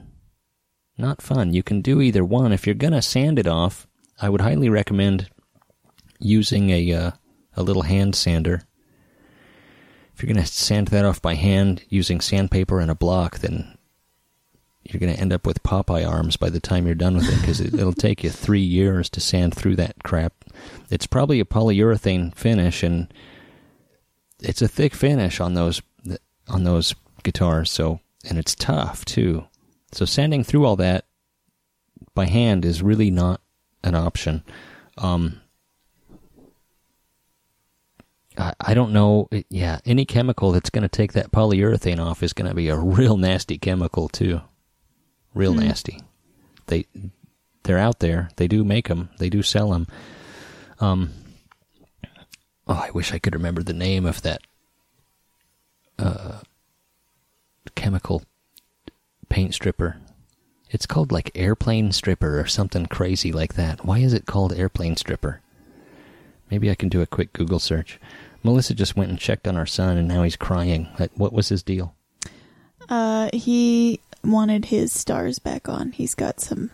Not 0.96 1.22
fun. 1.22 1.52
You 1.52 1.62
can 1.62 1.80
do 1.80 2.00
either 2.00 2.24
one. 2.24 2.52
If 2.52 2.66
you're 2.66 2.74
gonna 2.74 3.02
sand 3.02 3.38
it 3.38 3.46
off, 3.46 3.86
I 4.20 4.28
would 4.28 4.40
highly 4.40 4.68
recommend 4.68 5.28
using 6.18 6.70
a 6.70 6.92
uh, 6.92 7.10
a 7.54 7.62
little 7.62 7.82
hand 7.82 8.16
sander. 8.16 8.62
If 10.12 10.22
you're 10.22 10.32
gonna 10.32 10.46
sand 10.46 10.88
that 10.88 11.04
off 11.04 11.22
by 11.22 11.34
hand 11.34 11.84
using 11.88 12.20
sandpaper 12.20 12.80
and 12.80 12.90
a 12.90 12.96
block, 12.96 13.38
then 13.38 13.77
you're 14.88 15.00
gonna 15.00 15.12
end 15.12 15.32
up 15.32 15.46
with 15.46 15.62
Popeye 15.62 16.08
arms 16.08 16.36
by 16.36 16.50
the 16.50 16.60
time 16.60 16.86
you're 16.86 16.94
done 16.94 17.16
with 17.16 17.28
it 17.28 17.40
because 17.40 17.60
it, 17.60 17.74
it'll 17.74 17.92
take 17.92 18.24
you 18.24 18.30
three 18.30 18.62
years 18.62 19.08
to 19.10 19.20
sand 19.20 19.54
through 19.54 19.76
that 19.76 20.02
crap. 20.02 20.32
It's 20.90 21.06
probably 21.06 21.40
a 21.40 21.44
polyurethane 21.44 22.34
finish, 22.34 22.82
and 22.82 23.12
it's 24.40 24.62
a 24.62 24.68
thick 24.68 24.94
finish 24.94 25.40
on 25.40 25.54
those 25.54 25.82
on 26.48 26.64
those 26.64 26.94
guitars. 27.22 27.70
So 27.70 28.00
and 28.28 28.38
it's 28.38 28.54
tough 28.54 29.04
too. 29.04 29.44
So 29.92 30.04
sanding 30.04 30.44
through 30.44 30.64
all 30.64 30.76
that 30.76 31.04
by 32.14 32.26
hand 32.26 32.64
is 32.64 32.82
really 32.82 33.10
not 33.10 33.40
an 33.82 33.94
option. 33.94 34.42
Um, 34.96 35.40
I 38.38 38.74
don't 38.74 38.92
know. 38.92 39.28
Yeah, 39.50 39.80
any 39.84 40.04
chemical 40.04 40.52
that's 40.52 40.70
going 40.70 40.82
to 40.82 40.88
take 40.88 41.12
that 41.14 41.32
polyurethane 41.32 41.98
off 41.98 42.22
is 42.22 42.32
going 42.32 42.48
to 42.48 42.54
be 42.54 42.68
a 42.68 42.76
real 42.76 43.16
nasty 43.16 43.58
chemical 43.58 44.08
too. 44.08 44.40
Real 45.34 45.52
Hmm. 45.52 45.60
nasty. 45.60 46.02
They 46.66 46.86
they're 47.64 47.78
out 47.78 48.00
there. 48.00 48.30
They 48.36 48.48
do 48.48 48.64
make 48.64 48.88
them. 48.88 49.10
They 49.18 49.28
do 49.30 49.42
sell 49.42 49.70
them. 49.70 49.86
Um. 50.80 51.12
Oh, 52.66 52.74
I 52.74 52.90
wish 52.90 53.12
I 53.12 53.18
could 53.18 53.34
remember 53.34 53.62
the 53.62 53.72
name 53.72 54.04
of 54.04 54.20
that 54.22 54.42
uh, 55.98 56.40
chemical 57.74 58.22
paint 59.28 59.54
stripper. 59.54 59.96
It's 60.70 60.84
called 60.86 61.10
like 61.10 61.30
airplane 61.34 61.92
stripper 61.92 62.38
or 62.38 62.46
something 62.46 62.84
crazy 62.86 63.32
like 63.32 63.54
that. 63.54 63.84
Why 63.86 63.98
is 64.00 64.12
it 64.12 64.26
called 64.26 64.52
airplane 64.52 64.96
stripper? 64.96 65.40
Maybe 66.50 66.70
I 66.70 66.74
can 66.74 66.88
do 66.90 67.00
a 67.00 67.06
quick 67.06 67.32
Google 67.32 67.58
search. 67.58 67.98
Melissa 68.42 68.74
just 68.74 68.96
went 68.96 69.10
and 69.10 69.18
checked 69.18 69.48
on 69.48 69.56
our 69.56 69.66
son, 69.66 69.96
and 69.96 70.06
now 70.06 70.22
he's 70.22 70.36
crying. 70.36 70.88
What 71.14 71.32
was 71.32 71.48
his 71.48 71.62
deal? 71.62 71.94
Uh, 72.88 73.28
he 73.32 74.00
wanted 74.24 74.66
his 74.66 74.92
stars 74.92 75.38
back 75.38 75.68
on. 75.68 75.92
He's 75.92 76.14
got 76.14 76.40
some 76.40 76.70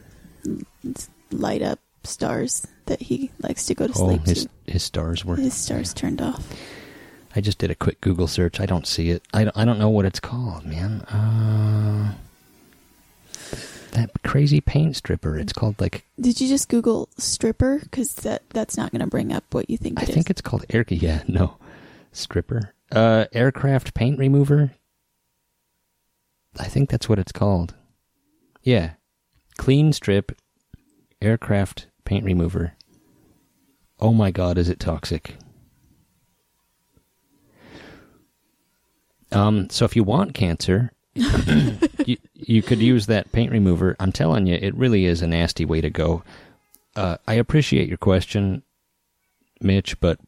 light 1.30 1.62
up 1.62 1.78
stars 2.04 2.66
that 2.86 3.00
he 3.02 3.30
likes 3.40 3.66
to 3.66 3.74
go 3.74 3.86
to 3.86 3.92
Oh, 3.96 4.06
sleep 4.08 4.26
his 4.26 4.44
to. 4.66 4.72
his 4.72 4.82
stars 4.82 5.24
were. 5.24 5.36
His 5.36 5.54
stars 5.54 5.94
turned 5.94 6.20
off. 6.20 6.46
I 7.36 7.40
just 7.40 7.58
did 7.58 7.70
a 7.70 7.74
quick 7.74 8.00
Google 8.00 8.28
search. 8.28 8.60
I 8.60 8.66
don't 8.66 8.86
see 8.86 9.10
it. 9.10 9.22
I 9.32 9.44
don't, 9.44 9.56
I 9.56 9.64
don't 9.64 9.78
know 9.78 9.88
what 9.88 10.04
it's 10.04 10.20
called, 10.20 10.64
man. 10.64 11.00
Uh, 11.02 12.14
that 13.92 14.10
crazy 14.22 14.60
paint 14.60 14.96
stripper. 14.96 15.36
It's 15.38 15.52
called 15.52 15.80
like 15.80 16.04
Did 16.20 16.40
you 16.40 16.48
just 16.48 16.68
Google 16.68 17.08
stripper? 17.16 17.78
Because 17.80 18.14
that 18.16 18.42
that's 18.50 18.76
not 18.76 18.90
going 18.92 19.00
to 19.00 19.06
bring 19.06 19.32
up 19.32 19.44
what 19.52 19.68
you 19.70 19.76
think 19.76 19.98
I 19.98 20.02
it 20.02 20.08
is. 20.10 20.14
think 20.14 20.30
it's 20.30 20.40
called 20.40 20.64
air. 20.70 20.84
Yeah, 20.88 21.22
no, 21.26 21.56
stripper. 22.12 22.72
Uh, 22.92 23.24
aircraft 23.32 23.94
paint 23.94 24.18
remover. 24.18 24.72
I 26.58 26.64
think 26.64 26.90
that's 26.90 27.08
what 27.08 27.18
it's 27.18 27.32
called. 27.32 27.74
Yeah, 28.62 28.92
clean 29.56 29.92
strip, 29.92 30.32
aircraft 31.20 31.88
paint 32.04 32.24
remover. 32.24 32.74
Oh 34.00 34.12
my 34.12 34.30
God, 34.30 34.58
is 34.58 34.68
it 34.68 34.80
toxic? 34.80 35.36
Um, 39.32 39.68
so 39.70 39.84
if 39.84 39.96
you 39.96 40.04
want 40.04 40.34
cancer, 40.34 40.92
you, 41.14 42.16
you 42.34 42.62
could 42.62 42.80
use 42.80 43.06
that 43.06 43.32
paint 43.32 43.50
remover. 43.50 43.96
I'm 43.98 44.12
telling 44.12 44.46
you, 44.46 44.54
it 44.60 44.74
really 44.76 45.06
is 45.06 45.22
a 45.22 45.26
nasty 45.26 45.64
way 45.64 45.80
to 45.80 45.90
go. 45.90 46.22
Uh, 46.96 47.16
I 47.26 47.34
appreciate 47.34 47.88
your 47.88 47.98
question, 47.98 48.62
Mitch, 49.60 49.98
but 50.00 50.20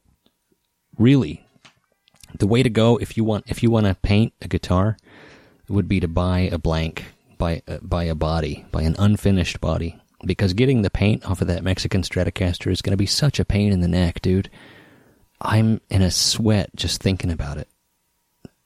really, 0.99 1.47
the 2.39 2.47
way 2.47 2.63
to 2.63 2.71
go 2.71 2.97
if 2.97 3.17
you 3.17 3.25
want 3.25 3.45
if 3.47 3.63
you 3.63 3.71
want 3.71 3.87
to 3.87 3.95
paint 3.95 4.33
a 4.43 4.49
guitar 4.49 4.97
would 5.69 5.89
be 5.89 6.01
to 6.01 6.09
buy 6.09 6.41
a 6.41 6.59
blank, 6.59 7.05
buy 7.39 7.63
uh, 7.67 7.79
buy 7.83 8.05
a 8.05 8.15
body, 8.15 8.65
buy 8.71 8.83
an 8.83 8.97
unfinished 8.99 9.61
body, 9.61 9.99
because 10.25 10.53
getting 10.53 10.83
the 10.83 10.91
paint 10.91 11.29
off 11.29 11.41
of 11.41 11.49
that 11.49 11.65
Mexican 11.65 12.03
Stratocaster 12.03 12.71
is 12.71 12.83
going 12.83 12.93
to 12.93 12.97
be 12.97 13.07
such 13.07 13.41
a 13.41 13.45
pain 13.45 13.73
in 13.73 13.81
the 13.81 13.89
neck, 13.89 14.21
dude. 14.23 14.51
I'm 15.41 15.81
in 15.91 16.03
a 16.03 16.11
sweat 16.11 16.71
just 16.75 17.03
thinking 17.03 17.31
about 17.31 17.59
it, 17.59 17.69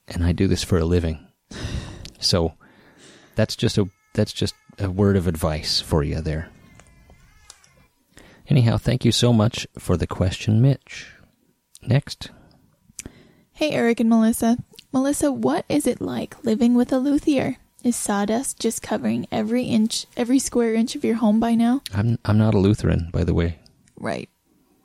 and 0.08 0.24
I 0.24 0.32
do 0.32 0.46
this 0.46 0.62
for 0.62 0.78
a 0.78 0.84
living, 0.84 1.26
so 2.18 2.54
that's 3.34 3.56
just 3.56 3.78
a 3.78 3.88
that's 4.14 4.32
just 4.32 4.54
a 4.78 4.90
word 4.90 5.16
of 5.16 5.26
advice 5.26 5.80
for 5.80 6.02
you 6.02 6.20
there. 6.20 6.50
Anyhow, 8.48 8.78
thank 8.78 9.04
you 9.04 9.12
so 9.12 9.32
much 9.32 9.66
for 9.78 9.96
the 9.96 10.08
question, 10.08 10.60
Mitch. 10.60 11.12
Next. 11.82 12.30
Hey, 13.52 13.70
Eric 13.70 14.00
and 14.00 14.08
Melissa. 14.08 14.58
Melissa, 14.92 15.30
what 15.30 15.64
is 15.68 15.86
it 15.86 16.00
like 16.00 16.42
living 16.44 16.74
with 16.74 16.92
a 16.92 16.98
luthier? 16.98 17.56
Is 17.84 17.96
sawdust 17.96 18.58
just 18.58 18.82
covering 18.82 19.26
every 19.32 19.62
inch, 19.64 20.06
every 20.16 20.38
square 20.38 20.74
inch 20.74 20.94
of 20.96 21.04
your 21.04 21.14
home 21.16 21.40
by 21.40 21.54
now? 21.54 21.82
I'm 21.94 22.18
I'm 22.24 22.36
not 22.36 22.54
a 22.54 22.58
Lutheran, 22.58 23.08
by 23.12 23.24
the 23.24 23.32
way. 23.32 23.58
Right. 23.96 24.28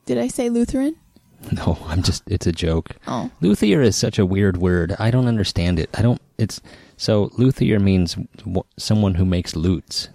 Did 0.05 0.17
I 0.17 0.27
say 0.27 0.49
Lutheran? 0.49 0.95
No, 1.51 1.77
I'm 1.85 2.01
just 2.01 2.23
it's 2.27 2.47
a 2.47 2.51
joke. 2.51 2.95
Oh. 3.07 3.29
Luthier 3.41 3.81
is 3.81 3.95
such 3.95 4.17
a 4.17 4.25
weird 4.25 4.57
word. 4.57 4.95
I 4.97 5.11
don't 5.11 5.27
understand 5.27 5.77
it. 5.77 5.89
I 5.93 6.01
don't 6.01 6.21
it's 6.39 6.59
so 6.97 7.29
luthier 7.37 7.79
means 7.79 8.15
w- 8.37 8.63
someone 8.77 9.15
who 9.15 9.25
makes 9.25 9.55
lutes. 9.55 10.09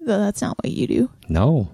Though 0.00 0.18
that's 0.18 0.42
not 0.42 0.56
what 0.62 0.72
you 0.72 0.86
do. 0.86 1.10
No. 1.28 1.70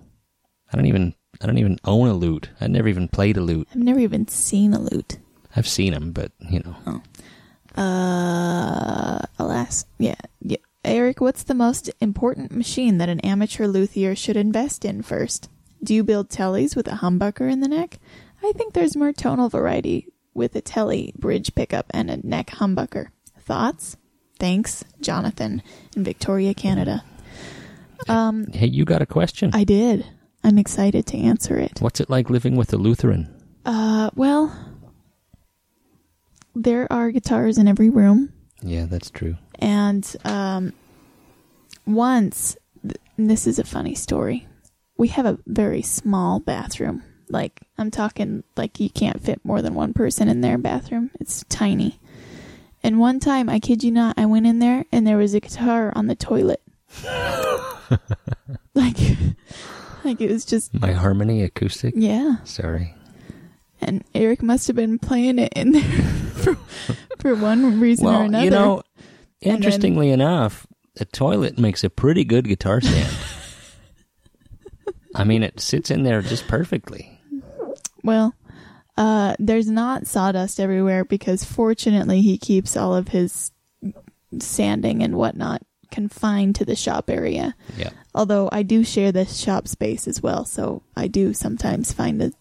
I 0.72 0.76
don't 0.76 0.86
even 0.86 1.14
I 1.40 1.46
don't 1.46 1.58
even 1.58 1.78
own 1.84 2.08
a 2.08 2.14
lute. 2.14 2.50
I 2.60 2.66
never 2.68 2.86
even 2.88 3.08
played 3.08 3.36
a 3.36 3.40
lute. 3.40 3.66
I've 3.72 3.80
never 3.82 4.00
even 4.00 4.28
seen 4.28 4.74
a 4.74 4.78
lute. 4.78 5.18
I've 5.56 5.66
seen 5.68 5.92
them, 5.92 6.12
but 6.12 6.30
you 6.48 6.60
know. 6.60 6.76
Oh. 6.86 7.02
Uh, 7.78 9.18
alas, 9.38 9.86
yeah, 9.98 10.14
yeah. 10.40 10.56
Eric, 10.84 11.20
what's 11.20 11.44
the 11.44 11.54
most 11.54 11.90
important 12.00 12.52
machine 12.52 12.98
that 12.98 13.08
an 13.08 13.20
amateur 13.20 13.66
luthier 13.66 14.16
should 14.16 14.36
invest 14.36 14.84
in 14.84 15.02
first? 15.02 15.48
Do 15.82 15.94
you 15.94 16.02
build 16.02 16.28
tellies 16.28 16.74
with 16.74 16.88
a 16.88 16.96
humbucker 17.02 17.50
in 17.50 17.60
the 17.60 17.68
neck? 17.68 17.98
I 18.42 18.52
think 18.52 18.72
there's 18.74 18.96
more 18.96 19.12
tonal 19.12 19.48
variety 19.48 20.08
with 20.34 20.56
a 20.56 20.60
telly 20.60 21.12
bridge 21.16 21.54
pickup 21.54 21.86
and 21.90 22.10
a 22.10 22.26
neck 22.26 22.48
humbucker. 22.48 23.08
Thoughts? 23.38 23.96
Thanks, 24.38 24.84
Jonathan, 25.00 25.62
in 25.96 26.04
Victoria, 26.04 26.54
Canada. 26.54 27.04
Um, 28.08 28.46
Hey, 28.52 28.66
you 28.68 28.84
got 28.84 29.02
a 29.02 29.06
question? 29.06 29.50
I 29.52 29.64
did. 29.64 30.06
I'm 30.44 30.58
excited 30.58 31.06
to 31.06 31.16
answer 31.18 31.58
it. 31.58 31.80
What's 31.80 32.00
it 32.00 32.08
like 32.10 32.30
living 32.30 32.56
with 32.56 32.72
a 32.72 32.76
Lutheran? 32.76 33.28
Uh, 33.64 34.10
well, 34.14 34.56
there 36.54 36.90
are 36.92 37.10
guitars 37.10 37.58
in 37.58 37.68
every 37.68 37.90
room, 37.90 38.32
Yeah, 38.62 38.86
that's 38.86 39.10
true. 39.10 39.36
and 39.58 40.04
um, 40.24 40.72
once, 41.86 42.56
th- 42.82 42.96
and 43.16 43.30
this 43.30 43.46
is 43.46 43.58
a 43.58 43.64
funny 43.64 43.94
story. 43.94 44.46
We 44.96 45.08
have 45.08 45.26
a 45.26 45.38
very 45.46 45.82
small 45.82 46.40
bathroom. 46.40 47.02
Like 47.30 47.60
I'm 47.76 47.90
talking, 47.90 48.42
like 48.56 48.80
you 48.80 48.90
can't 48.90 49.22
fit 49.22 49.40
more 49.44 49.62
than 49.62 49.74
one 49.74 49.92
person 49.92 50.28
in 50.28 50.40
their 50.40 50.58
bathroom. 50.58 51.10
It's 51.20 51.44
tiny. 51.48 52.00
And 52.82 52.98
one 52.98 53.20
time, 53.20 53.48
I 53.48 53.58
kid 53.60 53.84
you 53.84 53.90
not, 53.90 54.18
I 54.18 54.26
went 54.26 54.46
in 54.46 54.58
there 54.60 54.84
and 54.92 55.06
there 55.06 55.16
was 55.18 55.34
a 55.34 55.40
guitar 55.40 55.92
on 55.94 56.06
the 56.06 56.14
toilet. 56.16 56.62
like, 58.74 58.96
like 60.04 60.20
it 60.20 60.30
was 60.30 60.44
just 60.44 60.72
My 60.80 60.92
harmony 60.92 61.42
acoustic? 61.42 61.94
yeah. 61.96 62.36
Sorry. 62.44 62.94
and 63.80 64.04
Eric 64.14 64.42
must 64.42 64.66
have 64.66 64.76
been 64.76 64.98
playing 64.98 65.38
it 65.38 65.52
in 65.54 65.72
there 65.72 65.82
for, 66.54 66.94
for 67.18 67.34
one 67.34 67.80
reason 67.80 68.06
or 68.06 68.22
another. 68.24 68.44
you 68.44 68.50
know, 68.50 68.82
then- 69.40 69.54
interestingly 69.56 70.10
enough, 70.10 70.66
a 71.00 71.04
toilet 71.04 71.58
makes 71.58 71.84
a 71.84 71.90
pretty 71.90 72.24
good 72.24 72.46
guitar 72.48 72.80
stand. 72.80 73.16
I 75.14 75.24
mean, 75.24 75.42
it 75.42 75.60
sits 75.60 75.90
in 75.90 76.02
there 76.02 76.22
just 76.22 76.46
perfectly. 76.48 77.18
well, 78.04 78.34
uh, 78.96 79.34
there's 79.38 79.68
not 79.68 80.06
sawdust 80.06 80.60
everywhere 80.60 81.04
because 81.04 81.44
fortunately 81.44 82.20
he 82.20 82.36
keeps 82.36 82.76
all 82.76 82.94
of 82.94 83.08
his 83.08 83.52
sanding 84.38 85.02
and 85.02 85.16
whatnot 85.16 85.62
confined 85.90 86.54
to 86.56 86.64
the 86.64 86.76
shop 86.76 87.08
area. 87.08 87.54
Yeah. 87.76 87.90
Although 88.14 88.48
I 88.52 88.62
do 88.62 88.84
share 88.84 89.10
the 89.12 89.24
shop 89.24 89.66
space 89.68 90.06
as 90.06 90.22
well, 90.22 90.44
so 90.44 90.82
I 90.96 91.06
do 91.06 91.32
sometimes 91.32 91.92
find 91.92 92.20
a 92.22 92.32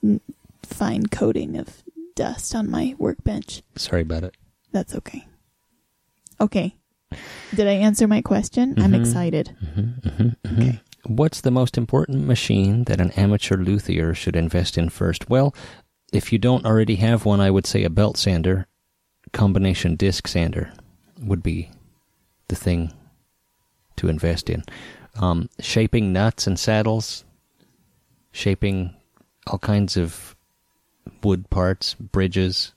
fine 0.64 1.06
coating 1.08 1.58
of 1.58 1.84
dust 2.18 2.54
on 2.56 2.70
my 2.70 2.96
workbench. 2.98 3.62
Sorry 3.78 4.02
about 4.02 4.24
it. 4.24 4.36
That's 4.74 4.94
okay. 4.96 5.26
Okay. 6.42 6.76
Did 7.56 7.68
I 7.68 7.74
answer 7.74 8.08
my 8.08 8.22
question? 8.22 8.74
I'm 8.78 8.92
Mhm. 8.92 9.00
excited. 9.00 9.56
Okay. 10.46 10.82
What's 11.06 11.40
the 11.42 11.52
most 11.52 11.78
important 11.78 12.26
machine 12.28 12.84
that 12.86 13.00
an 13.00 13.12
amateur 13.12 13.56
luthier 13.56 14.14
should 14.14 14.36
invest 14.36 14.78
in 14.78 14.90
first? 14.90 15.30
Well, 15.30 15.56
if 16.12 16.34
you 16.34 16.40
don't 16.40 16.66
already 16.66 16.96
have 16.98 17.24
one, 17.26 17.40
I 17.40 17.50
would 17.52 17.66
say 17.66 17.84
a 17.84 17.90
belt 17.90 18.18
sander, 18.18 18.68
combination 19.32 19.96
disc 19.96 20.28
sander 20.28 20.74
would 21.22 21.42
be 21.44 21.70
the 22.50 22.56
thing 22.56 22.92
to 23.98 24.10
invest 24.10 24.50
in. 24.50 24.64
Um, 25.16 25.50
shaping 25.60 26.12
nuts 26.14 26.46
and 26.48 26.60
saddles, 26.60 27.24
shaping 28.32 28.94
all 29.48 29.60
kinds 29.60 29.98
of 29.98 30.36
wood 31.28 31.50
parts, 31.50 31.94
bridges, 31.96 32.72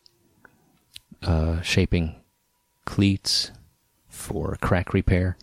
uh, 1.23 1.61
shaping 1.61 2.17
cleats 2.85 3.53
for 4.09 4.59
crack 4.61 4.93
repair. 4.93 5.37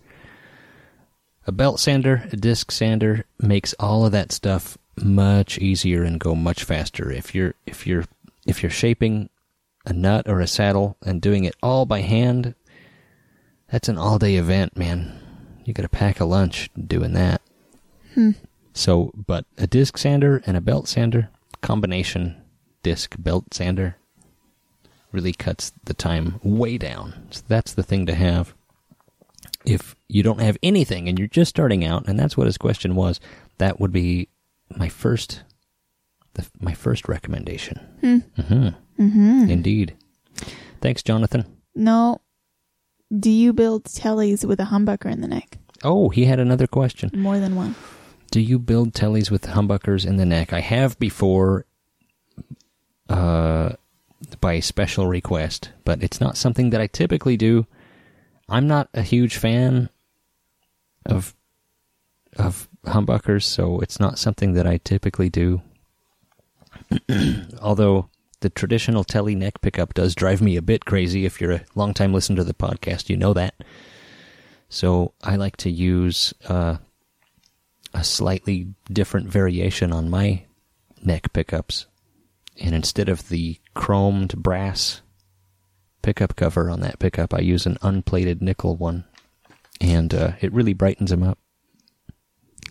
A 1.47 1.53
belt 1.53 1.80
sander, 1.80 2.28
a 2.34 2.36
disc 2.36 2.70
sander 2.70 3.24
makes 3.39 3.74
all 3.80 4.05
of 4.05 4.12
that 4.12 4.34
stuff 4.34 4.78
much 5.01 5.58
easier 5.58 6.03
and 6.03 6.20
go 6.20 6.36
much 6.36 6.66
faster. 6.66 7.10
If 7.10 7.34
you're 7.34 7.53
if 7.66 7.88
you're 7.88 8.03
if 8.45 8.62
you're 8.62 8.70
shaping 8.70 9.30
a 9.86 9.93
nut 9.93 10.28
or 10.28 10.41
a 10.41 10.47
saddle 10.47 10.97
and 11.01 11.22
doing 11.22 11.45
it 11.45 11.55
all 11.64 11.86
by 11.86 12.01
hand, 12.01 12.55
that's 13.72 13.88
an 13.88 13.97
all-day 13.97 14.36
event, 14.36 14.76
man. 14.76 15.18
You 15.64 15.74
got 15.74 15.84
to 15.84 15.89
pack 15.89 16.20
a 16.20 16.26
lunch 16.26 16.70
doing 16.76 17.14
that. 17.14 17.41
Hmm. 18.16 18.32
So, 18.74 19.14
but 19.16 19.45
a 19.58 19.66
disc 19.66 19.97
sander 19.97 20.43
and 20.45 20.58
a 20.58 20.62
belt 20.62 20.89
sander 20.89 21.30
combination 21.62 22.36
disc 22.84 23.16
belt 23.18 23.54
sander 23.54 23.98
really 25.12 25.34
cuts 25.34 25.72
the 25.86 25.94
time 25.94 26.40
way 26.44 26.78
down. 26.78 27.28
So 27.32 27.44
that's 27.48 27.74
the 27.74 27.84
thing 27.84 28.06
to 28.06 28.16
have 28.16 28.54
if 29.68 29.96
you 30.08 30.24
don't 30.24 30.42
have 30.42 30.58
anything 30.64 31.08
and 31.08 31.20
you're 31.20 31.28
just 31.28 31.50
starting 31.50 31.84
out, 31.84 32.08
and 32.08 32.18
that's 32.18 32.38
what 32.38 32.48
his 32.48 32.58
question 32.58 32.96
was, 32.96 33.20
that 33.58 33.80
would 33.80 33.92
be 33.92 34.30
my 34.76 34.88
first, 34.90 35.44
the, 36.34 36.48
my 36.60 36.74
first 36.74 37.08
recommendation. 37.08 37.80
Hmm. 38.02 38.18
Mm-hmm. 38.38 39.04
Mm-hmm. 39.04 39.50
Indeed. 39.50 39.96
Thanks, 40.82 41.04
Jonathan. 41.04 41.46
No. 41.76 42.22
Do 43.18 43.30
you 43.30 43.54
build 43.54 43.86
tellies 43.86 44.46
with 44.46 44.60
a 44.60 44.66
humbucker 44.66 45.12
in 45.12 45.22
the 45.22 45.28
neck? 45.28 45.58
Oh, 45.84 46.10
he 46.10 46.26
had 46.26 46.40
another 46.40 46.68
question. 46.68 47.12
More 47.14 47.40
than 47.40 47.56
one. 47.56 47.76
Do 48.32 48.42
you 48.42 48.60
build 48.60 48.94
tellies 48.94 49.32
with 49.32 49.44
humbuckers 49.44 50.06
in 50.06 50.18
the 50.18 50.26
neck? 50.26 50.52
I 50.52 50.60
have 50.60 50.98
before, 51.00 51.66
uh, 53.10 53.74
by 54.41 54.60
special 54.60 55.08
request, 55.08 55.72
but 55.86 56.03
it's 56.03 56.20
not 56.20 56.38
something 56.38 56.72
that 56.72 56.82
I 56.82 56.88
typically 56.88 57.38
do. 57.38 57.68
I'm 58.49 58.68
not 58.68 58.89
a 58.93 59.01
huge 59.01 59.38
fan 59.38 59.89
of 61.05 61.34
of 62.36 62.68
humbuckers, 62.86 63.43
so 63.43 63.80
it's 63.80 63.99
not 63.99 64.20
something 64.20 64.53
that 64.53 64.68
I 64.68 64.78
typically 64.78 65.30
do. 65.30 65.62
Although 67.62 68.10
the 68.41 68.49
traditional 68.49 69.03
telly 69.03 69.36
neck 69.36 69.62
pickup 69.62 69.93
does 69.93 70.14
drive 70.14 70.41
me 70.41 70.55
a 70.55 70.62
bit 70.62 70.86
crazy. 70.86 71.26
If 71.26 71.41
you're 71.41 71.51
a 71.51 71.66
long 71.76 71.93
time 71.93 72.14
listener 72.14 72.38
to 72.38 72.43
the 72.43 72.53
podcast, 72.53 73.10
you 73.10 73.18
know 73.18 73.34
that. 73.34 73.55
So 74.70 75.14
I 75.24 75.38
like 75.38 75.58
to 75.58 75.72
use 75.72 76.34
uh, 76.47 76.78
a 77.93 78.03
slightly 78.03 78.68
different 78.91 79.28
variation 79.28 79.91
on 79.91 80.10
my 80.10 80.43
neck 81.03 81.34
pickups. 81.34 81.88
And 82.60 82.74
instead 82.74 83.10
of 83.10 83.30
the 83.30 83.60
chromed 83.76 84.36
brass 84.38 85.01
pickup 86.01 86.36
cover 86.36 86.70
on 86.70 86.82
that 86.82 86.99
pickup, 86.99 87.34
I 87.34 87.39
use 87.39 87.66
an 87.66 87.78
unplated 87.82 88.41
nickel 88.41 88.76
one. 88.76 89.05
And 89.80 90.14
uh, 90.14 90.32
it 90.41 90.53
really 90.53 90.74
brightens 90.74 91.12
them 91.12 91.24
up. 91.24 91.38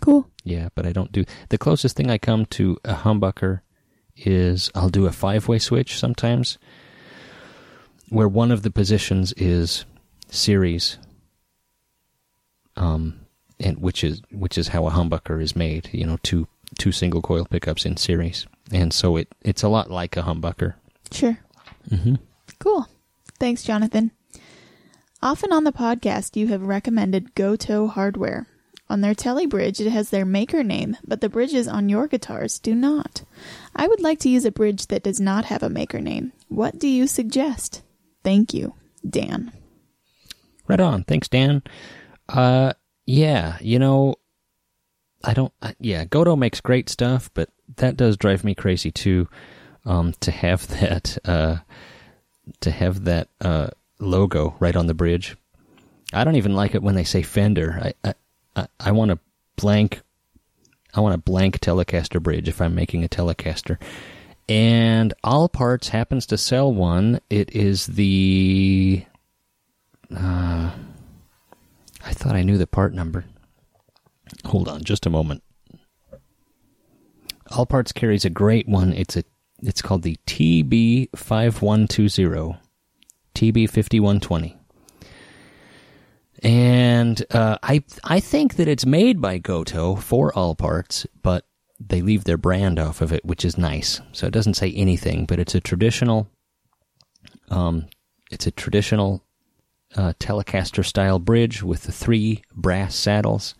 Cool. 0.01 0.29
Yeah, 0.45 0.69
but 0.75 0.87
I 0.87 0.93
don't 0.93 1.13
do. 1.13 1.25
The 1.49 1.59
closest 1.59 1.97
thing 1.97 2.11
I 2.11 2.19
come 2.19 2.47
to 2.47 2.79
a 2.85 2.95
humbucker 2.95 3.61
is 4.17 4.71
I'll 4.75 4.89
do 4.89 5.07
a 5.07 5.13
five 5.13 5.49
way 5.49 5.59
switch 5.59 5.99
sometimes, 5.99 6.59
where 8.09 8.29
one 8.29 8.51
of 8.51 8.63
the 8.63 8.71
positions 8.71 9.33
is 9.35 9.85
series, 10.29 10.99
um, 12.77 13.21
and 13.59 13.79
which 13.79 14.05
is 14.05 14.23
which 14.31 14.57
is 14.57 14.69
how 14.69 14.87
a 14.87 14.93
humbucker 14.93 15.43
is 15.43 15.57
made. 15.57 15.91
You 15.93 16.07
know, 16.07 16.19
two 16.23 16.47
two 16.79 16.93
single 16.93 17.23
coil 17.23 17.45
pickups 17.45 17.85
in 17.85 17.97
series, 17.97 18.47
and 18.73 18.93
so 18.93 19.17
it 19.17 19.29
it's 19.43 19.63
a 19.63 19.69
lot 19.69 19.91
like 19.91 20.17
a 20.17 20.23
humbucker. 20.23 20.75
Sure. 21.11 21.39
Mm-hmm. 21.91 22.17
Cool. 22.59 22.87
Thanks, 23.39 23.63
Jonathan. 23.63 24.13
Often 25.23 25.53
on 25.53 25.65
the 25.65 25.73
podcast, 25.73 26.37
you 26.37 26.49
have 26.49 26.63
recommended 26.63 27.35
Goto 27.35 27.87
hardware. 27.87 28.47
On 28.89 29.01
their 29.01 29.15
Telly 29.15 29.47
bridge, 29.47 29.81
it 29.81 29.91
has 29.91 30.11
their 30.11 30.25
maker 30.25 30.63
name, 30.63 30.97
but 31.05 31.21
the 31.21 31.29
bridges 31.29 31.67
on 31.67 31.89
your 31.89 32.07
guitars 32.07 32.59
do 32.61 32.75
not. 32.75 33.25
I 33.75 33.89
would 33.89 34.01
like 34.01 34.21
to 34.21 34.29
use 34.29 34.45
a 34.45 34.53
bridge 34.53 34.87
that 34.87 35.03
does 35.03 35.19
not 35.19 35.47
have 35.47 35.65
a 35.65 35.69
maker 35.69 36.01
name. 36.01 36.33
What 36.49 36.79
do 36.79 36.87
you 36.87 37.09
suggest? 37.09 37.83
Thank 38.23 38.55
you, 38.55 38.75
Dan. 39.09 39.53
Right 40.69 40.79
on. 40.81 41.03
Thanks, 41.05 41.29
Dan. 41.29 41.63
Uh, 42.29 42.75
yeah, 43.07 43.57
you 43.61 43.79
know, 43.81 44.17
I 45.25 45.35
don't. 45.35 45.53
Uh, 45.61 45.73
yeah, 45.81 46.05
Goto 46.05 46.37
makes 46.37 46.61
great 46.61 46.89
stuff, 46.89 47.31
but 47.35 47.51
that 47.77 47.97
does 47.97 48.17
drive 48.17 48.45
me 48.45 48.55
crazy 48.55 48.91
too. 48.91 49.29
Um, 49.85 50.15
to 50.21 50.31
have 50.31 50.67
that, 50.81 51.19
uh, 51.25 51.57
to 52.61 52.71
have 52.71 53.05
that 53.05 53.29
uh 53.41 53.69
logo 53.99 54.55
right 54.59 54.77
on 54.77 54.87
the 54.87 54.95
bridge. 54.95 55.37
I 56.13 56.25
don't 56.25 56.37
even 56.37 56.55
like 56.55 56.75
it 56.75 56.83
when 56.83 56.95
they 56.95 57.05
say 57.05 57.23
Fender. 57.23 57.79
I 57.83 57.95
I 58.09 58.15
I, 58.55 58.67
I 58.81 58.93
want 58.93 59.11
a 59.11 59.19
blank. 59.57 60.03
I 60.95 61.01
want 61.01 61.15
a 61.15 61.19
blank 61.19 61.61
Telecaster 61.61 62.23
bridge 62.23 62.49
if 62.49 62.61
I'm 62.61 62.75
making 62.75 63.05
a 63.05 63.09
Telecaster. 63.09 63.79
And 64.49 65.13
Allparts 65.25 65.89
happens 65.89 66.27
to 66.27 66.39
sell 66.39 66.73
one. 66.73 67.21
It 67.29 67.55
is 67.55 67.87
the 67.87 69.05
uh, 70.15 70.71
I 72.05 72.13
thought 72.13 72.37
I 72.37 72.43
knew 72.43 72.57
the 72.57 72.67
part 72.67 72.95
number. 72.95 73.25
Hold 74.47 74.69
on 74.69 74.85
just 74.85 75.07
a 75.07 75.11
moment. 75.11 75.43
Allparts 77.51 77.95
carries 77.95 78.25
a 78.25 78.31
great 78.31 78.69
one. 78.69 78.93
It's 78.93 79.17
a 79.17 79.25
it's 79.63 79.83
called 79.83 80.03
the 80.03 80.19
TB5120. 80.27 82.59
TB5120. 83.35 84.57
And 86.43 87.25
uh, 87.31 87.57
I 87.63 87.83
I 88.05 88.21
think 88.21 88.57
that 88.57 88.69
it's 88.69 88.85
made 88.85 89.21
by 89.21 89.39
Goto 89.39 89.97
for 89.97 90.33
Allparts, 90.33 91.07
but 91.23 91.47
they 91.81 92.03
leave 92.03 92.25
their 92.25 92.37
brand 92.37 92.79
off 92.79 93.01
of 93.01 93.13
it, 93.13 93.25
which 93.25 93.45
is 93.45 93.57
nice. 93.57 94.01
So 94.13 94.27
it 94.27 94.33
doesn't 94.33 94.55
say 94.55 94.73
anything, 94.73 95.25
but 95.27 95.39
it's 95.39 95.55
a 95.55 95.61
traditional 95.61 96.29
um 97.49 97.87
it's 98.31 98.47
a 98.47 98.51
traditional 98.51 99.23
uh, 99.95 100.13
Telecaster 100.19 100.85
style 100.85 101.19
bridge 101.19 101.63
with 101.63 101.85
the 101.85 101.93
three 101.93 102.43
brass 102.53 102.95
saddles. 102.95 103.55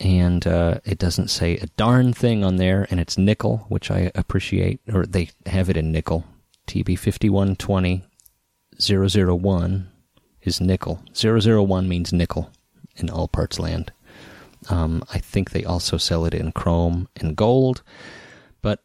And 0.00 0.46
uh, 0.46 0.80
it 0.84 0.98
doesn't 0.98 1.28
say 1.28 1.56
a 1.56 1.66
darn 1.76 2.12
thing 2.12 2.42
on 2.44 2.56
there, 2.56 2.86
and 2.90 2.98
it's 2.98 3.16
nickel, 3.16 3.66
which 3.68 3.90
I 3.90 4.10
appreciate, 4.14 4.80
or 4.92 5.06
they 5.06 5.30
have 5.46 5.70
it 5.70 5.76
in 5.76 5.92
nickel. 5.92 6.24
TB 6.66 6.98
5120 6.98 8.04
001 8.80 9.90
is 10.42 10.60
nickel. 10.60 11.02
001 11.14 11.88
means 11.88 12.12
nickel 12.12 12.50
in 12.96 13.08
Allparts 13.08 13.58
land. 13.58 13.92
Um, 14.68 15.02
I 15.12 15.18
think 15.18 15.50
they 15.50 15.64
also 15.64 15.96
sell 15.96 16.24
it 16.24 16.34
in 16.34 16.52
chrome 16.52 17.08
and 17.16 17.36
gold, 17.36 17.82
but 18.62 18.82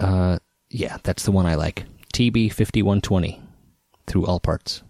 uh, 0.00 0.38
yeah, 0.70 0.96
that's 1.02 1.24
the 1.24 1.32
one 1.32 1.46
I 1.46 1.56
like. 1.56 1.84
TB 2.14 2.52
5120 2.52 3.40
through 4.06 4.24
Allparts. 4.24 4.82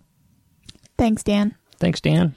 Thanks, 0.96 1.22
Dan. 1.22 1.56
Thanks, 1.78 2.00
Dan. 2.00 2.34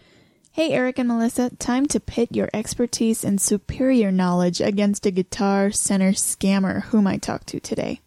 Hey, 0.57 0.71
Eric 0.71 0.97
and 0.97 1.07
Melissa, 1.07 1.51
time 1.57 1.85
to 1.85 1.99
pit 1.99 2.29
your 2.31 2.49
expertise 2.51 3.23
and 3.23 3.39
superior 3.39 4.11
knowledge 4.11 4.59
against 4.59 5.05
a 5.05 5.11
Guitar 5.11 5.69
Center 5.69 6.13
scammer 6.13 6.85
whom 6.85 7.05
I 7.05 7.17
talked 7.17 7.45
to 7.49 7.59
today. 7.59 8.01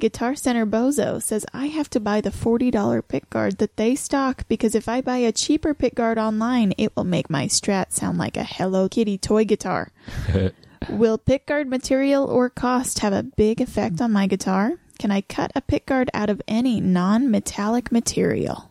Guitar 0.00 0.36
Center 0.36 0.64
Bozo 0.64 1.22
says 1.22 1.44
I 1.52 1.66
have 1.66 1.90
to 1.90 2.00
buy 2.00 2.22
the 2.22 2.30
$40 2.30 2.72
pickguard 3.02 3.58
that 3.58 3.76
they 3.76 3.94
stock 3.94 4.48
because 4.48 4.74
if 4.74 4.88
I 4.88 5.02
buy 5.02 5.18
a 5.18 5.32
cheaper 5.32 5.74
pickguard 5.74 6.16
online, 6.16 6.72
it 6.78 6.96
will 6.96 7.04
make 7.04 7.28
my 7.28 7.44
Strat 7.44 7.92
sound 7.92 8.16
like 8.16 8.38
a 8.38 8.44
Hello 8.44 8.88
Kitty 8.88 9.18
toy 9.18 9.44
guitar. 9.44 9.90
will 10.88 11.18
pickguard 11.18 11.68
material 11.68 12.24
or 12.24 12.48
cost 12.48 13.00
have 13.00 13.12
a 13.12 13.22
big 13.22 13.60
effect 13.60 14.00
on 14.00 14.12
my 14.12 14.26
guitar? 14.26 14.78
Can 14.98 15.10
I 15.10 15.20
cut 15.20 15.52
a 15.54 15.60
pickguard 15.60 16.08
out 16.14 16.30
of 16.30 16.40
any 16.48 16.80
non 16.80 17.30
metallic 17.30 17.92
material? 17.92 18.70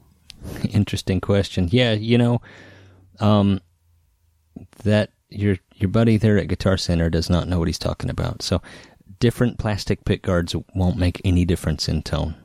Interesting 0.71 1.21
question. 1.21 1.69
Yeah, 1.71 1.93
you 1.93 2.17
know, 2.17 2.41
um, 3.19 3.61
that 4.83 5.11
your 5.29 5.57
your 5.75 5.89
buddy 5.89 6.17
there 6.17 6.37
at 6.37 6.47
Guitar 6.47 6.77
Center 6.77 7.09
does 7.09 7.29
not 7.29 7.47
know 7.47 7.59
what 7.59 7.67
he's 7.67 7.79
talking 7.79 8.09
about. 8.09 8.41
So, 8.41 8.61
different 9.19 9.57
plastic 9.57 10.05
pick 10.05 10.21
guards 10.21 10.55
won't 10.73 10.97
make 10.97 11.21
any 11.23 11.45
difference 11.45 11.87
in 11.89 12.01
tone. 12.01 12.35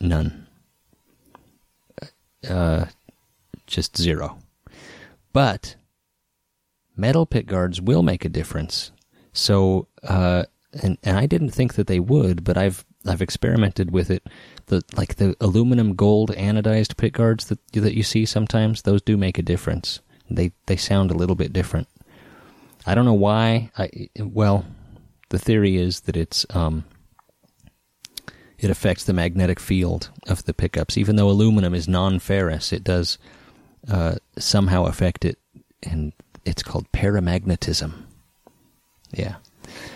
None. 0.00 0.46
Uh, 2.48 2.86
just 3.66 3.96
zero. 3.96 4.38
But 5.32 5.76
metal 6.96 7.26
pick 7.26 7.46
guards 7.46 7.80
will 7.80 8.02
make 8.02 8.24
a 8.24 8.28
difference. 8.28 8.92
So, 9.32 9.88
uh, 10.02 10.44
and 10.82 10.98
and 11.02 11.16
I 11.16 11.26
didn't 11.26 11.50
think 11.50 11.74
that 11.74 11.86
they 11.86 12.00
would, 12.00 12.44
but 12.44 12.56
I've 12.56 12.84
I've 13.06 13.22
experimented 13.22 13.90
with 13.90 14.10
it. 14.10 14.26
The 14.66 14.82
like 14.96 15.16
the 15.16 15.36
aluminum 15.40 15.94
gold 15.94 16.30
anodized 16.32 16.96
pick 16.96 17.14
guards 17.14 17.46
that 17.46 17.58
that 17.72 17.96
you 17.96 18.02
see 18.02 18.26
sometimes, 18.26 18.82
those 18.82 19.02
do 19.02 19.16
make 19.16 19.38
a 19.38 19.42
difference. 19.42 20.00
They 20.30 20.52
they 20.66 20.76
sound 20.76 21.10
a 21.10 21.16
little 21.16 21.36
bit 21.36 21.52
different. 21.52 21.88
I 22.86 22.94
don't 22.94 23.04
know 23.04 23.12
why. 23.14 23.70
I 23.76 24.08
well, 24.18 24.66
the 25.30 25.38
theory 25.38 25.76
is 25.76 26.00
that 26.00 26.16
it's 26.16 26.46
um, 26.50 26.84
it 28.58 28.70
affects 28.70 29.04
the 29.04 29.12
magnetic 29.12 29.60
field 29.60 30.10
of 30.28 30.44
the 30.44 30.54
pickups. 30.54 30.96
Even 30.96 31.16
though 31.16 31.28
aluminum 31.28 31.74
is 31.74 31.88
non-ferrous, 31.88 32.72
it 32.72 32.84
does 32.84 33.18
uh, 33.88 34.16
somehow 34.38 34.86
affect 34.86 35.24
it, 35.24 35.38
and 35.82 36.12
it's 36.44 36.62
called 36.62 36.90
paramagnetism. 36.92 37.92
Yeah. 39.12 39.36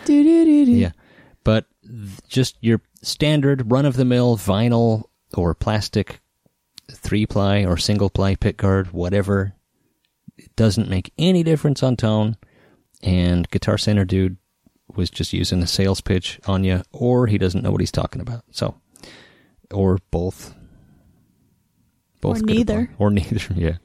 Do-do-do-do. 0.04 0.72
Yeah. 0.72 0.92
But 1.44 1.66
th- 1.82 2.20
just 2.28 2.56
your 2.60 2.80
standard 3.02 3.70
run 3.70 3.86
of 3.86 3.96
the 3.96 4.04
mill 4.04 4.36
vinyl 4.36 5.04
or 5.34 5.54
plastic 5.54 6.20
three 6.90 7.26
ply 7.26 7.64
or 7.64 7.76
single 7.76 8.10
ply 8.10 8.34
pickguard, 8.34 8.92
whatever, 8.92 9.54
it 10.38 10.54
doesn't 10.56 10.88
make 10.88 11.12
any 11.18 11.42
difference 11.42 11.82
on 11.82 11.96
tone. 11.96 12.36
And 13.02 13.48
Guitar 13.50 13.78
Center 13.78 14.04
dude 14.04 14.36
was 14.94 15.10
just 15.10 15.32
using 15.32 15.62
a 15.62 15.66
sales 15.66 16.00
pitch 16.00 16.40
on 16.46 16.64
you, 16.64 16.82
or 16.92 17.26
he 17.26 17.38
doesn't 17.38 17.62
know 17.62 17.70
what 17.70 17.80
he's 17.80 17.92
talking 17.92 18.20
about. 18.20 18.42
So, 18.50 18.74
or 19.72 19.98
both. 20.10 20.54
Both 22.20 22.42
Or 22.42 22.46
neither. 22.46 22.82
apply. 22.84 22.94
Or 22.98 23.10
neither, 23.12 23.54
yeah. 23.54 23.76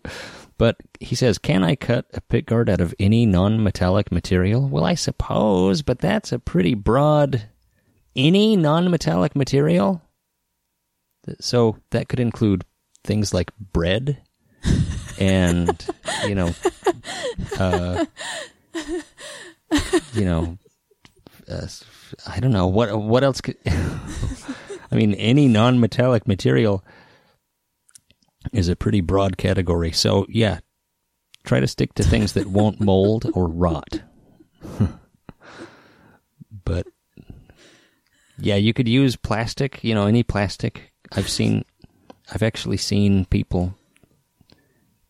But 0.58 0.78
he 1.00 1.16
says, 1.16 1.38
Can 1.38 1.64
I 1.64 1.76
cut 1.76 2.06
a 2.14 2.22
pickguard 2.22 2.70
out 2.70 2.82
of 2.82 2.96
any 3.00 3.26
non 3.26 3.62
metallic 3.64 4.12
material? 4.12 4.68
Well, 4.68 4.86
I 4.86 4.96
suppose, 4.96 5.82
but 5.82 6.00
that's 6.00 6.32
a 6.32 6.40
pretty 6.40 6.74
broad. 6.74 7.44
Any 8.16 8.56
non 8.56 8.90
metallic 8.90 9.36
material? 9.36 10.02
So 11.40 11.78
that 11.92 12.08
could 12.10 12.20
include 12.20 12.66
things 13.04 13.34
like 13.34 13.52
bread 13.58 14.22
and, 15.20 15.88
you 16.28 16.36
know, 16.36 16.54
uh, 17.60 18.06
you 20.14 20.26
know, 20.26 20.58
uh, 21.50 21.68
I 22.28 22.40
don't 22.40 22.52
know 22.52 22.68
what 22.68 22.98
what 23.00 23.24
else 23.24 23.42
could. 23.42 23.58
I 23.66 24.96
mean, 24.96 25.16
any 25.16 25.48
non-metallic 25.48 26.28
material 26.28 26.84
is 28.52 28.68
a 28.70 28.76
pretty 28.76 29.02
broad 29.02 29.38
category. 29.38 29.92
So 29.92 30.26
yeah, 30.30 30.60
try 31.44 31.60
to 31.60 31.68
stick 31.68 31.94
to 31.96 32.04
things 32.04 32.34
that 32.34 32.48
won't 32.48 32.80
mold 32.80 33.30
or 33.34 33.48
rot. 33.48 34.02
but 36.66 36.88
yeah, 38.38 38.56
you 38.56 38.74
could 38.74 38.88
use 38.88 39.16
plastic. 39.16 39.84
You 39.84 39.96
know, 39.96 40.08
any 40.08 40.24
plastic. 40.24 40.92
I've 41.12 41.30
seen. 41.30 41.66
I've 42.32 42.44
actually 42.44 42.78
seen 42.78 43.26
people 43.26 43.76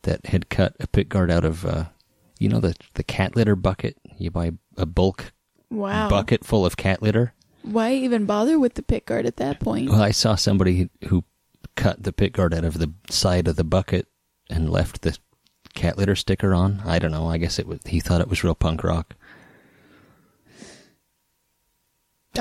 that 0.04 0.26
had 0.28 0.50
cut 0.50 0.76
a 0.80 0.88
pit 0.88 1.10
guard 1.10 1.30
out 1.32 1.44
of. 1.46 1.66
Uh, 1.66 1.86
you 2.40 2.50
know 2.50 2.60
the 2.60 2.76
the 2.96 3.04
cat 3.04 3.36
litter 3.36 3.56
bucket. 3.56 3.98
You 4.18 4.30
buy 4.32 4.52
a 4.78 4.86
bulk 4.86 5.32
Wow. 5.70 6.10
bucket 6.10 6.46
full 6.46 6.66
of 6.66 6.78
cat 6.78 7.02
litter. 7.02 7.34
Why 7.64 7.94
even 7.94 8.26
bother 8.26 8.60
with 8.60 8.74
the 8.76 8.84
pit 8.84 9.06
guard 9.06 9.26
at 9.26 9.38
that 9.38 9.60
point? 9.60 9.90
Well, 9.90 10.02
I 10.02 10.12
saw 10.12 10.36
somebody 10.36 10.90
who 11.08 11.24
cut 11.76 12.04
the 12.04 12.12
pit 12.14 12.34
guard 12.34 12.54
out 12.54 12.66
of 12.66 12.78
the 12.80 12.92
side 13.10 13.48
of 13.48 13.56
the 13.56 13.64
bucket 13.64 14.08
and 14.50 14.70
left 14.70 15.02
the 15.02 15.18
cat 15.74 15.98
litter 15.98 16.16
sticker 16.16 16.54
on. 16.54 16.82
I 16.86 17.00
don't 17.00 17.12
know. 17.12 17.28
I 17.30 17.38
guess 17.38 17.58
it 17.60 17.66
was, 17.66 17.80
he 17.88 18.00
thought 18.02 18.20
it 18.22 18.28
was 18.30 18.44
real 18.44 18.54
punk 18.56 18.84
rock. 18.84 19.16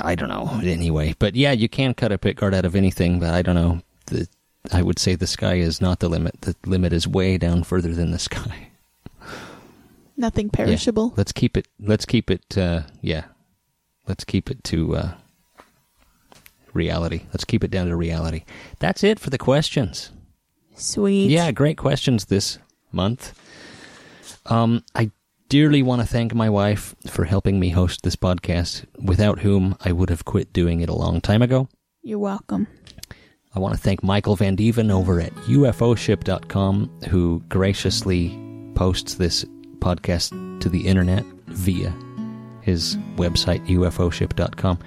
I 0.01 0.15
don't 0.15 0.29
know. 0.29 0.61
Anyway, 0.63 1.15
but 1.19 1.37
yeah, 1.37 1.53
you 1.53 1.69
can 1.69 1.95
cut 1.95 2.13
a 2.13 2.19
pit 2.19 2.37
guard 2.37 2.55
out 2.55 2.65
of 2.65 2.75
anything, 2.75 3.21
but 3.21 3.31
I 3.31 3.43
don't 3.43 3.55
know. 3.55 3.81
The, 4.07 4.27
I 4.71 4.83
would 4.83 4.99
say 4.99 5.15
the 5.15 5.27
sky 5.27 5.55
is 5.55 5.81
not 5.81 5.99
the 6.01 6.09
limit. 6.09 6.41
The 6.43 6.55
limit 6.67 6.93
is 6.93 7.09
way 7.09 7.37
down 7.39 7.65
further 7.65 7.93
than 7.95 8.11
the 8.13 8.19
sky. 8.19 8.69
Nothing 10.17 10.47
Yeah. 10.47 10.65
perishable. 10.65 11.15
Let's 11.17 11.33
keep 11.33 11.57
it. 11.57 11.67
Let's 11.81 12.07
keep 12.07 12.31
it. 12.31 12.57
Uh, 12.57 12.83
yeah. 13.01 13.25
Let's 14.07 14.25
keep 14.25 14.51
it 14.51 14.63
to 14.65 14.97
uh, 14.97 15.15
reality. 16.73 17.23
Let's 17.33 17.45
keep 17.45 17.65
it 17.65 17.71
down 17.71 17.89
to 17.89 17.97
reality. 17.97 18.45
That's 18.79 19.03
it 19.05 19.19
for 19.19 19.31
the 19.31 19.39
questions. 19.39 20.11
Sweet. 20.77 21.31
Yeah, 21.31 21.51
great 21.53 21.77
questions 21.77 22.27
this 22.27 22.59
month. 22.93 23.39
Um, 24.47 24.85
I 24.95 25.11
dearly 25.49 25.83
want 25.83 26.03
to 26.03 26.07
thank 26.09 26.35
my 26.35 26.49
wife 26.51 26.95
for 27.09 27.25
helping 27.25 27.61
me 27.61 27.71
host 27.71 28.03
this 28.03 28.17
podcast, 28.17 28.85
without 28.99 29.41
whom 29.41 29.77
I 29.85 29.93
would 29.93 30.11
have 30.11 30.25
quit 30.25 30.53
doing 30.53 30.81
it 30.81 30.89
a 30.89 30.95
long 30.95 31.21
time 31.21 31.43
ago. 31.43 31.69
You're 32.03 32.19
welcome. 32.19 32.67
I 33.55 33.59
want 33.59 33.75
to 33.75 33.81
thank 33.81 34.03
Michael 34.03 34.35
Van 34.35 34.57
Dieven 34.57 34.91
over 34.91 35.21
at 35.21 35.35
UFOship.com, 35.35 36.91
who 37.11 37.43
graciously 37.49 38.39
posts 38.75 39.15
this 39.15 39.45
podcast 39.79 40.61
to 40.61 40.69
the 40.69 40.87
internet 40.87 41.25
via 41.49 41.93
his 42.63 42.97
website, 43.17 43.67
UFOship.com, 43.67 44.79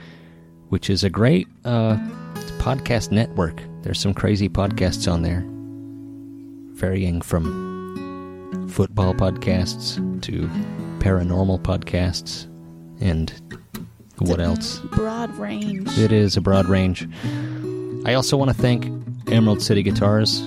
which 0.70 0.90
is 0.90 1.04
a 1.04 1.10
great 1.10 1.48
uh, 1.64 1.98
podcast 2.58 3.12
network. 3.12 3.62
There's 3.84 4.00
some 4.00 4.16
crazy 4.16 4.50
podcasts 4.50 5.12
on 5.12 5.22
there, 5.22 5.44
varying 6.76 7.22
from 7.22 8.68
football 8.72 9.14
podcasts 9.14 9.96
to 10.24 10.50
paranormal 11.00 11.62
podcasts 11.62 12.48
and 13.00 13.32
what 14.18 14.40
else? 14.40 14.80
Broad 14.94 15.38
range. 15.38 15.98
It 16.00 16.12
is 16.12 16.38
a 16.38 16.42
broad 16.42 16.68
range. 16.68 17.08
I 18.06 18.14
also 18.14 18.38
want 18.38 18.52
to 18.52 18.56
thank 18.56 18.86
Emerald 19.32 19.64
City 19.64 19.82
Guitars, 19.82 20.42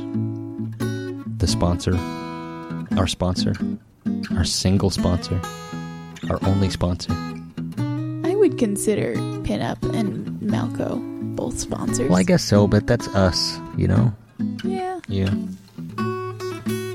the 1.39 1.47
sponsor, 1.47 1.97
our 2.97 3.09
sponsor, 3.09 3.53
our 4.37 4.45
single 4.45 4.91
sponsor, 4.91 5.41
our 6.31 6.39
only 6.45 6.71
sponsor. 6.71 7.13
I 8.25 8.37
would 8.37 8.59
consider 8.59 9.15
Pinup 9.43 9.83
and 9.93 10.41
Malco 10.41 11.01
both 11.35 11.59
sponsors. 11.59 12.09
Well, 12.09 12.19
I 12.19 12.23
guess 12.23 12.45
so, 12.45 12.69
but 12.69 12.87
that's 12.87 13.09
us, 13.09 13.59
you 13.77 13.89
know? 13.89 14.15
Yeah. 14.63 15.01
Yeah. 15.09 15.35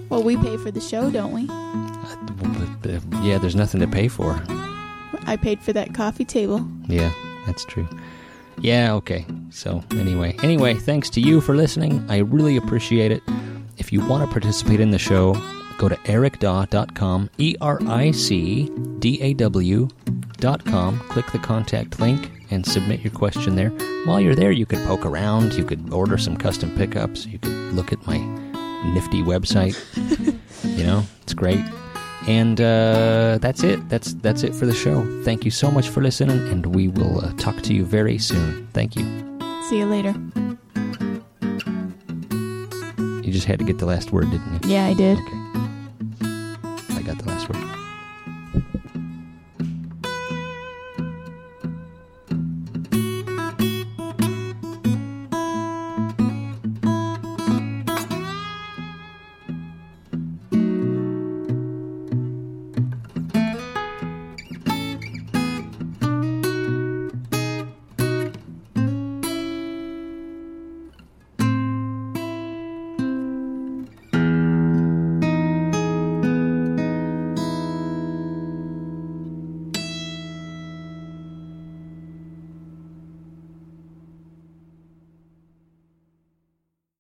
Well, 0.10 0.24
we 0.24 0.38
pay 0.38 0.56
for 0.56 0.72
the 0.72 0.80
show, 0.82 1.12
don't 1.12 1.34
we? 1.34 1.46
Uh, 1.50 3.00
yeah, 3.22 3.38
there's 3.38 3.56
nothing 3.56 3.82
to 3.82 3.88
pay 3.88 4.08
for. 4.08 4.42
I 5.26 5.38
paid 5.42 5.60
for 5.62 5.74
that 5.74 5.94
coffee 5.94 6.26
table. 6.26 6.66
Yeah, 6.88 7.12
that's 7.46 7.66
true. 7.66 7.88
Yeah, 8.60 8.94
okay. 8.94 9.26
So, 9.54 9.84
anyway, 9.92 10.36
anyway, 10.42 10.74
thanks 10.74 11.10
to 11.12 11.22
you 11.22 11.40
for 11.40 11.56
listening. 11.56 12.04
I 12.10 12.18
really 12.18 12.58
appreciate 12.58 13.12
it. 13.12 13.22
If 13.78 13.94
you 13.94 14.06
want 14.06 14.26
to 14.26 14.32
participate 14.32 14.80
in 14.80 14.90
the 14.90 14.98
show, 14.98 15.34
go 15.78 15.88
to 15.88 15.96
ericdaw.com, 15.96 17.30
E 17.38 17.56
R 17.62 17.80
I 17.88 18.12
C 18.12 18.72
D 18.98 19.22
A 19.22 19.34
W.com, 19.36 21.00
click 21.10 21.32
the 21.32 21.40
contact 21.40 22.00
link, 22.00 22.32
and 22.50 22.66
submit 22.66 23.02
your 23.02 23.14
question 23.14 23.56
there. 23.56 23.70
While 24.06 24.20
you're 24.20 24.36
there, 24.36 24.52
you 24.52 24.66
could 24.66 24.80
poke 24.88 25.06
around, 25.06 25.54
you 25.54 25.64
could 25.64 25.94
order 25.94 26.18
some 26.18 26.36
custom 26.36 26.76
pickups, 26.76 27.28
you 27.28 27.38
could 27.38 27.54
look 27.74 27.94
at 27.94 28.06
my 28.08 28.18
nifty 28.94 29.22
website. 29.22 29.78
you 30.78 30.84
know, 30.84 31.04
it's 31.22 31.36
great. 31.36 31.64
And 32.28 32.60
uh, 32.60 33.38
that's 33.40 33.64
it. 33.64 33.88
That's 33.88 34.14
that's 34.16 34.44
it 34.44 34.56
for 34.56 34.66
the 34.66 34.74
show. 34.74 35.04
Thank 35.24 35.46
you 35.46 35.52
so 35.52 35.70
much 35.70 35.90
for 35.90 36.02
listening, 36.02 36.40
and 36.48 36.66
we 36.74 36.88
will 36.88 37.24
uh, 37.24 37.34
talk 37.34 37.62
to 37.64 37.74
you 37.74 37.86
very 37.86 38.18
soon. 38.18 38.68
Thank 38.74 38.96
you. 38.96 39.33
See 39.70 39.78
you 39.80 39.86
later. 39.86 40.14
You 43.24 43.32
just 43.32 43.46
had 43.46 43.60
to 43.60 43.66
get 43.66 43.78
the 43.78 43.86
last 43.86 44.12
word, 44.12 44.30
didn't 44.30 44.64
you? 44.64 44.70
Yeah, 44.70 44.86
I 44.86 44.94
did. 44.94 45.18
I 46.90 47.02
got 47.02 47.18
the 47.18 47.26
last 47.28 47.50
word. 47.50 47.83